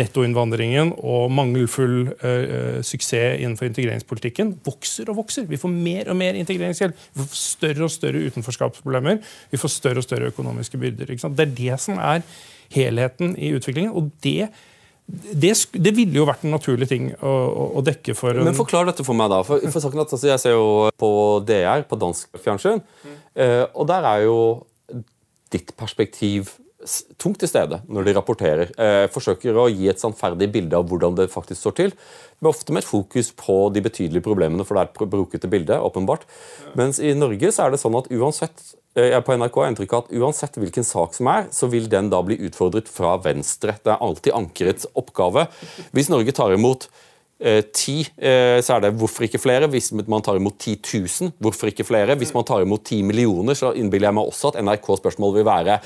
nettoinnvandringen 0.00 0.94
og 0.98 1.30
mangelfull 1.34 2.12
uh, 2.22 2.80
suksess 2.86 3.40
innenfor 3.40 3.68
integreringspolitikken 3.70 4.54
vokser 4.66 5.10
og 5.12 5.20
vokser. 5.22 5.48
Vi 5.50 5.60
får 5.60 5.72
mer 5.74 6.10
og 6.12 6.18
mer 6.20 6.38
integreringsgjeld. 6.40 6.96
Vi 6.96 7.26
får 7.26 7.42
større 7.42 7.86
og 7.86 7.94
større 7.94 8.24
utenforskapsproblemer. 8.30 9.20
Vi 9.50 9.60
får 9.60 9.74
større 9.76 10.02
og 10.02 10.08
større 10.08 10.32
økonomiske 10.32 10.80
byrder. 10.80 11.14
Det 11.14 11.46
er 11.46 11.54
det 11.62 11.80
som 11.82 12.00
er 12.00 12.24
helheten 12.70 13.34
i 13.38 13.54
utviklingen. 13.56 13.92
og 13.92 14.10
det 14.22 14.50
det, 15.10 15.50
det, 15.74 15.90
ville 15.96 16.20
jo 16.20 16.26
vært 16.28 16.44
en 16.46 16.54
naturlig 16.54 16.86
ting 16.90 17.08
å, 17.18 17.30
å 17.80 17.82
dekke 17.82 18.14
for 18.14 18.36
Men 18.46 18.54
Forklar 18.54 18.86
dette 18.86 19.02
for 19.06 19.18
meg, 19.18 19.30
da. 19.32 19.40
For, 19.46 19.62
for 19.72 19.82
saken 19.82 20.04
at, 20.04 20.12
altså, 20.14 20.28
jeg 20.30 20.42
ser 20.42 20.54
jo 20.54 20.86
på 21.00 21.10
DR, 21.48 21.82
på 21.90 21.98
dansk 21.98 22.38
fjernsyn, 22.38 22.78
mm. 22.78 23.16
eh, 23.42 23.64
og 23.74 23.88
der 23.90 24.06
er 24.06 24.24
jo 24.28 24.36
ditt 25.50 25.74
perspektiv 25.78 26.52
tungt 27.20 27.40
til 27.42 27.50
stede 27.50 27.82
når 27.88 28.08
de 28.08 28.16
rapporterer. 28.16 28.72
Eh, 28.74 29.06
forsøker 29.12 29.58
å 29.58 29.68
gi 29.68 29.90
et 29.92 30.00
sannferdig 30.00 30.50
bilde 30.52 30.78
av 30.78 30.88
hvordan 30.88 31.18
det 31.18 31.30
faktisk 31.32 31.60
står 31.60 31.78
til, 31.82 31.94
men 32.40 32.50
ofte 32.52 32.72
med 32.72 32.84
et 32.84 32.90
fokus 32.90 33.32
på 33.36 33.62
de 33.74 33.84
betydelige 33.84 34.24
problemene, 34.24 34.64
for 34.64 34.78
det 34.78 34.86
er 34.86 34.92
et 34.92 35.14
brukete 35.16 35.50
bilde, 35.52 35.76
åpenbart. 35.76 36.28
Ja. 36.64 36.76
Mens 36.80 37.02
i 37.02 37.14
Norge 37.16 37.52
så 37.52 37.66
er 37.66 37.74
det 37.74 37.82
sånn 37.82 37.98
at 38.00 38.08
uansett 38.12 38.70
Eh, 38.98 39.12
jeg 39.12 39.22
på 39.22 39.36
NRK 39.38 39.60
har 39.62 39.70
inntrykk 39.70 39.92
av 39.94 40.02
at 40.02 40.16
uansett 40.18 40.58
hvilken 40.58 40.86
sak 40.86 41.14
som 41.14 41.28
er, 41.30 41.46
så 41.54 41.68
vil 41.70 41.86
den 41.90 42.10
da 42.10 42.18
bli 42.26 42.40
utfordret 42.48 42.90
fra 42.90 43.14
venstre. 43.22 43.76
Det 43.84 43.92
er 43.92 44.02
alltid 44.02 44.34
ankerets 44.34 44.88
oppgave. 44.98 45.46
Hvis 45.94 46.10
Norge 46.10 46.34
tar 46.34 46.56
imot 46.56 46.88
eh, 47.38 47.62
ti, 47.70 48.00
eh, 48.18 48.58
så 48.58 48.76
er 48.76 48.86
det 48.86 48.94
hvorfor 48.98 49.28
ikke 49.28 49.42
flere? 49.42 49.70
Hvis 49.70 49.92
man 49.94 50.26
tar 50.26 50.40
imot 50.40 50.58
10 50.58 50.80
000, 50.82 51.36
hvorfor 51.38 51.70
ikke 51.70 51.86
flere? 51.86 52.18
Hvis 52.18 52.34
man 52.34 52.46
tar 52.48 52.66
imot 52.66 52.82
10 52.82 53.04
millioner, 53.06 53.58
så 53.58 53.70
innbiller 53.78 54.10
jeg 54.10 54.18
meg 54.18 54.32
også 54.32 54.50
at 54.50 54.64
NRK-spørsmål 54.64 55.38
vil 55.38 55.46
være 55.46 55.78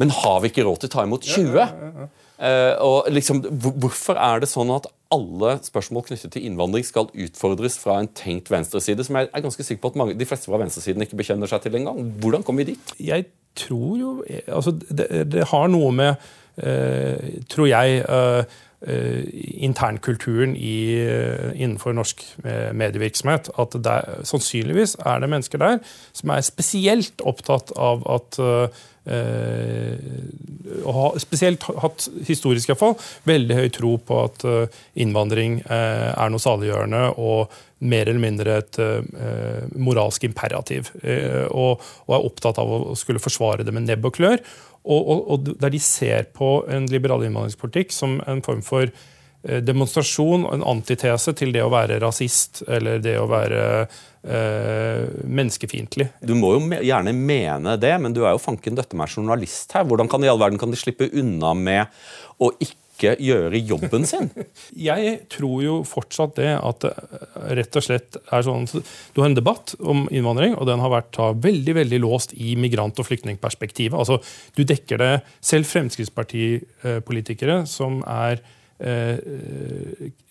Men 0.00 0.10
har 0.10 0.40
vi 0.42 0.50
ikke 0.50 0.64
råd 0.66 0.82
til 0.82 0.90
å 0.90 0.94
ta 0.96 1.06
imot 1.06 1.26
20? 1.28 2.08
Uh, 2.34 2.74
og 2.82 3.12
liksom, 3.14 3.44
Hvorfor 3.78 4.18
er 4.18 4.42
det 4.42 4.50
sånn 4.50 4.72
at 4.74 4.88
alle 5.14 5.54
spørsmål 5.62 6.08
knyttet 6.08 6.32
til 6.34 6.48
innvandring 6.48 6.82
skal 6.86 7.06
utfordres 7.12 7.76
fra 7.78 8.00
en 8.02 8.10
tenkt 8.10 8.50
venstreside, 8.50 9.06
som 9.06 9.20
jeg 9.20 9.30
er 9.30 9.44
ganske 9.44 9.66
sikker 9.66 9.84
på 9.84 9.92
at 9.92 9.98
mange, 10.00 10.16
de 10.18 10.26
fleste 10.26 10.50
fra 10.50 10.58
venstresiden 10.58 11.04
ikke 11.06 11.20
bekjenner 11.20 11.50
seg 11.50 11.62
til 11.62 11.78
engang? 11.78 12.00
Hvordan 12.22 12.42
kom 12.46 12.58
vi 12.58 12.72
dit? 12.72 12.94
Jeg 12.98 13.28
tror 13.54 13.96
jo 14.00 14.12
altså, 14.48 14.74
det, 14.74 15.08
det 15.30 15.46
har 15.52 15.70
noe 15.70 15.94
med, 15.94 16.30
uh, 16.58 17.34
tror 17.54 17.70
jeg 17.70 18.02
uh, 18.10 18.62
internkulturen 19.64 20.52
i, 20.60 20.98
innenfor 21.56 21.94
norsk 21.96 22.20
medievirksomhet. 22.76 23.46
At 23.56 23.72
det, 23.80 23.94
sannsynligvis 24.28 24.98
er 25.00 25.22
det 25.22 25.30
mennesker 25.32 25.62
der 25.62 25.78
som 26.12 26.34
er 26.34 26.44
spesielt 26.44 27.24
opptatt 27.24 27.72
av 27.80 28.04
at 28.12 28.36
Eh, 28.36 28.82
og 30.84 30.96
har 30.96 31.20
spesielt 31.22 31.64
hatt 31.82 32.06
historisk 32.26 32.68
i 32.68 32.72
hvert 32.72 32.80
fall, 32.80 32.96
veldig 33.28 33.58
høy 33.58 33.68
tro 33.74 33.94
på 34.00 34.20
at 34.24 34.44
eh, 34.48 34.82
innvandring 35.04 35.60
eh, 35.62 36.10
er 36.10 36.32
noe 36.32 36.42
saliggjørende 36.42 37.06
og 37.20 37.54
mer 37.84 38.08
eller 38.08 38.22
mindre 38.22 38.52
et 38.62 38.78
moralsk 39.76 40.22
imperativ. 40.24 40.86
Og, 41.52 41.82
er 42.08 42.22
opptatt 42.30 42.56
av 42.62 42.70
å 42.72 42.94
skulle 42.96 43.20
forsvare 43.20 43.66
det 43.66 43.74
med 43.76 43.84
nebb 43.84 44.06
og 44.08 44.14
klør. 44.16 44.40
Og 44.88 45.50
der 45.50 45.74
de 45.74 45.80
ser 45.84 46.30
på 46.32 46.62
en 46.72 46.86
liberal 46.88 47.26
innvandringspolitikk 47.26 47.92
som 47.92 48.22
en 48.24 48.40
form 48.46 48.62
for 48.64 48.88
demonstrasjon, 49.44 50.46
en 50.54 50.64
antitese 50.64 51.34
til 51.36 51.52
det 51.52 51.60
å 51.64 51.72
være 51.72 51.98
rasist 52.02 52.62
eller 52.64 53.02
det 53.04 53.18
å 53.20 53.26
være 53.28 53.64
øh, 53.84 55.02
menneskefiendtlig. 55.28 56.08
Du 56.24 56.32
må 56.38 56.54
jo 56.54 56.62
gjerne 56.80 57.12
mene 57.12 57.76
det, 57.80 57.92
men 58.00 58.16
du 58.16 58.22
er 58.24 58.32
jo 58.32 58.40
fanken 58.40 58.78
døtte 58.78 58.96
meg 58.96 59.12
journalist 59.12 59.76
her. 59.76 59.84
Hvordan 59.88 60.08
kan, 60.08 60.24
i 60.24 60.30
all 60.32 60.40
verden 60.40 60.60
kan 60.60 60.72
de 60.72 60.80
slippe 60.80 61.10
unna 61.12 61.52
med 61.58 61.92
å 62.40 62.48
ikke 62.56 63.18
gjøre 63.20 63.60
jobben 63.68 64.08
sin? 64.08 64.30
Jeg 64.88 65.28
tror 65.36 65.60
jo 65.66 65.76
fortsatt 65.92 66.40
det 66.40 66.54
at 66.56 66.80
det 66.86 66.94
rett 67.60 67.76
og 67.76 67.84
slett 67.84 68.16
er 68.22 68.42
sånn 68.46 68.64
Du 68.70 69.20
har 69.20 69.28
en 69.28 69.36
debatt 69.36 69.76
om 69.82 70.08
innvandring, 70.08 70.56
og 70.56 70.64
den 70.72 70.80
har 70.80 70.94
vært 70.94 71.20
veldig 71.44 71.74
veldig 71.82 72.00
låst 72.06 72.32
i 72.40 72.56
migrant- 72.56 72.96
og 72.96 73.10
flyktningperspektivet. 73.10 73.98
Altså, 73.98 74.22
du 74.56 74.64
dekker 74.64 74.96
det 75.04 75.14
Selv 75.44 75.68
Fremskrittspartipolitikere 75.68 77.66
som 77.68 78.00
er 78.08 78.40
eh, 78.40 78.44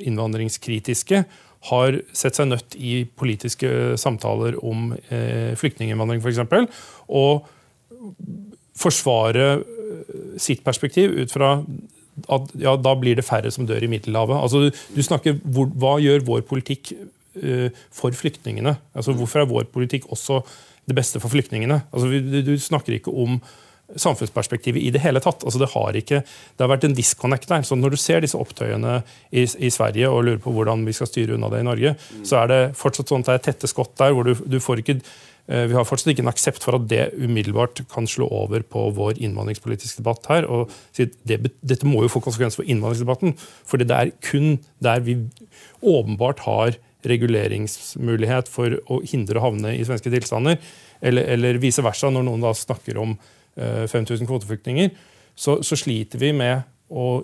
innvandringskritiske, 0.04 1.24
har 1.70 1.98
sett 2.16 2.36
seg 2.36 2.50
nødt 2.52 2.76
i 2.76 3.04
politiske 3.08 3.96
samtaler 4.00 4.58
om 4.66 4.92
eh, 5.08 5.54
flyktninginnvandring 5.60 6.20
f.eks. 6.20 6.42
For 6.52 6.68
og 7.08 7.48
forsvare 8.84 9.48
eh, 9.62 10.38
sitt 10.42 10.64
perspektiv 10.66 11.16
ut 11.16 11.32
fra 11.32 11.56
at 12.30 12.52
ja, 12.60 12.76
da 12.78 12.94
blir 13.00 13.18
det 13.18 13.26
færre 13.26 13.52
som 13.54 13.66
dør 13.68 13.84
i 13.86 13.90
Middelhavet. 13.90 14.38
Altså, 14.38 14.70
du 14.70 15.02
snakker, 15.02 15.40
hvor, 15.44 15.72
Hva 15.80 15.96
gjør 16.04 16.26
vår 16.28 16.44
politikk 16.46 16.92
uh, 16.94 17.74
for 17.90 18.14
flyktningene? 18.14 18.76
Altså, 18.94 19.16
hvorfor 19.18 19.42
er 19.42 19.50
vår 19.50 19.66
politikk 19.74 20.06
også 20.14 20.44
det 20.86 20.94
beste 20.94 21.18
for 21.24 21.34
flyktningene? 21.34 21.80
Altså, 21.90 22.12
du, 22.14 22.38
du 22.46 22.54
snakker 22.62 23.00
ikke 23.00 23.16
om 23.18 23.40
samfunnsperspektivet 24.00 24.82
i 24.82 24.92
det 24.94 25.02
hele 25.04 25.22
tatt. 25.24 25.44
Altså 25.44 25.62
det, 25.62 25.70
har 25.74 25.98
ikke, 25.98 26.22
det 26.24 26.64
har 26.64 26.72
vært 26.72 26.88
en 26.88 26.96
disconnect 26.98 27.50
der. 27.50 27.66
så 27.68 27.78
Når 27.80 27.96
du 27.96 28.00
ser 28.02 28.24
disse 28.24 28.40
opptøyene 28.40 29.02
i, 29.32 29.44
i, 29.44 29.72
Sverige 29.74 30.10
og 30.10 30.24
lurer 30.28 30.42
på 30.44 30.54
hvordan 30.56 30.86
vi 30.88 30.96
skal 30.96 31.10
styre 31.10 31.38
unna 31.38 31.52
det 31.54 31.64
i 31.64 31.68
Norge, 31.68 31.94
mm. 31.98 32.24
så 32.28 32.44
er 32.44 32.52
det 32.52 32.62
fortsatt 32.80 33.14
sånn 33.14 33.26
at 33.26 33.32
det 33.32 33.38
er 33.38 33.46
tette 33.52 33.72
skott 33.72 33.96
der. 34.00 34.16
hvor 34.16 34.28
du, 34.28 34.34
du 34.36 34.60
får 34.64 34.84
ikke 34.84 35.00
eh, 35.00 35.66
vi 35.72 35.78
har 35.78 35.88
fortsatt 35.88 36.14
ikke 36.14 36.26
en 36.26 36.34
aksept 36.34 36.66
for 36.66 36.80
at 36.80 36.88
det 36.92 37.12
umiddelbart 37.18 37.84
kan 37.92 38.10
slå 38.10 38.30
over 38.44 38.66
på 38.66 38.88
vår 38.98 39.20
innvandringspolitiske 39.20 40.02
debatt 40.02 40.32
her. 40.32 40.48
og 40.48 40.72
det, 40.98 41.42
Dette 41.62 41.90
må 41.90 42.06
jo 42.06 42.14
få 42.16 42.24
konsekvenser 42.24 42.64
for 42.64 42.70
innvandringsdebatten. 42.70 43.38
for 43.66 43.82
det 43.82 43.92
er 43.92 44.16
kun 44.22 44.58
der 44.84 45.06
vi 45.06 45.20
åpenbart 45.84 46.46
har 46.48 46.80
reguleringsmulighet 47.08 48.50
for 48.52 48.78
å 48.92 49.02
hindre 49.08 49.40
å 49.40 49.48
havne 49.50 49.76
i 49.76 49.86
svenske 49.86 50.12
tilstander, 50.14 50.60
eller, 51.04 51.28
eller 51.36 51.60
vice 51.62 51.84
versa, 51.84 52.12
når 52.12 52.28
noen 52.28 52.46
da 52.46 52.54
snakker 52.56 53.00
om 53.02 53.18
5000 53.56 54.24
eh, 54.24 54.28
kvoteflyktninger, 54.28 54.94
så, 55.36 55.60
så, 55.66 55.78
sliter 55.78 56.22
vi 56.22 56.32
med 56.36 56.64
å 56.94 57.24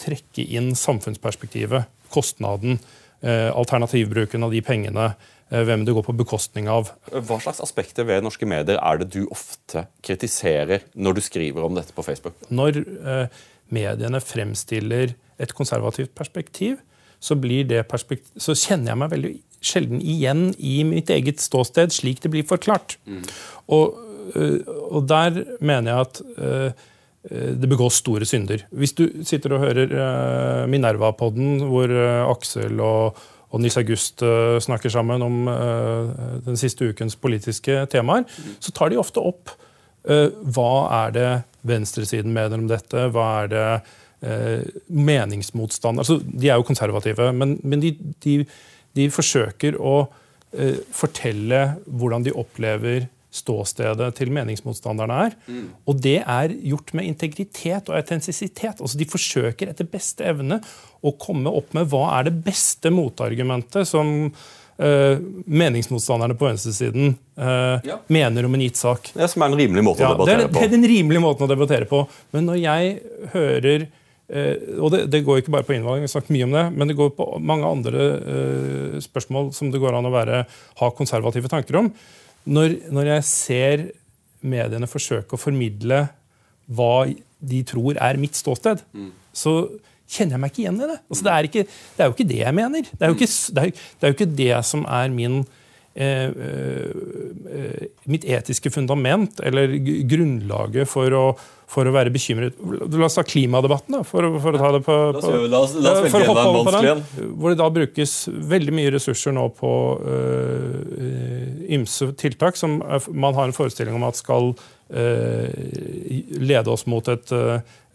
trekke 0.00 0.46
inn 0.56 0.72
samfunnsperspektivet, 0.78 1.90
kostnaden, 2.10 2.78
eh, 3.22 3.50
alternativbruken 3.50 4.46
av 4.46 4.54
de 4.54 4.62
pengene, 4.66 5.12
eh, 5.50 5.62
hvem 5.66 5.84
det 5.86 5.94
går 5.94 6.06
på 6.06 6.16
bekostning 6.22 6.70
av. 6.70 6.92
Hva 7.10 7.40
slags 7.42 7.62
aspekter 7.62 8.06
ved 8.08 8.24
norske 8.26 8.48
medier 8.48 8.78
er 8.80 9.02
det 9.02 9.10
du 9.14 9.24
ofte 9.30 9.86
kritiserer 10.06 10.86
når 10.94 11.18
du 11.18 11.24
skriver 11.26 11.66
om 11.66 11.78
dette 11.78 11.94
på 11.94 12.06
Facebook? 12.06 12.38
Når 12.50 12.82
mediene 13.70 14.18
fremstiller 14.22 15.14
et 15.38 15.54
konservativt 15.54 16.14
perspektiv, 16.18 16.80
så, 17.20 17.36
så 17.36 18.56
kjenner 18.56 18.92
jeg 18.92 18.98
meg 18.98 19.12
veldig 19.12 19.32
sjelden 19.60 20.00
igjen 20.00 20.50
i 20.56 20.80
mitt 20.88 21.10
eget 21.12 21.42
ståsted, 21.42 21.92
slik 21.92 22.22
det 22.24 22.32
blir 22.32 22.46
forklart. 22.48 22.96
Mm. 23.04 23.22
Og 23.76 23.98
og 24.34 25.04
der 25.08 25.42
mener 25.60 25.90
jeg 25.90 26.06
at 26.06 26.20
eh, 26.38 26.86
det 27.60 27.68
begås 27.68 27.98
store 28.00 28.24
synder. 28.24 28.62
Hvis 28.72 28.94
du 28.96 29.04
sitter 29.28 29.52
og 29.52 29.60
hører 29.60 29.90
Minerva-podden, 30.72 31.66
hvor 31.68 31.92
Aksel 32.30 32.80
og, 32.80 33.18
og 33.52 33.60
Nils 33.60 33.76
August 33.76 34.24
snakker 34.64 34.88
sammen 34.88 35.20
om 35.26 35.42
den 36.46 36.56
siste 36.56 36.88
ukens 36.88 37.18
politiske 37.20 37.82
temaer, 37.92 38.24
så 38.56 38.72
tar 38.72 38.88
de 38.88 38.96
ofte 38.96 39.20
opp 39.20 39.52
hva 40.00 40.72
er 41.02 41.12
det 41.12 41.28
venstresiden 41.68 42.32
mener 42.32 42.56
om 42.56 42.72
dette, 42.72 43.04
hva 43.12 43.28
er 43.42 43.52
det 43.52 43.68
meningsmotstand 44.88 46.00
altså, 46.00 46.22
De 46.24 46.48
er 46.48 46.56
jo 46.56 46.64
konservative, 46.72 47.28
men, 47.36 47.58
men 47.60 47.84
de, 47.84 47.92
de, 48.24 48.38
de, 48.96 49.10
forsøker 49.12 49.76
å 49.76 50.06
fortelle 50.96 51.66
hvordan 51.84 52.24
de 52.24 52.32
opplever 52.32 53.10
ståstedet 53.30 54.10
til 54.18 54.32
meningsmotstanderne 54.34 55.18
er. 55.26 55.36
Mm. 55.46 55.66
Og 55.88 55.98
det 56.02 56.18
er 56.20 56.54
gjort 56.72 56.94
med 56.98 57.06
integritet 57.06 57.90
og 57.90 57.98
autentisitet. 57.98 58.80
Altså, 58.80 58.98
de 58.98 59.08
forsøker 59.08 59.70
etter 59.70 59.88
beste 59.90 60.26
evne 60.26 60.60
å 61.00 61.14
komme 61.20 61.52
opp 61.54 61.74
med 61.76 61.88
hva 61.92 62.08
er 62.18 62.28
det 62.28 62.40
beste 62.46 62.92
motargumentet 62.94 63.88
som 63.88 64.32
Uh, 64.80 65.18
meningsmotstanderne 65.44 66.32
på 66.40 66.46
venstresiden 66.46 67.10
uh, 67.36 67.82
ja. 67.84 67.98
mener 68.08 68.46
om 68.48 68.54
en 68.56 68.62
gitt 68.64 68.78
sak. 68.80 69.10
Det 69.12 69.26
som 69.28 69.42
er 69.44 69.50
en 69.50 69.58
rimelig 69.58 69.82
måte 69.84 70.00
ja, 70.00 70.08
å 70.08 70.16
debattere 70.16 70.46
på. 70.46 70.56
Det 70.56 70.62
er 70.64 70.72
den 70.72 70.86
rimelige 70.88 71.20
måten 71.20 71.44
å 71.44 71.48
debattere 71.50 71.88
på. 71.90 71.98
Men 72.32 72.48
når 72.48 72.62
jeg 72.62 72.94
hører 73.34 73.84
uh, 73.84 74.54
Og 74.78 74.94
det, 74.94 75.02
det, 75.12 75.20
går 75.26 75.42
ikke 75.42 75.52
bare 75.52 75.68
på 75.68 75.76
innvalg, 75.76 76.00
vi 76.00 76.08
har 76.08 76.14
snakket 76.14 76.32
mye 76.32 76.48
om 76.48 76.56
det, 76.56 76.64
men 76.80 76.88
det 76.88 76.96
går 76.96 77.12
på 77.18 77.26
mange 77.44 77.74
andre 77.74 78.08
spørsmål 79.04 79.52
som 79.58 79.68
det 79.68 79.82
går 79.84 79.98
an 79.98 80.08
å 80.08 80.14
være, 80.16 80.40
ha 80.80 80.90
konservative 80.96 81.52
tanker 81.52 81.82
om 81.82 81.92
når, 82.44 82.76
når, 82.92 83.12
jeg 83.16 83.26
ser 83.28 83.84
mediene 84.40 84.88
forsøke 84.88 85.36
å 85.36 85.40
formidle 85.40 86.06
hva 86.70 86.94
de 87.40 87.62
tror 87.66 87.98
er 88.00 88.18
mitt 88.20 88.38
ståsted, 88.38 88.82
mm. 88.92 89.10
så 89.36 89.54
kjenner 90.10 90.36
jeg 90.36 90.42
meg 90.42 90.52
ikke 90.52 90.62
igjen 90.64 90.80
i 90.80 90.90
det. 90.90 90.98
Altså, 91.06 91.24
det, 91.26 91.32
er 91.32 91.48
ikke, 91.48 91.64
det, 91.66 92.00
er 92.00 92.08
jo 92.08 92.16
ikke 92.16 92.28
det 92.30 92.40
jeg 92.40 92.56
mener. 92.56 92.90
Det 92.90 93.06
er 93.06 93.12
jo 93.12 93.18
ikke 93.18 93.30
det, 93.56 93.66
er 94.00 94.12
jo 94.12 94.16
ikke 94.18 94.30
det 94.40 94.52
som 94.66 94.86
er 94.90 95.12
min 95.14 95.40
eh, 95.94 96.24
eh, 96.24 97.86
mitt 98.04 98.24
etiske 98.24 98.70
fundament, 98.70 99.40
eller 99.44 99.72
grunnlaget 100.08 100.88
for 100.88 101.16
å, 101.16 101.24
for 101.70 101.86
å 101.86 101.94
være 101.94 102.12
bekymret 102.14 102.58
La 102.60 103.06
oss 103.06 103.18
ta 103.18 103.24
klimadebatten, 103.26 103.98
da, 103.98 104.02
for, 104.06 104.26
for, 104.42 104.56
å 104.56 104.62
ta 104.62 104.72
det 104.76 104.82
på, 104.86 104.98
på 105.18 105.32
La 105.50 105.62
oss, 105.64 105.74
la 105.76 105.94
oss 105.96 106.12
for 106.12 106.24
å 106.24 106.28
hoppe 106.30 106.46
over 106.50 106.68
på 106.70 106.82
den. 106.86 107.04
Hvor 107.36 107.54
det 107.54 107.60
da 107.62 107.70
brukes 107.74 108.14
veldig 108.30 108.76
mye 108.76 108.92
ressurser 108.96 109.34
nå 109.36 109.48
på 109.58 109.72
uh, 110.02 111.64
ymse 111.70 112.12
tiltak 112.20 112.58
som 112.60 112.80
man 113.10 113.38
har 113.38 113.48
en 113.48 113.56
forestilling 113.56 113.98
om 113.98 114.06
at 114.08 114.18
skal 114.18 114.52
uh, 114.54 115.50
lede 116.40 116.70
oss 116.70 116.86
mot 116.90 117.10
et, 117.10 117.34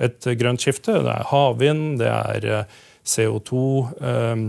et 0.04 0.30
grønt 0.40 0.64
skifte. 0.64 1.00
Det 1.04 1.16
er 1.16 1.32
havvind, 1.32 1.98
det 2.04 2.12
er 2.12 2.52
CO2. 3.06 3.66
Um, 4.02 4.48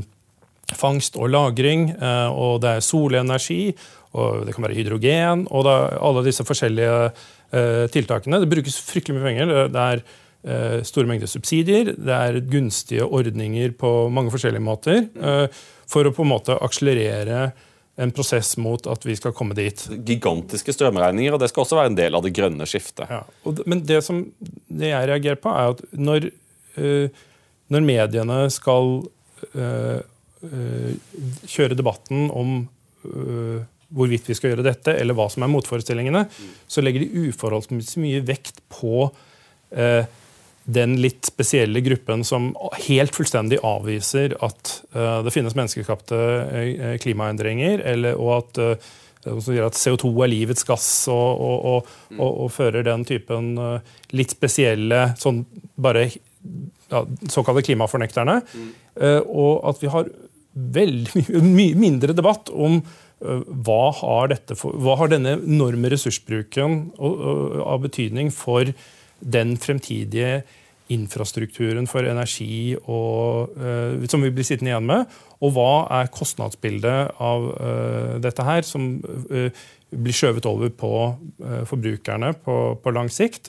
fangst 0.74 1.16
og 1.20 1.30
lagring, 1.30 1.90
eh, 1.94 2.28
og 2.32 2.60
det 2.64 2.76
er 2.76 2.84
solenergi, 2.84 3.76
og 4.16 4.46
det 4.46 4.54
kan 4.56 4.64
være 4.64 4.78
hydrogen, 4.78 5.46
og 5.52 5.68
alle 5.68 6.24
disse 6.26 6.46
forskjellige 6.46 7.10
eh, 7.52 7.84
tiltakene. 7.92 8.40
Det 8.42 8.50
brukes 8.50 8.80
fryktelig 8.88 9.18
mye 9.18 9.28
penger. 9.28 9.52
Det 9.70 9.84
er 9.84 10.02
eh, 10.02 10.80
store 10.88 11.10
mengder 11.10 11.30
subsidier, 11.30 11.92
det 11.94 12.16
er 12.16 12.40
gunstige 12.50 13.06
ordninger 13.06 13.76
på 13.78 14.08
mange 14.10 14.32
forskjellige 14.34 14.64
måter 14.64 15.06
for 15.86 16.08
å 16.08 16.14
på 16.14 16.24
en 16.24 16.32
måte 16.32 16.56
akselerere 16.58 17.52
en 17.96 18.10
prosess 18.12 18.56
mot 18.60 18.82
at 18.90 19.06
vi 19.06 19.14
skal 19.16 19.32
komme 19.36 19.54
dit. 19.56 19.78
Gigantiske 20.04 20.74
strømregninger, 20.74 21.32
og 21.32 21.40
det 21.40 21.48
skal 21.52 21.62
også 21.62 21.78
være 21.78 21.92
en 21.92 22.00
del 22.00 22.18
av 22.18 22.24
det 22.26 22.34
grønne 22.36 22.66
skiftet. 22.68 23.06
Ja, 23.08 23.22
men 23.64 23.84
det 23.88 24.02
som 24.04 24.26
det 24.66 24.90
jeg 24.90 25.08
reagerer 25.12 25.38
på, 25.40 25.52
er 25.54 25.76
at 25.76 25.80
når, 25.96 26.26
når 27.72 27.86
mediene 27.86 28.42
skal 28.52 28.90
kjøre 31.47 31.76
debatten 31.78 32.28
om 32.34 32.59
eh, 33.07 33.64
hvorvidt 33.97 34.28
vi 34.28 34.37
skal 34.37 34.53
gjøre 34.53 34.66
dette, 34.66 34.95
eller 34.99 35.16
hva 35.16 35.28
som 35.32 35.45
er 35.47 35.51
motforestillingene, 35.53 36.26
så 36.68 36.82
legger 36.82 37.05
de 37.05 37.26
uforholdsmessig 37.28 38.03
mye 38.03 38.22
vekt 38.26 38.61
på 38.72 39.09
eh, 39.70 40.05
den 40.66 40.97
litt 40.99 41.28
spesielle 41.28 41.80
gruppen 41.87 42.24
som 42.26 42.51
helt 42.89 43.14
fullstendig 43.14 43.61
avviser 43.62 44.32
at 44.43 44.72
det 44.91 45.30
finnes 45.30 45.55
menneskeskapte 45.55 46.16
klimaendringer, 46.99 47.84
eller, 47.87 48.18
og 48.18 48.32
at, 48.41 48.59
at 49.30 49.78
CO2 49.78 50.11
er 50.26 50.32
livets 50.32 50.66
gass, 50.66 50.89
og, 51.07 51.39
og, 51.39 51.93
og, 52.16 52.26
og, 52.26 52.51
fører 52.51 52.82
den 52.89 53.07
typen 53.07 53.53
litt 54.11 54.34
spesielle 54.34 55.12
sånn 55.22 55.45
bare 55.78 56.09
ja, 56.91 57.05
såkalte 57.30 57.62
klimafornekterne. 57.70 58.41
Mm. 58.43 58.68
Og 59.30 59.62
at 59.70 59.82
vi 59.82 59.95
har 59.95 60.11
veldig 60.57 61.26
mye 61.59 61.76
mindre 61.78 62.16
debatt 62.16 62.50
om 62.52 62.80
hva 63.16 63.82
har, 63.96 64.34
for, 64.52 64.76
hva 64.76 64.98
har, 65.00 65.09
denne 65.09 65.38
enorme 65.38 65.88
ressursbruken 65.88 66.78
av 67.00 67.80
betydning 67.86 68.28
for 68.34 68.68
den 69.24 69.54
fremtidige 69.57 70.42
infrastrukturen 70.92 71.88
for 71.90 72.07
energi 72.07 72.76
og, 72.76 73.57
som 74.12 74.22
vi 74.22 74.30
blir 74.36 74.46
sittende 74.46 74.74
igjen 74.74 74.90
med? 74.90 75.16
Og 75.40 75.54
hva 75.57 75.86
er 76.02 76.12
kostnadsbildet 76.12 77.16
av 77.16 77.48
dette 78.20 78.44
her, 78.44 78.68
som 78.68 78.92
blir 79.00 80.16
skjøvet 80.16 80.46
over 80.52 80.76
på 80.76 80.92
forbrukerne 81.72 82.34
på, 82.44 82.59
på 82.84 82.94
lang 82.94 83.09
sikt? 83.12 83.48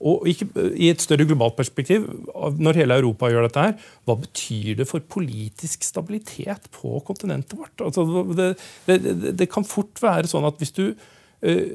Og 0.00 0.24
ikke, 0.30 0.48
I 0.80 0.88
et 0.94 1.02
større 1.02 1.26
globalt 1.28 1.58
perspektiv, 1.58 2.06
når 2.32 2.78
hele 2.80 2.96
Europa 3.02 3.28
gjør 3.28 3.46
dette, 3.46 3.64
her, 3.68 3.88
hva 4.08 4.16
betyr 4.22 4.78
det 4.78 4.88
for 4.88 5.04
politisk 5.04 5.84
stabilitet 5.84 6.70
på 6.72 7.02
kontinentet 7.04 7.58
vårt? 7.58 7.74
Altså, 7.84 8.06
det, 8.36 8.54
det, 8.88 9.34
det, 9.36 9.48
kan 9.52 9.66
fort 9.68 10.00
være 10.00 10.30
sånn 10.30 10.48
at 10.48 10.56
hvis 10.56 10.72
du 10.78 10.86
øh, 10.88 11.68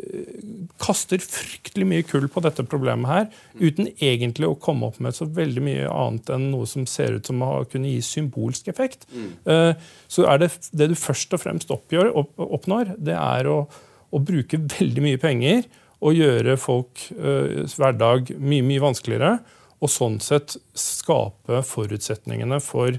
kaster 0.82 1.22
fryktelig 1.22 1.90
mye 1.92 2.08
kull 2.10 2.26
på 2.34 2.42
dette 2.48 2.66
problemet 2.66 3.12
her, 3.12 3.30
uten 3.62 3.94
egentlig 3.94 4.50
å 4.50 4.58
komme 4.58 4.90
opp 4.90 4.98
med 5.06 5.14
så 5.14 5.30
veldig 5.30 5.68
mye 5.70 5.86
annet 5.94 6.34
enn 6.34 6.50
noe 6.56 6.66
som 6.70 6.90
ser 6.90 7.20
ut 7.20 7.30
som 7.30 7.46
å 7.46 7.54
kunne 7.70 7.94
gi 7.94 8.02
symbolsk 8.10 8.74
effekt, 8.74 9.06
øh, 9.46 9.74
så 10.10 10.30
er 10.34 10.42
det 10.42 10.54
det 10.74 10.90
du 10.96 10.98
først 10.98 11.38
og 11.38 11.46
fremst 11.46 11.78
oppgjør, 11.78 12.10
opp, 12.26 12.34
oppnår, 12.42 12.96
det 12.98 13.22
er 13.22 13.54
å, 13.54 13.68
å 14.10 14.28
bruke 14.34 14.66
veldig 14.80 15.12
mye 15.12 15.22
penger 15.22 15.68
å 16.04 16.14
gjøre 16.16 16.58
folk 16.62 17.08
uh, 17.16 17.66
hverdag 17.76 18.34
mye, 18.39 18.66
mye 18.66 18.84
vanskeligere. 18.84 19.38
Og 19.84 19.91
sånn 19.91 20.18
sett 20.24 20.56
skape 20.80 21.62
forutsetningene 21.68 22.62
for 22.64 22.96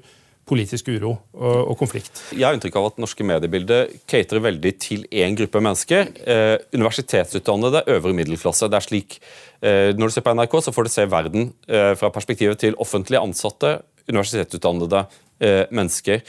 politisk 0.47 0.89
uro 0.95 1.17
og, 1.35 1.57
og 1.73 1.75
konflikt. 1.81 2.21
Jeg 2.31 2.47
har 2.47 2.55
inntrykk 2.55 2.79
av 2.79 2.91
at 2.93 3.01
norske 3.03 3.25
mediebilder 3.27 3.91
caterer 4.09 4.45
veldig 4.45 4.73
til 4.83 5.07
én 5.11 5.35
gruppe 5.39 5.63
mennesker. 5.65 6.13
Eh, 6.23 6.55
universitetsutdannede, 6.77 7.83
øvre 7.97 8.15
middelklasse. 8.15 8.69
Det 8.71 8.79
er 8.79 8.87
slik, 8.87 9.19
eh, 9.61 9.91
Når 9.97 10.07
du 10.07 10.15
ser 10.15 10.27
på 10.27 10.35
NRK, 10.37 10.61
så 10.63 10.75
får 10.75 10.87
du 10.87 10.93
se 10.93 11.07
verden 11.11 11.53
eh, 11.67 11.95
fra 11.99 12.13
perspektivet 12.15 12.63
til 12.63 12.79
offentlig 12.79 13.19
ansatte, 13.19 13.81
universitetsutdannede 14.07 15.07
eh, 15.41 15.65
mennesker. 15.71 16.23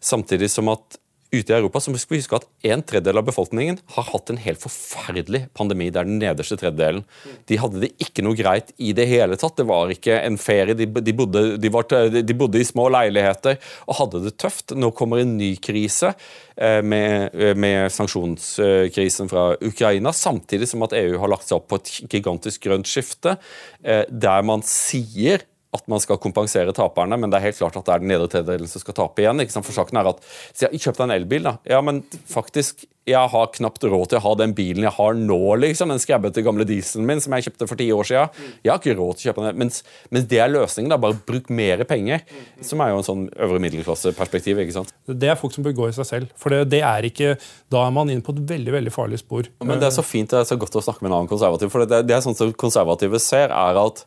Samtidig 0.00 0.48
som 0.50 0.72
at 0.72 0.96
ute 1.30 1.52
i 1.52 1.56
Europa 1.56 1.80
så 1.80 1.92
skal 1.98 2.14
vi 2.14 2.20
huske 2.22 2.38
at 2.38 2.46
en 2.70 2.82
tredjedel 2.82 3.20
av 3.20 3.26
befolkningen 3.28 3.78
har 3.94 4.06
hatt 4.12 4.30
en 4.32 4.40
helt 4.40 4.62
forferdelig 4.62 5.44
pandemi. 5.56 5.90
Det 5.92 6.00
er 6.00 6.08
den 6.08 6.20
nederste 6.22 6.56
tredjedelen. 6.60 7.04
De 7.50 7.58
hadde 7.60 7.82
det 7.82 7.90
ikke 8.02 8.24
noe 8.24 8.38
greit 8.38 8.72
i 8.80 8.94
det 8.96 9.08
hele 9.10 9.36
tatt. 9.40 9.58
Det 9.58 9.66
var 9.68 9.92
ikke 9.92 10.16
en 10.22 10.38
ferie. 10.40 10.76
De, 10.78 10.86
de, 10.88 11.14
bodde, 11.16 11.44
de, 11.60 11.72
var, 11.74 11.88
de 12.16 12.38
bodde, 12.38 12.62
i 12.62 12.68
små 12.68 12.88
leiligheter 12.94 13.58
og 13.86 14.00
hadde 14.00 14.24
det 14.24 14.36
tøft. 14.40 14.76
Nå 14.76 14.92
kommer 14.96 15.22
en 15.22 15.36
ny 15.40 15.52
krise 15.60 16.14
eh, 16.56 16.80
med, 16.80 17.36
med, 17.60 17.92
sanksjonskrisen 17.92 19.28
fra 19.30 19.50
Ukraina, 19.60 20.14
samtidig 20.16 20.70
som 20.72 20.86
at 20.88 20.96
EU 20.96 21.20
har 21.20 21.34
lagt 21.34 21.48
seg 21.48 21.60
opp 21.60 21.68
på 21.72 21.82
et 21.82 21.94
gigantisk 22.08 22.64
grønt 22.64 22.88
skifte, 22.88 23.36
eh, 23.84 24.04
der 24.08 24.44
man 24.48 24.64
sier 24.66 25.44
at 25.76 25.84
man 25.90 26.00
skal 26.00 26.16
kompensere 26.20 26.72
taperne, 26.72 27.18
men 27.20 27.28
det 27.28 27.38
er 27.38 27.50
helt 27.50 27.58
klart 27.60 27.76
at 27.76 27.84
det 27.84 27.92
er 27.92 28.04
den 28.04 28.08
nedre 28.08 28.28
tredjedelen 28.32 28.70
som 28.70 28.80
skal 28.80 28.96
tape 28.96 29.20
igjen. 29.20 29.42
ikke 29.42 29.52
sant? 29.52 29.66
For 29.68 29.76
saken 29.76 29.98
er 30.00 30.08
at 30.14 30.22
jeg 30.62 30.80
kjøpte 30.80 31.04
en 31.04 31.12
elbil, 31.12 31.44
da. 31.44 31.58
Ja, 31.68 31.82
men 31.84 32.00
faktisk, 32.30 32.86
jeg 33.08 33.32
har 33.32 33.50
knapt 33.52 33.84
råd 33.84 34.08
til 34.08 34.18
å 34.20 34.22
ha 34.24 34.32
den 34.40 34.54
bilen 34.56 34.86
jeg 34.86 34.94
har 34.96 35.18
nå, 35.18 35.40
liksom. 35.60 35.92
Den 35.92 36.00
skrebbete 36.00 36.44
gamle 36.46 36.64
dieselen 36.68 37.04
min 37.08 37.20
som 37.20 37.36
jeg 37.36 37.48
kjøpte 37.48 37.68
for 37.68 37.80
ti 37.80 37.88
år 37.92 38.08
siden. 38.08 38.46
Jeg 38.64 38.72
har 38.72 38.80
ikke 38.80 38.96
råd 38.96 39.18
til 39.18 39.28
å 39.28 39.30
kjøpe 39.30 39.44
den. 39.44 39.58
Mens, 39.60 39.82
mens 40.14 40.28
det 40.30 40.40
er 40.40 40.52
løsningen. 40.54 40.92
da, 40.94 41.00
Bare 41.04 41.20
bruk 41.28 41.52
mer 41.52 41.84
penger. 41.88 42.24
Som 42.64 42.84
er 42.84 42.94
jo 42.94 43.00
en 43.02 43.08
sånn 43.08 43.26
øvre 43.36 43.60
middelklasseperspektiv. 43.64 44.62
ikke 44.64 44.76
sant? 44.78 44.94
Det 45.04 45.28
er 45.28 45.40
folk 45.40 45.56
som 45.56 45.66
bør 45.66 45.76
gå 45.82 45.90
i 45.90 45.96
seg 45.98 46.08
selv. 46.08 46.36
For 46.40 46.54
det, 46.54 46.70
det, 46.72 46.80
er 46.80 47.08
ikke, 47.08 47.34
Da 47.68 47.84
er 47.84 47.92
man 47.96 48.08
inne 48.08 48.24
på 48.24 48.32
et 48.36 48.40
veldig 48.56 48.76
veldig 48.78 48.94
farlig 48.94 49.20
spor. 49.20 49.52
Men 49.60 49.80
det 49.80 49.90
er 49.90 49.98
så 50.00 50.04
fint, 50.04 50.32
det 50.32 50.40
er 50.40 50.48
så 50.48 50.56
godt 50.60 50.80
å 50.80 50.84
snakke 50.84 51.04
med 51.04 51.12
en 51.12 51.20
annen 51.20 51.32
konservativ. 51.32 51.72
For 51.72 51.84
det, 51.84 52.06
det 52.08 52.16
er 52.16 52.24
sånn 52.24 52.36
som 52.38 52.56
konservative 52.56 53.20
ser, 53.20 53.52
er 53.52 53.80
at 53.84 54.04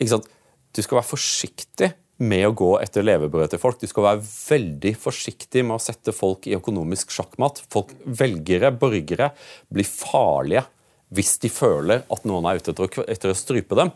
ikke 0.00 0.14
sant, 0.14 0.28
du 0.74 0.82
skal 0.82 1.00
være 1.00 1.10
forsiktig 1.10 1.90
med 2.20 2.44
å 2.50 2.56
gå 2.56 2.72
etter 2.82 3.04
levebrødet 3.06 3.54
til 3.54 3.62
folk. 3.62 3.78
Du 3.80 3.88
skal 3.88 4.06
være 4.06 4.24
veldig 4.24 4.92
forsiktig 5.00 5.64
med 5.64 5.78
å 5.78 5.82
sette 5.82 6.12
folk 6.14 6.46
i 6.50 6.56
økonomisk 6.58 7.14
sjakkmatt. 7.14 7.62
Folk, 7.72 7.94
velgere, 8.04 8.72
borgere, 8.76 9.32
blir 9.72 9.88
farlige 9.88 10.66
hvis 11.10 11.40
de 11.42 11.48
føler 11.50 12.04
at 12.06 12.26
noen 12.28 12.46
er 12.46 12.60
ute 12.60 12.74
etter 13.10 13.32
å 13.32 13.38
strype 13.38 13.74
dem. 13.78 13.90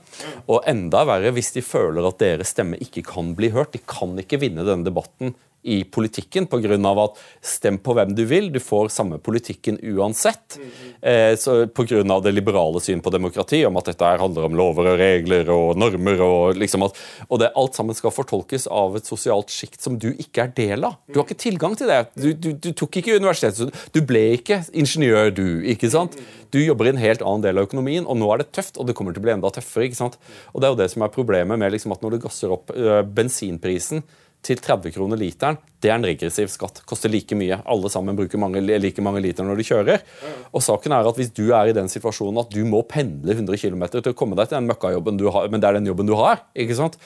Og 0.50 0.64
enda 0.70 1.04
verre 1.06 1.30
hvis 1.36 1.52
de 1.54 1.62
føler 1.62 2.06
at 2.08 2.18
deres 2.22 2.50
stemme 2.56 2.80
ikke 2.82 3.04
kan 3.06 3.34
bli 3.38 3.52
hørt. 3.54 3.76
De 3.76 3.82
kan 3.86 4.16
ikke 4.18 4.40
vinne 4.42 4.66
denne 4.66 4.88
debatten 4.88 5.36
i 5.64 5.84
politikken 5.84 6.46
pga. 6.46 6.76
at 7.04 7.20
stem 7.40 7.78
på 7.78 7.94
hvem 7.96 8.14
du 8.14 8.24
vil, 8.28 8.50
du 8.52 8.60
får 8.60 8.90
samme 8.92 9.18
politikken 9.18 9.78
uansett. 9.82 10.58
Eh, 11.00 11.34
Pga. 11.74 12.20
det 12.20 12.32
liberale 12.32 12.80
syn 12.80 13.00
på 13.00 13.10
demokrati, 13.10 13.64
om 13.64 13.76
at 13.76 13.88
dette 13.88 14.04
handler 14.20 14.44
om 14.44 14.56
lover 14.56 14.92
og 14.92 14.98
regler 14.98 15.48
og 15.50 15.78
normer. 15.80 16.20
Og, 16.20 16.56
liksom 16.60 16.84
at, 16.84 16.98
og 17.28 17.40
det 17.40 17.52
alt 17.56 17.74
sammen 17.74 17.96
skal 17.96 18.12
fortolkes 18.12 18.66
av 18.68 18.96
et 18.96 19.08
sosialt 19.08 19.52
sjikt 19.52 19.80
som 19.80 19.98
du 19.98 20.10
ikke 20.12 20.44
er 20.44 20.54
del 20.56 20.84
av. 20.84 20.98
Du 21.08 21.20
har 21.20 21.26
ikke 21.26 21.40
tilgang 21.46 21.76
til 21.78 21.88
det. 21.88 22.00
Du, 22.14 22.32
du, 22.32 22.52
du 22.52 22.72
tok 22.76 23.00
ikke 23.00 23.16
universitet, 23.16 23.64
du 23.94 24.00
ble 24.04 24.34
ikke 24.38 24.62
ingeniør, 24.72 25.32
du. 25.34 25.46
ikke 25.74 25.90
sant? 25.92 26.18
Du 26.54 26.60
jobber 26.60 26.86
i 26.86 26.92
en 26.94 27.00
helt 27.02 27.24
annen 27.24 27.42
del 27.42 27.58
av 27.58 27.66
økonomien, 27.66 28.04
og 28.06 28.18
nå 28.20 28.28
er 28.30 28.44
det 28.44 28.52
tøft, 28.54 28.76
og 28.78 28.86
det 28.86 28.94
kommer 28.94 29.14
til 29.14 29.24
å 29.24 29.26
bli 29.26 29.34
enda 29.34 29.50
tøffere. 29.54 29.88
ikke 29.88 29.98
sant? 29.98 30.20
Og 30.52 30.60
Det 30.60 30.68
er 30.68 30.74
jo 30.74 30.82
det 30.82 30.90
som 30.92 31.02
er 31.02 31.14
problemet 31.14 31.58
med 31.58 31.72
liksom 31.74 31.96
at 31.96 32.04
når 32.04 32.14
du 32.14 32.22
gasser 32.26 32.52
opp 32.54 32.70
øh, 32.76 33.00
bensinprisen 33.16 34.04
til 34.44 34.60
30 34.60 34.92
kroner 34.94 35.18
literen, 35.20 35.56
det 35.80 35.90
er 35.90 35.96
en 35.96 36.06
regressiv 36.06 36.50
skatt. 36.52 36.82
Koster 36.88 37.12
like 37.12 37.36
mye. 37.36 37.58
Alle 37.70 37.90
sammen 37.92 38.16
bruker 38.18 38.40
mange, 38.40 38.60
like 38.60 39.04
mange 39.04 39.22
liter 39.24 39.46
når 39.46 39.60
de 39.60 39.66
kjører. 39.68 40.04
Og 40.52 40.64
saken 40.64 40.94
er 40.96 41.08
at 41.08 41.18
Hvis 41.18 41.32
du 41.32 41.46
er 41.52 41.70
i 41.70 41.76
den 41.76 41.88
situasjonen 41.88 42.42
at 42.42 42.52
du 42.52 42.62
må 42.68 42.82
pendle 42.88 43.36
100 43.36 43.60
km 43.60 43.84
til 43.94 44.12
å 44.12 44.16
komme 44.16 44.36
deg 44.36 44.50
til 44.50 44.58
den 44.58 44.70
møkkajobben 44.70 45.20
du 45.20 45.28
har, 45.32 45.48
men 45.52 45.62
det 45.62 45.68
er 45.68 45.78
den 45.78 45.90
jobben 45.90 46.08
du 46.08 46.16
har, 46.18 46.44
ikke 46.56 46.76
sant? 46.78 46.98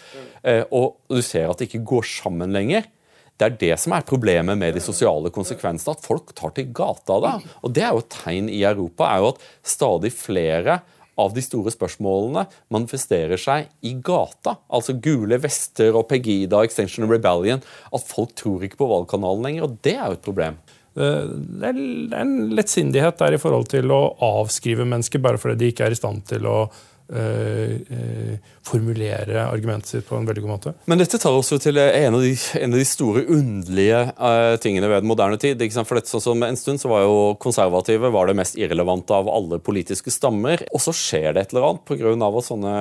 Eh, 0.42 0.64
og 0.70 0.96
du 1.10 1.20
ser 1.22 1.50
at 1.50 1.58
det 1.58 1.68
ikke 1.68 1.84
går 1.86 2.08
sammen 2.08 2.54
lenger, 2.54 2.86
det 3.38 3.46
er 3.46 3.58
det 3.60 3.74
som 3.78 3.94
er 3.94 4.06
problemet 4.06 4.58
med 4.58 4.74
de 4.74 4.82
sosiale 4.82 5.30
konsekvensene. 5.34 5.94
At 5.94 6.06
folk 6.06 6.32
tar 6.34 6.54
til 6.56 6.72
gata 6.74 7.20
da. 7.22 7.34
Og 7.62 7.74
det 7.74 7.84
er 7.86 7.94
jo 7.94 8.02
et 8.02 8.10
tegn 8.10 8.48
i 8.50 8.64
Europa 8.66 9.06
er 9.12 9.22
jo 9.22 9.28
at 9.34 9.44
stadig 9.62 10.10
flere 10.14 10.80
av 11.18 11.34
de 11.34 11.42
store 11.44 11.72
spørsmålene 11.74 12.46
manifesterer 12.74 13.40
seg 13.40 13.68
i 13.86 13.94
gata. 14.04 14.56
Altså 14.70 14.96
gule 15.02 15.40
vester 15.42 15.96
og 15.98 16.08
Pegida, 16.10 16.62
Extension 16.64 17.08
Rebellion. 17.10 17.62
At 17.92 18.06
folk 18.08 18.34
tror 18.38 18.64
ikke 18.64 18.80
på 18.82 18.90
valgkanalen 18.90 19.48
lenger, 19.48 19.68
og 19.68 19.80
det 19.86 19.96
er 19.96 20.06
jo 20.06 20.18
et 20.18 20.26
problem. 20.26 20.60
det 20.98 21.68
er 21.68 21.80
en 22.18 22.36
lettsindighet 22.56 23.18
der 23.20 23.36
i 23.36 23.38
forhold 23.38 23.68
til 23.70 23.92
å 23.94 24.00
avskrive 24.24 24.86
mennesker 24.88 25.22
bare 25.22 25.38
fordi 25.38 25.60
de 25.60 25.72
ikke 25.72 25.86
er 25.86 25.94
i 25.94 25.98
stand 25.98 26.24
til 26.26 26.48
å 26.48 26.60
formulere 28.68 29.46
argumentet 29.48 29.88
sitt 29.88 30.08
på 30.08 30.16
en 30.18 30.26
veldig 30.28 30.42
god 30.44 30.50
måte. 30.50 30.72
Men 30.90 31.00
dette 31.00 31.16
tar 31.20 31.32
oss 31.32 31.48
jo 31.52 31.58
til 31.62 31.80
en 31.80 32.16
av 32.18 32.20
de, 32.20 32.34
en 32.60 32.74
av 32.74 32.80
de 32.80 32.84
store, 32.84 33.22
underlige 33.32 34.02
uh, 34.18 34.56
tingene 34.60 34.90
ved 34.90 35.02
den 35.02 35.10
moderne 35.10 35.38
tid. 35.40 35.62
For 35.78 35.96
dette, 35.96 36.10
sånn 36.12 36.24
som 36.24 36.44
En 36.44 36.58
stund 36.60 36.82
så 36.82 36.90
var 36.92 37.06
jo 37.06 37.16
konservative 37.40 38.12
var 38.12 38.28
det 38.28 38.36
mest 38.38 38.58
irrelevante 38.60 39.16
av 39.16 39.30
alle 39.32 39.60
politiske 39.62 40.12
stammer. 40.12 40.66
Og 40.68 40.84
så 40.84 40.94
skjer 40.96 41.32
det 41.32 41.46
et 41.46 41.56
eller 41.56 41.70
annet 41.70 41.88
pga. 41.88 42.14
at 42.28 42.48
sånne 42.50 42.76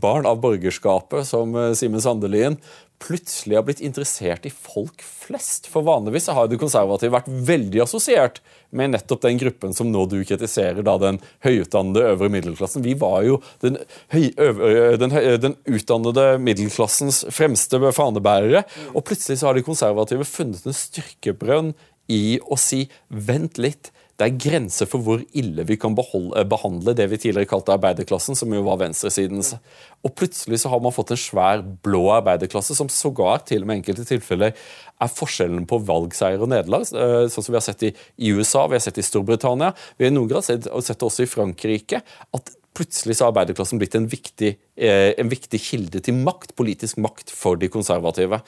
barn 0.00 0.28
av 0.28 0.40
borgerskapet 0.40 1.28
som 1.28 1.54
Simen 1.76 2.04
Sandelien 2.04 2.56
plutselig 3.02 3.56
har 3.58 3.64
blitt 3.66 3.82
interessert 3.84 4.46
i 4.48 4.52
folk 4.52 5.02
flest. 5.04 5.68
For 5.70 5.84
vanligvis 5.86 6.28
har 6.32 6.48
det 6.48 6.58
konservative 6.60 7.14
vært 7.14 7.28
veldig 7.28 7.82
assosiert 7.84 8.40
med 8.76 8.92
nettopp 8.94 9.22
den 9.24 9.40
gruppen 9.40 9.74
som 9.76 9.90
nå 9.92 10.06
du 10.10 10.18
kritiserer, 10.26 10.82
da 10.86 10.96
den 11.00 11.20
høyutdannede 11.44 12.06
øvre 12.12 12.30
middelklassen. 12.32 12.84
Vi 12.86 12.96
var 12.98 13.20
jo 13.26 13.40
den, 13.64 13.78
høy, 14.14 14.30
øvre, 14.42 14.96
den, 15.00 15.16
den 15.42 15.58
utdannede 15.68 16.28
middelklassens 16.42 17.24
fremste 17.34 17.80
fanebærere. 17.96 18.64
Og 18.94 19.04
plutselig 19.06 19.40
så 19.40 19.50
har 19.50 19.58
de 19.58 19.66
konservative 19.66 20.26
funnet 20.28 20.66
en 20.66 20.76
styrkebrønn 20.76 21.74
i 22.12 22.38
å 22.38 22.58
si 22.60 22.84
vent 23.10 23.58
litt, 23.58 23.90
det 24.16 24.24
er 24.24 24.36
grenser 24.40 24.88
for 24.88 25.04
hvor 25.04 25.20
ille 25.36 25.64
vi 25.68 25.76
kan 25.80 25.94
beholde, 25.96 26.40
behandle 26.48 26.94
det 26.96 27.04
vi 27.10 27.18
tidligere 27.20 27.50
kalte 27.50 27.74
arbeiderklassen, 27.74 28.36
som 28.38 28.52
jo 28.54 28.62
var 28.64 28.78
venstresidens. 28.80 29.52
Og 30.00 30.14
plutselig 30.16 30.62
så 30.62 30.72
har 30.72 30.80
man 30.80 30.94
fått 30.96 31.12
en 31.12 31.20
svær 31.20 31.64
blå 31.84 32.06
arbeiderklasse, 32.14 32.78
som 32.78 32.88
sågar 32.92 33.44
til 33.44 33.64
og 33.64 33.68
med 33.68 33.82
enkelte 33.82 34.06
tilfeller 34.08 34.56
er 34.56 35.12
forskjellen 35.12 35.68
på 35.68 35.82
valgseier 35.84 36.40
og 36.40 36.48
nederlag, 36.48 36.88
eh, 36.96 37.26
sånn 37.28 37.44
som 37.44 37.52
vi 37.52 37.60
har 37.60 37.66
sett 37.66 37.84
i, 37.90 37.92
USA, 38.32 38.64
vi 38.66 38.78
har 38.78 38.86
sett 38.86 39.02
i 39.02 39.04
Storbritannia, 39.04 39.74
vi 39.98 40.08
har 40.08 40.14
i 40.14 40.16
noen 40.16 40.32
grad 40.32 40.48
sett, 40.48 40.64
sett 40.64 41.04
også 41.04 41.26
i 41.26 41.30
Frankrike. 41.30 42.00
at 42.32 42.56
plutselig 42.76 43.16
så 43.16 43.26
har 43.26 43.32
arbeiderklassen 43.32 43.80
blitt 43.80 43.96
en 43.98 44.08
viktig, 44.10 44.54
eh, 44.76 45.12
en 45.16 45.30
viktig, 45.32 45.60
kilde 45.62 46.02
til 46.04 46.18
makt, 46.20 46.54
politisk 46.58 47.00
makt 47.02 47.32
for 47.32 47.58
de 47.60 47.70
konservative. 47.72 48.42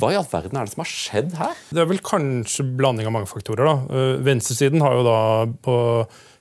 Hva 0.00 0.12
i 0.12 0.18
all 0.18 0.28
verden 0.30 0.56
er 0.56 0.66
det 0.66 0.74
som 0.74 0.84
har 0.84 0.92
skjedd 0.92 1.34
her? 1.38 1.58
Det 1.70 1.82
er 1.82 1.90
vel 1.90 2.02
kanskje 2.04 2.66
blanding 2.78 3.10
av 3.10 3.16
mange 3.18 3.30
faktorer. 3.30 3.64
da. 3.64 3.76
Eh, 3.90 4.22
venstresiden 4.24 4.80
har 4.84 4.96
jo 4.96 5.04
da 5.06 5.18
på 5.64 5.76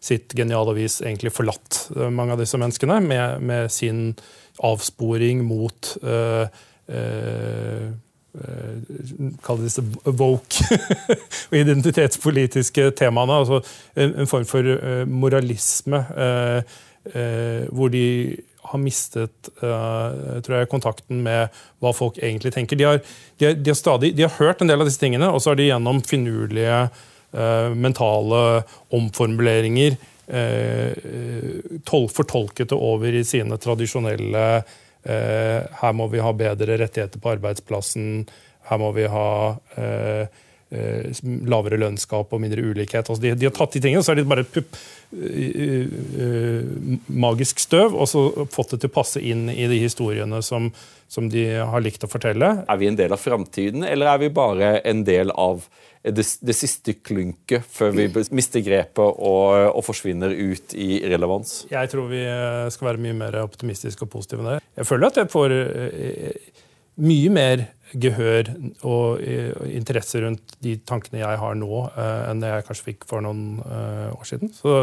sitt 0.04 0.36
geniale 0.36 0.76
vis 0.76 1.02
egentlig 1.02 1.34
forlatt 1.34 1.88
eh, 1.96 2.10
mange 2.12 2.36
av 2.36 2.42
disse 2.42 2.60
menneskene 2.60 3.00
med, 3.06 3.42
med 3.42 3.72
sin 3.72 4.16
avsporing 4.64 5.44
mot 5.48 5.98
eh, 6.04 6.48
eh, 6.88 7.92
Kall 9.46 9.60
det 9.60 9.68
disse 9.68 9.84
woke 10.18 10.78
og 11.52 11.54
identitetspolitiske 11.54 12.88
temaene. 12.98 13.36
altså 13.44 13.60
En, 13.94 14.26
form 14.26 14.48
for 14.50 15.06
moralisme. 15.06 16.00
Eh, 16.18 16.80
hvor 17.04 17.90
de 17.92 18.06
har 18.64 18.80
mistet 18.80 19.50
uh, 19.62 20.40
tror 20.44 20.56
jeg, 20.58 20.70
kontakten 20.72 21.24
med 21.26 21.64
hva 21.84 21.92
folk 21.96 22.20
egentlig 22.22 22.54
tenker. 22.56 22.80
De 22.80 22.88
har, 22.88 23.02
de, 23.38 23.48
har, 23.48 23.58
de 23.60 23.74
har, 23.74 23.78
stadig, 23.78 24.14
de 24.16 24.26
har 24.26 24.38
hørt 24.38 24.64
en 24.64 24.72
del 24.72 24.82
av 24.82 24.88
disse 24.88 25.02
tingene, 25.02 25.30
og 25.30 25.44
så 25.44 25.52
har 25.52 25.60
de 25.60 25.68
gjennom 25.68 26.00
finurlige 26.08 26.80
uh, 26.88 27.70
mentale 27.76 28.64
omformuleringer 28.96 30.00
tol, 31.84 32.06
fortolket 32.08 32.70
det 32.72 32.78
over 32.80 33.12
i 33.12 33.26
sine 33.28 33.58
tradisjonelle 33.60 34.44
Her 35.04 35.96
må 36.00 36.06
vi 36.14 36.22
ha 36.24 36.32
bedre 36.32 36.78
rettigheter 36.80 37.20
på 37.20 37.34
arbeidsplassen. 37.34 38.24
Her 38.70 38.80
må 38.80 38.94
vi 38.96 39.04
ha 39.12 39.28
Eh, 39.76 40.28
lavere 41.50 41.78
lønnsgap 41.82 42.34
og 42.34 42.42
mindre 42.42 42.64
ulikhet. 42.66 43.06
Altså 43.06 43.22
de, 43.22 43.34
de, 43.38 43.48
har 43.50 43.56
tatt 43.56 43.76
de 43.76 43.84
tingene, 43.84 44.02
og 44.02 44.08
så 44.08 44.14
er 44.14 44.22
det 44.22 44.28
bare 44.30 44.46
pup, 44.48 44.80
uh, 45.14 45.94
uh, 46.18 46.98
magisk 47.08 47.62
støv, 47.64 47.94
og 47.94 48.10
så 48.10 48.26
fått 48.54 48.76
det 48.76 48.84
til 48.84 48.92
å 48.92 48.98
passe 48.98 49.22
inn 49.22 49.48
i 49.54 49.68
de 49.70 49.80
historiene 49.84 50.42
som, 50.46 50.72
som 51.12 51.30
de 51.32 51.46
har 51.60 51.86
likt 51.86 52.06
å 52.06 52.12
fortelle. 52.12 52.52
Er 52.66 52.82
vi 52.82 52.90
en 52.90 53.00
del 53.00 53.14
av 53.14 53.22
framtiden, 53.22 53.86
eller 53.88 54.14
er 54.14 54.24
vi 54.26 54.34
bare 54.34 54.76
en 54.82 55.06
del 55.08 55.34
av 55.36 55.68
det, 56.04 56.26
det 56.44 56.56
siste 56.58 56.98
klynket 57.00 57.64
før 57.72 57.94
vi 57.96 58.10
mister 58.36 58.64
grepet 58.66 59.04
og, 59.04 59.70
og, 59.70 59.80
forsvinner 59.88 60.34
ut 60.36 60.74
i 60.76 60.98
relevans? 61.08 61.62
Jeg 61.72 61.94
tror 61.94 62.10
vi 62.12 62.26
skal 62.76 62.90
være 62.90 63.04
mye 63.06 63.20
mer 63.22 63.40
optimistiske 63.46 64.04
og 64.04 64.12
positive 64.18 64.44
enn 64.44 64.52
det. 64.56 64.60
Jeg 64.82 64.90
føler 64.90 65.14
at 65.14 65.22
jeg 65.22 65.32
får 65.32 65.56
mye 67.04 67.32
mer 67.34 67.66
gehør 67.94 68.50
og 68.90 69.24
interesse 69.70 70.22
rundt 70.24 70.56
de 70.64 70.78
tankene 70.88 71.22
jeg 71.22 71.42
har 71.42 71.58
nå, 71.60 71.82
eh, 71.92 72.22
enn 72.30 72.44
det 72.44 72.52
jeg 72.52 72.68
kanskje 72.70 72.88
fikk 72.92 73.10
for 73.10 73.26
noen 73.26 73.60
eh, 73.64 74.08
år 74.14 74.30
siden. 74.30 74.54
Så, 74.56 74.82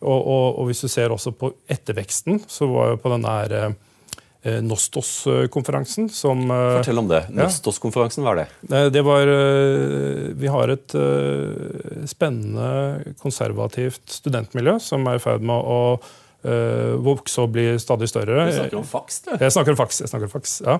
og, 0.00 0.20
og, 0.20 0.46
og, 0.58 0.62
hvis 0.68 0.84
du 0.84 0.88
ser 0.92 1.12
også 1.14 1.34
på 1.36 1.52
etterveksten, 1.72 2.42
så 2.48 2.68
var 2.70 2.92
jeg 2.92 3.02
på 3.04 3.12
denne 3.14 3.36
her 3.38 3.56
eh, 3.58 4.60
Nostos-konferansen 4.62 6.06
som 6.12 6.44
Fortell 6.46 7.00
om 7.02 7.08
det. 7.10 7.24
Nostos-konferansen, 7.34 8.22
hva 8.22 8.36
er 8.36 8.44
det? 8.44 8.82
Det 8.94 9.02
var 9.02 9.26
Vi 10.38 10.52
har 10.54 10.70
et 10.70 10.94
spennende, 12.06 12.68
konservativt 13.18 14.04
studentmiljø 14.20 14.76
som 14.84 15.08
er 15.10 15.18
i 15.18 15.24
ferd 15.24 15.42
med 15.42 15.66
å 15.66 15.80
vokse 17.02 17.42
og 17.42 17.52
bli 17.54 17.64
stadig 17.82 18.08
større. 18.10 18.46
Du 18.48 18.54
snakker 18.54 18.78
om 18.78 18.86
faks, 18.86 19.20
du? 19.24 19.30
Jeg 19.40 19.54
snakker 19.54 19.74
om 19.74 19.78
faks, 19.80 20.00
Jeg 20.00 20.10
snakker 20.12 20.28
om 20.28 20.34
faks, 20.34 20.52
ja. 20.66 20.76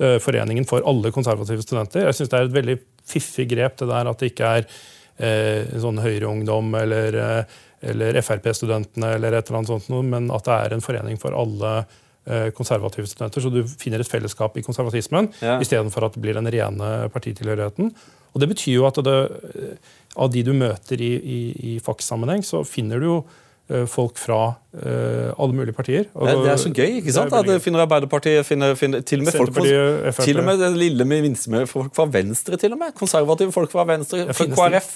Uh, 0.00 0.16
Foreningen 0.22 0.66
for 0.68 0.84
alle 0.86 1.12
konservative 1.14 1.64
studenter. 1.64 2.06
Jeg 2.06 2.18
syns 2.18 2.30
det 2.32 2.38
er 2.38 2.48
et 2.48 2.54
veldig 2.54 2.76
fiffig 3.08 3.48
grep 3.50 3.78
det 3.80 3.88
der 3.90 4.10
at 4.10 4.20
det 4.20 4.32
ikke 4.32 4.52
er 4.58 4.68
uh, 4.68 5.78
sånn 5.82 5.98
Høyreungdom 6.02 6.76
eller, 6.78 7.18
eller 7.82 8.20
Frp-studentene 8.22 9.16
eller 9.16 9.38
et 9.38 9.48
eller 9.48 9.62
annet 9.62 9.72
sånt 9.72 9.90
noe, 9.92 10.06
men 10.06 10.30
at 10.34 10.46
det 10.46 10.58
er 10.58 10.76
en 10.76 10.84
forening 10.84 11.18
for 11.20 11.36
alle 11.36 11.80
konservative 12.52 13.08
studenter, 13.08 13.40
så 13.40 13.48
du 13.48 13.62
finner 13.80 14.02
et 14.02 14.08
fellesskap 14.10 14.58
i 14.60 14.62
konservatismen 14.66 15.30
ja. 15.40 15.54
istedenfor 15.64 16.04
at 16.04 16.18
det 16.18 16.20
blir 16.20 16.36
den 16.36 16.50
rene 16.52 16.90
partitilhørigheten. 17.08 17.88
Og 18.34 18.42
Det 18.42 18.48
betyr 18.50 18.74
jo 18.74 18.84
at 18.84 18.98
det, 19.00 19.14
av 20.12 20.28
de 20.34 20.42
du 20.44 20.50
møter 20.52 21.00
i, 21.00 21.08
i, 21.16 21.38
i 21.70 21.72
FAX-sammenheng, 21.80 22.44
så 22.44 22.60
finner 22.68 23.00
du 23.00 23.06
jo 23.06 23.16
Eh, 23.22 23.47
folk 23.68 24.16
fra 24.16 24.38
uh, 24.56 25.32
alle 25.36 25.52
mulige 25.52 25.74
partier. 25.76 26.06
det, 26.08 26.34
det, 26.44 26.50
er 26.52 26.56
så 26.56 26.70
gøy, 26.72 26.94
ikke 27.02 27.12
sant? 27.12 27.34
At 27.36 27.44
det 27.44 27.58
finner 27.60 27.82
Arbeiderpartiet 27.84 28.46
finner, 28.46 28.72
finner, 28.80 29.02
til, 29.04 29.20
og 29.20 29.28
med 29.28 29.36
folk 29.36 29.52
fra, 29.52 30.12
til 30.24 30.40
og 30.40 30.46
med 30.46 30.62
det 30.62 30.70
lille 30.80 31.04
minste 31.04 31.66
folk 31.68 31.92
fra 31.96 32.06
Venstre. 32.12 32.56
til 32.56 32.72
og 32.72 32.80
med. 32.80 32.94
Konservative 32.96 33.52
folk 33.52 33.72
fra 33.72 33.84
Venstre, 33.88 34.24
fra 34.32 34.48
KrF. 34.54 34.90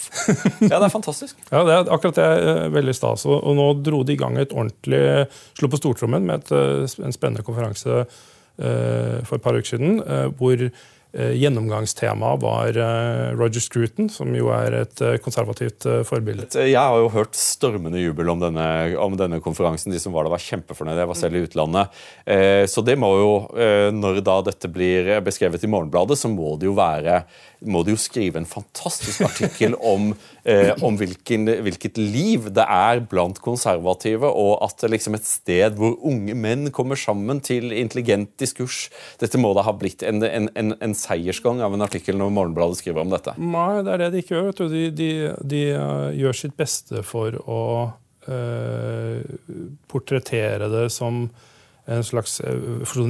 ja, 0.62 0.78
Det 0.78 0.80
er 0.80 0.88
fantastisk. 0.94 1.36
ja, 1.52 1.64
det 1.68 1.76
er 1.76 1.92
akkurat 1.92 2.16
det 2.16 2.24
er 2.24 2.72
veldig 2.72 2.96
stas. 2.96 3.26
Og, 3.28 3.36
og 3.42 3.58
nå 3.60 3.68
dro 3.84 4.02
de 4.08 4.16
i 4.16 4.20
gang 4.20 4.40
et 4.40 4.56
ordentlig 4.56 5.26
Slo 5.58 5.68
på 5.68 5.80
stortrommen 5.80 6.24
med 6.24 6.42
et, 6.46 6.96
en 7.04 7.14
spennende 7.14 7.44
konferanse 7.44 8.02
uh, 8.02 9.18
for 9.28 9.36
et 9.36 9.44
par 9.44 9.58
uker 9.58 9.74
siden, 9.74 10.00
uh, 10.00 10.32
hvor 10.38 10.56
Eh, 10.58 10.70
gjennomgangstemaet 11.12 12.40
var 12.40 12.78
eh, 12.80 13.32
Roger 13.36 13.60
Scruton, 13.60 14.08
som 14.12 14.32
jo 14.36 14.48
er 14.54 14.78
et 14.78 15.02
eh, 15.04 15.18
konservativt 15.20 15.84
forbilde. 16.08 16.48
Jeg 16.56 16.78
har 16.78 16.96
jo 16.96 17.10
hørt 17.12 17.36
stormende 17.36 18.00
jubel 18.00 18.32
om 18.32 18.40
denne, 18.40 18.66
om 18.96 19.16
denne, 19.18 19.42
konferansen. 19.44 19.92
De 19.92 20.00
som 20.00 20.14
var 20.16 20.24
der, 20.24 20.32
var 20.32 20.42
kjempefornøyde. 20.42 21.02
Jeg 21.02 21.12
var 21.12 21.20
selv 21.20 21.36
i 21.36 21.44
utlandet. 21.46 22.02
Så 22.70 22.84
det 22.86 22.94
må 23.00 23.08
jo, 23.18 23.32
når 23.92 24.20
da 24.24 24.36
dette 24.46 24.70
blir 24.72 25.10
beskrevet 25.24 25.64
i 25.64 25.70
Morgenbladet, 25.70 26.18
så 26.20 26.30
må 26.30 26.54
det 26.60 26.68
jo 26.68 26.76
være 26.78 27.22
må 27.68 27.82
de 27.86 27.94
jo 27.94 28.00
skrive 28.00 28.40
en 28.40 28.48
fantastisk 28.48 29.22
artikkel 29.26 29.76
om, 29.78 30.12
eh, 30.44 30.72
om 30.84 30.96
hvilken, 30.98 31.46
hvilket 31.66 31.98
liv 32.00 32.48
det 32.54 32.64
er 32.64 33.02
blant 33.08 33.38
konservative, 33.42 34.28
og 34.28 34.62
at 34.66 34.84
liksom 34.90 35.16
et 35.18 35.28
sted 35.28 35.78
hvor 35.78 35.96
unge 36.08 36.36
menn 36.38 36.70
kommer 36.74 36.98
sammen 36.98 37.42
til 37.44 37.72
intelligent 37.76 38.32
diskurs 38.40 38.86
Dette 39.20 39.40
må 39.40 39.52
da 39.56 39.64
ha 39.66 39.74
blitt 39.76 40.02
en, 40.06 40.22
en, 40.24 40.48
en, 40.58 40.74
en 40.82 40.96
seiersgang 40.96 41.62
av 41.64 41.74
en 41.76 41.84
artikkel 41.84 42.18
når 42.18 42.34
Morgenbladet 42.34 42.80
skriver 42.80 43.04
om 43.04 43.12
dette? 43.12 43.36
Nei, 43.38 43.82
det 43.84 43.94
er 43.94 44.04
det 44.04 44.10
de 44.14 44.22
ikke 44.22 44.38
gjør. 44.38 44.52
De, 44.72 44.84
de, 44.96 45.10
de 45.54 45.62
uh, 45.76 46.10
gjør 46.16 46.38
sitt 46.38 46.56
beste 46.58 47.04
for 47.06 47.36
å 47.44 47.62
uh, 48.28 49.22
portrettere 49.92 50.70
det 50.72 50.86
som 50.94 51.26
en 51.84 52.04
slags, 52.04 52.40
eh, 52.40 52.54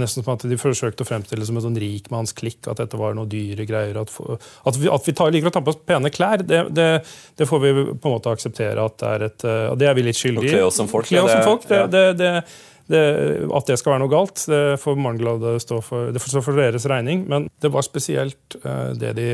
nesten 0.00 0.24
som 0.24 0.32
at 0.32 0.46
De 0.48 0.56
forsøkte 0.56 1.04
å 1.04 1.08
fremstille 1.08 1.42
det 1.42 1.48
som 1.48 1.58
en 1.60 1.66
sånn 1.66 1.76
rikmannsklikk, 1.76 2.64
at 2.72 2.80
dette 2.80 2.96
var 2.96 3.14
noe 3.14 3.28
dyre 3.28 3.66
greier. 3.68 4.00
At, 4.00 4.08
at 4.66 4.80
vi, 4.80 4.88
at 4.88 5.06
vi 5.06 5.12
tar, 5.12 5.32
liker 5.34 5.52
å 5.52 5.52
ta 5.52 5.60
på 5.60 5.74
oss 5.74 5.80
pene 5.84 6.08
klær, 6.12 6.40
det, 6.40 6.64
det, 6.72 6.88
det, 7.36 7.48
får 7.48 7.60
vi 7.60 7.72
på 7.92 8.08
en 8.08 8.16
måte 8.16 8.32
akseptere 8.32 8.80
at 8.80 8.98
det 9.02 9.12
er 9.12 9.24
et 9.28 9.48
Og 9.72 9.78
det 9.78 9.88
er 9.88 9.96
vi 9.98 10.04
litt 10.06 10.16
skyldige 10.16 10.48
i. 10.48 10.56
Kle 10.56 10.68
oss 10.70 10.78
som 10.80 10.88
folk. 10.88 11.08
Kle 11.08 11.24
oss 11.26 11.34
som 11.34 11.44
folk 11.44 11.66
det, 11.92 12.04
det, 12.16 12.30
at 13.52 13.68
det 13.68 13.76
skal 13.78 13.94
være 13.94 14.02
noe 14.02 14.12
galt, 14.12 14.40
det 14.48 14.78
får 14.80 14.96
Morgenbladet 15.00 15.62
stå 15.62 15.78
for, 15.84 16.08
det 16.12 16.20
får 16.22 16.32
stå 16.34 16.42
for 16.48 16.58
deres 16.58 16.88
regning. 16.88 17.26
Men 17.28 17.50
det 17.62 17.70
var 17.72 17.84
spesielt 17.84 18.56
uh, 18.64 18.90
det 18.96 19.12
de 19.20 19.28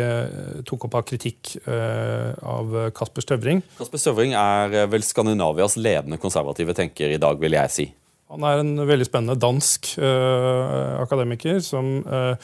tok 0.68 0.88
opp 0.88 0.98
av 0.98 1.06
kritikk 1.08 1.54
av 1.68 2.74
Kasper 2.96 3.24
Støvring. 3.24 3.62
Kasper 3.78 4.02
Støvring 4.02 4.34
er 4.38 4.90
vel 4.90 5.06
Skandinavias 5.06 5.78
ledende 5.78 6.18
konservative 6.20 6.74
tenker 6.76 7.14
i 7.14 7.22
dag, 7.22 7.38
vil 7.38 7.58
jeg 7.58 7.74
si. 7.74 7.88
Han 8.28 8.44
er 8.44 8.60
en 8.60 8.74
veldig 8.88 9.06
spennende 9.08 9.40
dansk 9.40 9.94
uh, 10.02 11.00
akademiker 11.00 11.62
som 11.64 12.02
uh, 12.04 12.34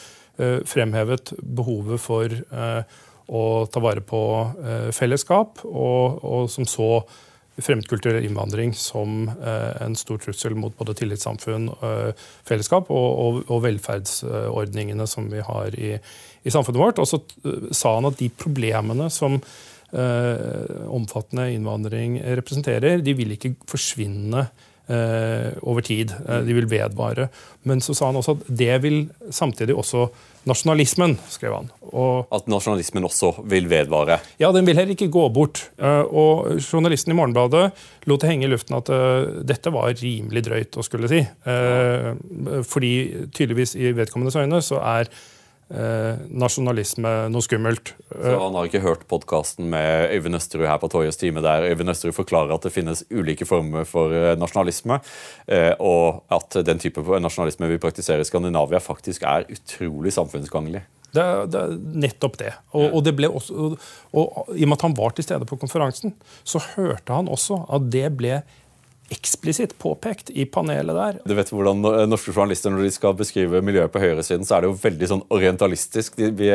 fremhevet 0.66 1.30
behovet 1.38 2.00
for 2.02 2.32
å 3.24 3.42
ta 3.70 3.80
vare 3.80 4.02
på 4.02 4.18
fellesskap, 4.90 5.60
og, 5.62 6.16
og 6.26 6.48
som 6.50 6.66
så 6.66 6.88
fremmedkulturell 7.54 8.26
innvandring 8.26 8.72
som 8.74 9.28
en 9.30 9.94
stor 9.94 10.18
trussel 10.24 10.56
mot 10.58 10.74
både 10.74 10.96
tillitssamfunn, 10.98 11.70
fellesskap 12.50 12.90
og, 12.90 13.06
og, 13.22 13.38
og 13.46 13.62
velferdsordningene 13.68 15.06
som 15.06 15.30
vi 15.30 15.46
har 15.46 15.78
i, 15.78 15.94
i 15.94 16.52
samfunnet 16.52 16.82
vårt. 16.82 16.98
Og 16.98 17.06
så 17.12 17.22
sa 17.70 17.94
han 18.00 18.10
at 18.10 18.18
de 18.18 18.32
problemene 18.34 19.06
som 19.14 19.38
omfattende 19.94 21.52
innvandring 21.54 22.18
representerer, 22.42 23.06
de 23.06 23.14
vil 23.14 23.38
ikke 23.38 23.54
forsvinne 23.70 24.48
over 25.62 25.84
tid. 25.84 26.12
Eh, 26.28 26.44
de 26.44 26.54
vil 26.56 26.68
vedvare. 26.68 27.28
Men 27.64 27.80
så 27.80 27.94
sa 27.96 28.10
han 28.10 28.20
også 28.20 28.36
at 28.36 28.46
det 28.48 28.76
vil 28.84 28.98
samtidig 29.32 29.76
også 29.76 30.08
nasjonalismen, 30.44 31.16
skrev 31.32 31.54
han. 31.56 31.70
Og, 31.88 32.26
at 32.34 32.48
nasjonalismen 32.52 33.06
også 33.08 33.32
vil 33.48 33.68
vedvare? 33.70 34.18
Ja, 34.40 34.52
den 34.52 34.68
vil 34.68 34.76
heller 34.76 34.92
ikke 34.92 35.08
gå 35.12 35.24
bort. 35.32 35.68
Eh, 35.80 36.02
og 36.04 36.58
journalisten 36.60 37.14
i 37.14 37.16
Morgenbladet 37.16 37.70
lot 38.10 38.20
det 38.20 38.32
henge 38.32 38.48
i 38.48 38.52
luften 38.52 38.76
at 38.76 38.90
dette 39.48 39.72
var 39.72 39.94
rimelig 39.96 40.44
drøyt 40.44 40.76
å 40.76 40.84
skulle 40.84 41.08
si. 41.08 41.22
Fordi 42.68 42.90
tydeligvis 43.32 43.72
i 43.80 43.94
vedkommendes 43.96 44.36
øyne 44.36 44.60
så 44.64 44.82
er 44.84 45.08
eh, 45.70 46.22
nasjonalisme 46.28 47.12
noe 47.32 47.44
skummelt. 47.44 47.94
Så 48.10 48.34
Han 48.40 48.56
har 48.58 48.68
ikke 48.68 48.82
hørt 48.84 49.06
podkasten 49.10 49.68
med 49.72 50.12
Øyvind 50.14 50.38
Østerud 50.38 50.66
her 50.68 50.80
på 50.82 50.90
Torjes 50.92 51.20
time, 51.20 51.42
der 51.44 51.68
Øyvind 51.70 51.92
Østerud 51.94 52.16
forklarer 52.16 52.54
at 52.54 52.66
det 52.66 52.74
finnes 52.74 53.04
ulike 53.10 53.48
former 53.48 53.86
for 53.88 54.12
eh, 54.14 54.34
nasjonalisme, 54.40 55.00
eh, 55.48 55.72
og 55.78 56.24
at 56.34 56.60
den 56.66 56.82
type 56.82 57.00
nasjonalisme 57.00 57.70
vi 57.72 57.80
praktiserer 57.82 58.24
i 58.24 58.28
Skandinavia, 58.28 58.82
faktisk 58.82 59.24
er 59.28 59.48
utrolig 59.52 60.12
samfunnsgagnlig. 60.14 60.84
Det, 61.14 61.24
det, 61.52 61.60
er 61.60 61.74
nettopp 62.02 62.36
det. 62.40 62.50
Og, 62.74 62.88
og, 62.88 63.04
det 63.06 63.28
også, 63.28 63.54
og, 63.54 63.78
og, 64.18 64.50
I 64.50 64.64
og 64.66 64.72
med 64.72 64.78
at 64.80 64.86
han 64.88 64.96
var 64.98 65.14
til 65.14 65.26
stede 65.26 65.46
på 65.46 65.58
konferansen, 65.60 66.16
så 66.42 66.58
hørte 66.74 67.14
han 67.14 67.30
også 67.30 67.60
at 67.70 67.86
det 67.94 68.08
ble 68.18 68.40
eksplisitt 69.12 69.74
påpekt 69.78 70.30
i 70.30 70.46
panelet 70.48 70.96
der. 70.96 71.18
Du 71.28 71.34
vet 71.36 71.50
hvordan 71.52 71.82
Norske 72.08 72.32
journalister 72.32 72.72
når 72.72 72.86
de 72.86 72.92
skal 72.94 73.16
beskrive 73.18 73.60
miljøet 73.64 73.92
på 73.92 74.00
høyresiden, 74.02 74.46
så 74.48 74.56
er 74.56 74.64
det 74.64 74.70
jo 74.70 74.78
veldig 74.80 75.10
sånn 75.10 75.24
orientalistisk. 75.34 76.16
De, 76.20 76.30
vi, 76.38 76.48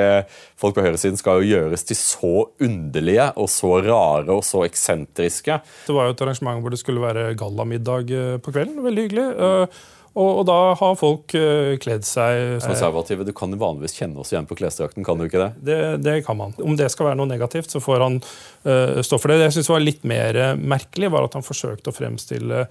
folk 0.59 0.77
på 0.77 0.85
høyresiden 0.85 1.19
skal 1.19 1.43
jo 1.43 1.51
gjøres 1.53 1.85
til 1.85 1.99
så 1.99 2.33
underlige 2.65 3.29
og 3.37 3.51
så 3.53 3.75
rare 3.85 4.33
og 4.33 4.43
så 4.47 4.65
eksentriske. 4.65 5.61
Det 5.85 5.95
var 5.95 6.09
jo 6.09 6.17
et 6.17 6.25
arrangement 6.25 6.63
hvor 6.63 6.73
det 6.73 6.81
skulle 6.81 7.05
være 7.05 7.31
gallamiddag 7.39 8.13
eh, 8.17 8.35
på 8.41 8.53
kvelden. 8.55 8.81
Veldig 8.85 9.07
hyggelig. 9.07 9.29
Og, 10.15 10.29
og, 10.29 10.43
da 10.49 10.57
har 10.79 10.99
folk 10.99 11.35
uh, 11.37 11.75
kledd 11.81 12.05
seg 12.07 12.59
Konservative. 12.65 13.27
Du 13.27 13.33
kan 13.35 13.53
jo 13.53 13.59
vanligvis 13.61 13.97
kjenne 13.99 14.19
oss 14.21 14.33
igjen 14.33 14.47
på 14.49 14.57
klesdrakten, 14.59 15.05
kan 15.05 15.19
du 15.19 15.27
ikke 15.27 15.41
det? 15.41 15.49
det? 15.69 15.79
det? 16.05 16.15
kan 16.27 16.39
man. 16.39 16.55
Om 16.57 16.77
det 16.79 16.89
skal 16.93 17.11
være 17.11 17.19
noe 17.21 17.29
negativt, 17.29 17.71
så 17.71 17.81
får 17.83 18.05
han 18.05 18.21
uh, 18.21 18.99
stå 19.05 19.19
for 19.19 19.31
det. 19.31 19.39
Det 19.41 19.49
jeg 19.49 19.59
synes 19.59 19.73
var 19.73 19.85
litt 19.85 20.07
mer 20.07 20.39
merkelig, 20.59 21.11
var 21.13 21.27
at 21.27 21.37
han 21.37 21.45
forsøkte 21.45 21.93
å 21.93 21.95
fremstille 21.95 22.65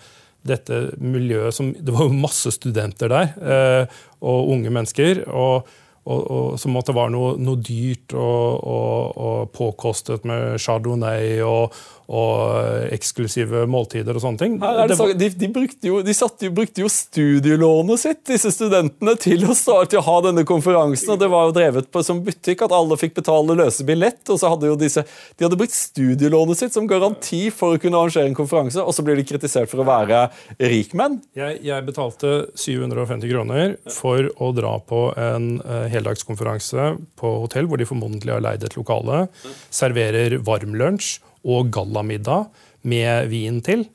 dette 0.47 0.77
miljøet 1.03 1.55
som 1.57 1.73
Det 1.75 1.93
var 1.93 2.07
jo 2.07 2.15
masse 2.15 2.53
studenter 2.55 3.11
der, 3.11 3.35
uh, 3.43 4.01
og 4.23 4.57
unge 4.57 4.75
mennesker. 4.75 5.27
og 5.29 5.69
og, 6.09 6.21
og, 6.33 6.59
som 6.61 6.73
måtte 6.73 6.95
være 6.97 7.13
noe, 7.13 7.35
noe 7.43 7.61
dyrt 7.61 8.15
og, 8.17 8.65
og, 8.65 9.19
og, 9.19 9.41
påkostet 9.53 10.25
med 10.29 10.57
chardonnay 10.63 11.43
og, 11.45 11.75
eksklusive 12.09 13.67
måltider 13.69 14.17
og 14.17 14.23
sånne 14.23 14.41
ting. 14.41 14.55
Nei, 14.63 14.87
så, 14.97 15.11
de, 15.13 15.29
de, 15.29 15.49
brukte 15.53 15.91
jo, 15.91 15.99
de 16.01 16.15
jo, 16.15 16.51
brukte 16.57 16.81
jo 16.81 16.89
studielånet 16.89 18.01
sitt, 18.01 18.23
disse 18.31 18.53
studentene, 18.55 19.13
til 19.21 19.45
å, 19.45 19.57
starte, 19.57 19.93
til 19.93 20.01
å 20.01 20.07
ha 20.07 20.15
denne 20.25 20.45
konferansen. 20.49 21.13
og 21.13 21.21
Det 21.21 21.29
var 21.29 21.49
jo 21.49 21.57
drevet 21.59 21.91
på 21.93 22.03
som 22.07 22.23
butikk, 22.25 22.65
at 22.65 22.73
alle 22.73 22.97
fikk 23.01 23.19
betale 23.21 23.59
løse 23.59 23.85
billett. 23.85 24.23
og 24.33 24.41
så 24.41 24.55
hadde 24.55 24.71
jo 24.71 24.79
disse, 24.81 25.05
De 25.37 25.45
hadde 25.45 25.61
brukt 25.61 25.77
studielånet 25.77 26.63
sitt 26.63 26.77
som 26.77 26.89
garanti 26.89 27.43
for 27.53 27.77
å 27.77 27.83
kunne 27.83 28.01
arrangere 28.01 28.31
en 28.31 28.39
konferanse, 28.39 28.81
og 28.81 28.97
så 28.97 29.05
blir 29.05 29.21
de 29.21 29.29
kritisert 29.29 29.69
for 29.69 29.85
å 29.85 29.89
være 29.89 30.25
rikmenn. 30.57 31.21
Jeg, 31.37 31.61
jeg 31.69 31.89
betalte 31.91 32.35
750 32.57 33.29
kroner 33.35 33.77
for 33.93 34.33
å 34.41 34.53
dra 34.57 34.79
på 34.81 35.11
en 35.13 35.59
uh, 35.61 35.85
heldagskonferanse 35.93 36.95
på 37.21 37.37
hotell, 37.45 37.69
hvor 37.69 37.77
de 37.77 37.89
formodentlig 37.89 38.39
har 38.39 38.45
leid 38.49 38.65
et 38.65 38.81
lokale. 38.81 39.27
Serverer 39.69 40.41
varm 40.41 40.73
lunsj 40.79 41.19
og 41.45 41.71
gallamiddag 41.75 42.49
med 42.89 43.29
vin 43.31 43.61
til. 43.65 43.87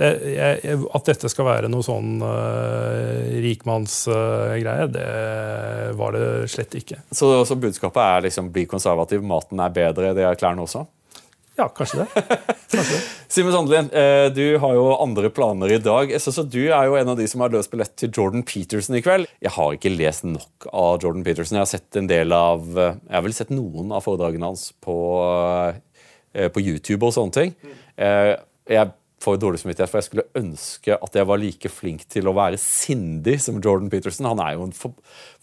At 0.00 1.08
dette 1.10 1.28
skal 1.28 1.44
være 1.44 1.68
noe 1.68 1.84
sånn 1.84 2.22
uh, 2.24 3.26
rikmannsgreie, 3.44 4.86
uh, 4.86 4.94
det 4.94 5.10
var 5.98 6.16
det 6.16 6.24
slett 6.48 6.78
ikke. 6.78 7.02
Så, 7.12 7.28
så 7.44 7.58
budskapet 7.60 8.00
er 8.00 8.24
liksom 8.30 8.48
bli 8.54 8.64
konservativ, 8.70 9.20
maten 9.20 9.60
er 9.60 9.76
bedre, 9.76 10.14
det 10.16 10.24
er 10.24 10.40
klærne 10.40 10.64
også? 10.64 10.86
Ja, 11.60 11.66
kanskje 11.68 11.98
det. 11.98 12.22
Kanskje 12.70 12.94
det. 12.94 13.00
Simen 13.34 13.52
Sandelin, 13.52 13.90
eh, 13.92 14.26
du 14.32 14.58
har 14.62 14.74
jo 14.74 14.86
andre 14.96 15.28
planer 15.34 15.74
i 15.74 15.80
dag. 15.82 16.08
Jeg 16.08 16.22
synes 16.24 16.38
at 16.44 16.52
Du 16.54 16.62
er 16.62 16.86
jo 16.88 16.96
en 16.96 17.10
av 17.12 17.18
de 17.18 17.26
som 17.28 17.42
har 17.44 17.52
løst 17.52 17.70
billett 17.72 17.92
til 18.00 18.12
Jordan 18.16 18.44
Peterson 18.46 18.96
i 18.96 19.02
kveld. 19.04 19.28
Jeg 19.44 19.52
har 19.58 19.76
ikke 19.76 19.92
lest 19.92 20.24
nok 20.24 20.70
av 20.72 21.02
Jordan 21.04 21.26
Peterson. 21.26 21.58
Jeg 21.58 21.66
har 21.66 21.72
sett 21.74 22.00
en 22.00 22.08
del 22.08 22.32
av, 22.32 22.64
eh, 22.78 22.96
jeg 22.96 23.16
har 23.18 23.26
vel 23.26 23.36
sett 23.36 23.52
noen 23.52 23.92
av 23.92 24.06
foredragene 24.06 24.48
hans 24.48 24.70
på, 24.80 24.96
på 26.30 26.62
YouTube 26.62 27.06
og 27.06 27.14
sånne 27.16 27.34
ting. 27.34 27.54
Jeg 27.98 28.92
får 29.20 29.36
dårlig 29.36 29.60
samvittighet, 29.60 29.90
for 29.92 30.00
jeg 30.00 30.08
skulle 30.08 30.28
ønske 30.40 30.96
at 30.96 31.16
jeg 31.18 31.28
var 31.28 31.40
like 31.42 31.70
flink 31.72 32.06
til 32.08 32.30
å 32.30 32.36
være 32.36 32.60
sindig 32.60 33.36
som 33.44 33.58
Jordan 33.60 33.90
Peterson. 33.92 34.28
Han 34.30 34.40
er 34.40 34.54
jo 34.56 34.68
en 34.68 34.76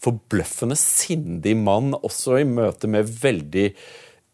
forbløffende 0.02 0.78
sindig 0.80 1.54
mann, 1.60 1.92
også 1.94 2.40
i 2.40 2.48
møte 2.48 2.90
med 2.90 3.06
veldig 3.22 3.68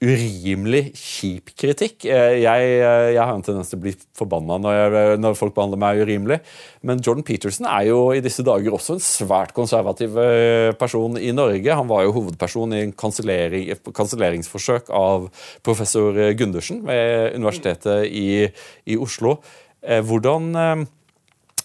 urimelig 0.05 0.82
kjip 0.98 1.52
kritikk. 1.59 2.05
Eh, 2.07 2.38
jeg, 2.42 2.68
eh, 2.78 3.11
jeg, 3.14 3.20
har 3.20 3.32
en 3.34 3.44
tendens 3.44 3.70
til 3.70 3.78
å 3.80 3.82
bli 3.84 3.92
forbanna 4.16 4.59
når, 4.61 4.96
når, 5.20 5.36
folk 5.38 5.55
behandler 5.57 5.80
meg 5.80 6.02
urimelig. 6.05 6.38
Men 6.84 7.02
Jordan 7.05 7.26
Peterson 7.26 7.68
er 7.70 7.88
jo 7.88 7.98
i 8.14 8.22
disse 8.24 8.44
dager 8.46 8.76
også 8.76 8.96
en 8.96 9.05
svært 9.05 9.55
konservativ 9.57 10.18
eh, 10.20 10.70
person 10.80 11.18
i 11.20 11.32
Norge. 11.36 11.78
Han 11.78 11.90
var 11.90 12.05
jo 12.07 12.14
hovedperson 12.18 12.76
i 12.76 12.82
en 12.86 12.94
kansellering, 13.05 13.72
kanselleringsforsøk 13.96 14.92
av 14.94 15.30
professor 15.66 16.16
Gundersen 16.38 16.84
ved 16.86 17.38
Universitetet 17.38 18.09
i, 18.11 18.50
i 18.88 19.00
Oslo. 19.00 19.38
Hvordan, 19.84 20.55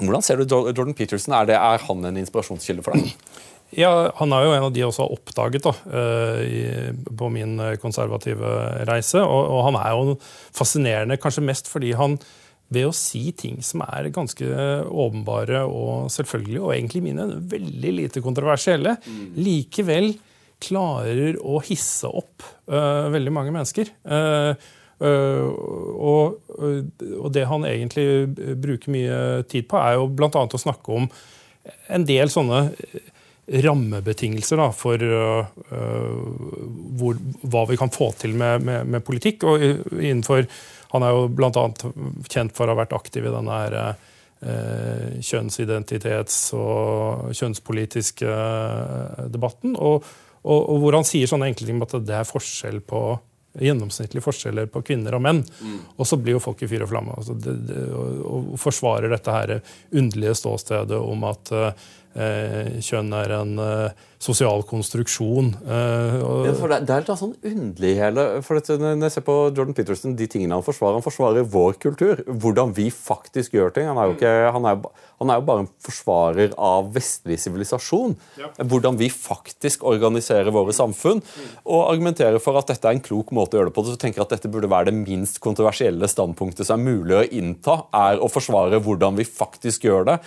hvordan, 0.01 0.23
ser 0.25 0.41
du 0.41 0.51
Jordan 0.51 0.91
Peterson? 0.97 1.37
Er, 1.37 1.45
det, 1.47 1.55
er 1.55 1.85
han 1.87 2.03
en 2.09 2.19
inspirasjonskilde 2.19 2.83
for 2.83 2.99
deg? 2.99 3.13
Ja, 3.77 4.11
Han 4.17 4.33
er 4.33 4.45
jo 4.45 4.53
en 4.55 4.65
av 4.65 4.73
de 4.73 4.85
også 4.85 5.05
har 5.05 5.13
oppdaget 5.13 5.65
da, 5.65 5.73
eh, 5.93 6.89
på 6.93 7.29
min 7.33 7.59
eh, 7.61 7.77
konservative 7.81 8.53
reise. 8.89 9.21
Og, 9.21 9.41
og, 9.45 9.59
han 9.67 9.77
er 9.81 9.93
jo 9.93 10.15
fascinerende, 10.55 11.19
kanskje 11.21 11.45
mest 11.45 11.69
fordi 11.69 11.93
han 11.97 12.17
ved 12.69 12.89
å 12.89 12.93
si 12.93 13.31
ting 13.33 13.59
som 13.65 13.81
er 13.85 14.11
ganske 14.13 14.45
åpenbare 14.89 15.63
og 15.65 16.09
selvfølgelige, 16.13 16.61
og 16.61 16.73
egentlig 16.75 17.01
mine 17.05 17.25
veldig 17.49 17.93
lite 17.97 18.21
kontroversielle, 18.25 18.95
mm. 19.01 19.23
likevel 19.41 20.11
klarer 20.61 21.39
å 21.41 21.61
hisse 21.65 22.09
opp 22.09 22.45
uh, 22.69 23.09
veldig 23.09 23.33
mange 23.33 23.53
mennesker. 23.55 23.89
Uh, 24.05 24.53
uh, 25.01 25.47
og, 25.97 26.37
og, 26.59 27.29
det 27.33 27.47
han 27.49 27.65
egentlig 27.65 28.05
bruker 28.61 28.93
mye 28.93 29.19
tid 29.49 29.65
på, 29.71 29.79
er 29.81 29.97
jo 29.97 30.09
bl.a. 30.13 30.29
å 30.29 30.61
snakke 30.61 30.99
om 30.99 31.09
en 31.89 32.05
del 32.05 32.29
sånne 32.29 32.67
rammebetingelser 33.49 34.59
da, 34.61 34.67
for 34.75 35.01
uh, 35.01 35.45
hvor, 36.99 37.17
hva 37.41 37.63
vi 37.69 37.77
kan 37.79 37.91
få 37.93 38.11
til 38.19 38.35
med, 38.37 38.65
med, 38.65 38.87
med, 38.87 39.05
politikk. 39.05 39.43
og 39.43 39.63
innenfor, 39.63 40.45
Han 40.93 41.05
er 41.05 41.13
jo 41.13 41.27
bl.a. 41.29 41.65
kjent 42.29 42.55
for 42.57 42.65
å 42.65 42.73
ha 42.73 42.81
vært 42.81 42.95
aktiv 42.97 43.25
i 43.25 43.33
denne 43.33 43.61
her, 43.61 43.77
uh, 43.79 45.15
kjønnsidentitets- 45.21 46.53
og 46.57 47.33
kjønnspolitiske 47.37 48.35
debatten. 49.33 49.75
Og, 49.77 50.05
og, 50.43 50.59
og, 50.59 50.77
hvor 50.83 50.99
han 50.99 51.07
sier 51.07 51.29
sånne 51.29 51.49
enkle 51.49 51.67
ting 51.67 51.81
om 51.81 51.87
at 51.89 51.97
det 52.05 52.21
er 52.21 52.29
forskjell 52.29 52.83
på 52.85 53.03
gjennomsnittlige 53.59 54.21
forskjeller 54.23 54.67
på 54.71 54.83
kvinner 54.85 55.15
og 55.17 55.23
menn. 55.25 55.39
Mm. 55.41 55.79
Og 55.97 56.07
så 56.07 56.19
blir 56.21 56.37
jo 56.37 56.41
folk 56.43 56.61
i 56.63 56.67
fyr 56.69 56.85
og 56.85 56.91
flamme. 56.91 57.15
Altså 57.17 57.33
det, 57.33 57.55
det, 57.67 57.79
og, 57.97 58.19
og, 58.29 58.51
forsvarer 58.61 59.09
dette 59.11 59.33
her 59.33 59.55
underlige 59.89 60.37
ståstedet 60.37 60.99
om 61.01 61.25
at 61.27 61.51
uh, 61.57 61.71
Eh, 61.73 61.98
kjønn 62.15 63.13
er 63.13 63.35
en 63.37 63.59
eh, 63.63 64.05
sosial 64.19 64.65
konstruksjon. 64.67 65.53
Eh, 65.63 66.15
ja, 66.19 66.53
for 66.59 66.71
det, 66.71 66.81
det, 66.87 66.95
er 66.95 67.05
litt 67.05 67.21
sånn 67.21 67.35
underlig 67.39 67.91
hele 67.95 68.25
for 68.43 68.59
dette, 68.59 68.75
Når 68.75 69.05
jeg 69.07 69.13
ser 69.15 69.23
på 69.29 69.35
Jordan 69.47 69.77
Peterson, 69.77 70.15
de 70.19 70.27
tingene 70.27 70.57
han 70.57 70.65
forsvarer, 70.65 70.97
han 70.99 71.05
forsvarer 71.05 71.47
vår 71.47 71.77
kultur. 71.79 72.19
Hvordan 72.27 72.73
vi 72.75 72.89
faktisk 72.91 73.55
gjør 73.55 73.71
ting. 73.75 73.87
Han 73.87 74.01
er 74.01 74.09
jo, 74.09 74.17
ikke, 74.17 74.33
han 74.57 74.67
er, 74.67 74.83
han 75.23 75.31
er 75.31 75.39
jo 75.39 75.45
bare 75.47 75.63
en 75.63 75.71
forsvarer 75.87 76.57
av 76.59 76.91
vestlig 76.97 77.39
sivilisasjon. 77.39 78.17
Ja. 78.41 78.51
Hvordan 78.59 78.99
vi 78.99 79.07
faktisk 79.13 79.87
organiserer 79.87 80.51
våre 80.55 80.75
samfunn. 80.75 81.23
Og 81.63 81.87
argumenterer 81.87 82.43
for 82.43 82.59
at 82.59 82.73
dette 82.73 82.91
er 82.91 82.99
en 82.99 83.05
klok 83.05 83.31
måte 83.35 83.55
å 83.55 83.61
gjøre 83.61 83.71
det 83.71 83.77
på. 83.79 83.87
Så 83.87 83.95
tenker 84.03 84.19
jeg 84.19 84.27
at 84.27 84.35
dette 84.35 84.51
burde 84.51 84.71
være 84.71 84.91
det 84.91 84.99
minst 84.99 85.39
kontroversielle 85.43 86.11
standpunktet 86.11 86.67
som 86.67 86.75
er 86.75 86.99
mulig 86.99 87.21
å 87.21 87.25
innta, 87.39 87.85
er 87.95 88.19
å 88.19 88.27
forsvare 88.27 88.83
hvordan 88.83 89.15
vi 89.15 89.23
faktisk 89.23 89.87
gjør 89.87 90.11
det. 90.11 90.21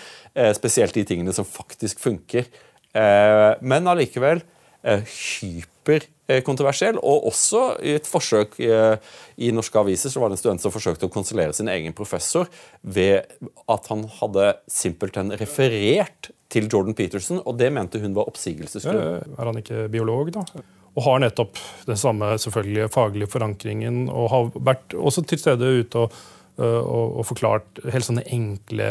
Spesielt 0.57 0.97
de 0.97 1.05
tingene 1.05 1.37
som 1.37 1.45
faktisk 1.45 2.01
funker. 2.01 2.49
Eh, 2.93 3.53
men 3.61 3.89
allikevel 3.89 4.43
eh, 4.83 5.07
hyper. 5.07 6.09
Og 6.33 7.27
også 7.29 7.63
i 7.85 7.97
et 7.99 8.07
forsøk 8.09 8.55
i 8.63 9.49
norske 9.53 9.77
aviser 9.77 10.09
så 10.09 10.23
var 10.23 10.31
det 10.31 10.39
en 10.39 10.41
student 10.41 10.63
som 10.65 10.73
forsøkte 10.73 11.05
å 11.05 11.13
konsulere 11.13 11.53
sin 11.53 11.69
egen 11.69 11.93
professor 11.93 12.49
ved 12.81 13.27
at 13.69 13.91
han 13.91 14.07
hadde 14.21 14.47
simpelthen 14.71 15.35
referert 15.37 16.31
til 16.53 16.71
Jordan 16.73 16.97
Peterson, 16.97 17.43
og 17.45 17.59
det 17.61 17.69
mente 17.75 18.01
hun 18.01 18.15
var 18.17 18.31
oppsigelsesgrunn. 18.31 19.35
Er 19.37 19.51
han 19.51 19.61
ikke 19.61 19.89
biolog, 19.93 20.31
da? 20.33 20.47
Og 20.93 21.05
har 21.05 21.21
nettopp 21.25 21.61
den 21.89 22.01
samme 22.01 22.31
selvfølgelig 22.41 22.91
faglige 22.95 23.31
forankringen, 23.35 24.05
og 24.09 24.31
har 24.33 24.51
vært 24.57 24.97
også 24.97 25.27
til 25.29 25.41
stede 25.43 25.71
ute 25.83 26.07
og, 26.07 26.21
og, 26.63 27.19
og 27.21 27.27
forklart 27.29 27.83
helt 27.93 28.09
sånne 28.09 28.25
enkle 28.39 28.89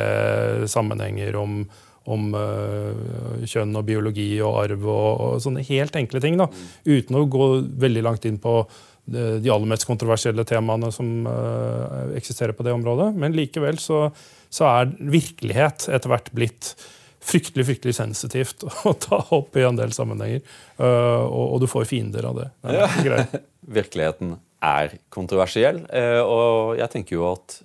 sammenhenger 0.70 1.38
om, 1.42 1.64
om 2.10 2.32
uh, 2.34 3.42
kjønn 3.46 3.76
og 3.78 3.86
biologi 3.86 4.30
og 4.42 4.58
arv 4.64 4.86
og, 4.88 5.10
og, 5.12 5.36
sånne 5.44 5.66
helt 5.68 5.98
enkle 6.00 6.22
ting. 6.24 6.40
da, 6.40 6.48
Uten 6.88 7.20
å 7.20 7.28
gå 7.30 7.50
veldig 7.82 8.06
langt 8.08 8.26
inn 8.30 8.40
på 8.42 8.64
de 9.12 9.50
aller 9.50 9.68
mest 9.68 9.88
kontroversielle 9.90 10.46
temaene 10.48 10.92
som 10.94 11.26
uh, 11.28 12.14
eksisterer 12.18 12.56
på 12.56 12.66
det 12.66 12.74
området. 12.76 13.12
Men 13.18 13.36
likevel 13.36 13.80
så, 13.82 14.06
så 14.50 14.68
er 14.70 14.94
virkelighet 14.98 15.90
etter 15.90 16.12
hvert 16.12 16.32
blitt 16.38 16.74
fryktelig 17.22 17.68
fryktelig 17.68 17.94
sensitivt 18.00 18.64
å 18.90 18.96
ta 18.98 19.20
opp 19.38 19.58
i 19.60 19.66
en 19.68 19.78
del 19.78 19.94
sammenhenger. 19.94 20.46
Uh, 20.80 21.26
og, 21.26 21.44
og, 21.44 21.58
du 21.62 21.68
får 21.70 21.90
fiender 21.90 22.30
av 22.30 22.40
det. 22.40 22.48
det 22.66 22.80
ja. 22.80 23.28
Virkeligheten 23.82 24.40
er 24.62 24.96
kontroversiell, 25.10 25.80
og 26.22 26.76
jeg 26.78 26.94
tenker 26.94 27.16
jo 27.16 27.24
at 27.32 27.56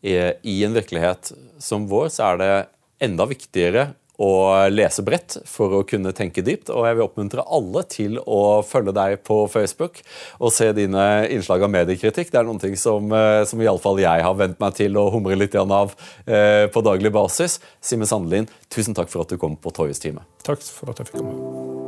i 0.00 0.54
en 0.64 0.72
virkelighet 0.72 1.34
som 1.60 1.84
vår, 1.90 2.06
så 2.14 2.30
er 2.30 2.38
det 2.40 2.52
enda 3.00 3.26
viktigere 3.28 3.90
å 4.20 4.68
lese 4.68 5.02
bredt 5.04 5.38
for 5.48 5.78
å 5.78 5.82
kunne 5.88 6.12
tenke 6.16 6.44
dypt. 6.44 6.70
Og 6.74 6.84
jeg 6.86 6.98
vil 6.98 7.06
oppmuntre 7.06 7.44
alle 7.48 7.84
til 7.90 8.20
å 8.20 8.60
følge 8.66 8.94
deg 8.96 9.16
på 9.26 9.42
Facebook 9.52 10.02
og 10.38 10.52
se 10.54 10.70
dine 10.76 11.06
innslag 11.32 11.64
av 11.64 11.72
mediekritikk. 11.72 12.32
Det 12.32 12.42
er 12.42 12.48
noen 12.48 12.60
ting 12.60 12.76
som, 12.76 13.10
eh, 13.12 13.44
som 13.48 13.60
iallfall 13.60 14.02
jeg 14.02 14.26
har 14.26 14.36
vent 14.36 14.60
meg 14.60 14.76
til 14.76 15.00
å 15.00 15.08
humre 15.14 15.38
litt 15.38 15.56
av 15.56 15.94
eh, 16.26 16.66
på 16.68 16.84
daglig 16.84 17.12
basis. 17.12 17.60
Simen 17.80 18.06
Sandelin, 18.06 18.48
tusen 18.68 18.94
takk 18.94 19.08
for 19.08 19.24
at 19.24 19.32
du 19.32 19.38
kom 19.40 19.56
på 19.56 19.72
Toyes 19.72 19.98
time. 19.98 20.26
Takk 20.44 20.60
for 20.60 20.92
at 20.92 21.00
jeg 21.00 21.08
fikk 21.08 21.22
komme. 21.22 21.79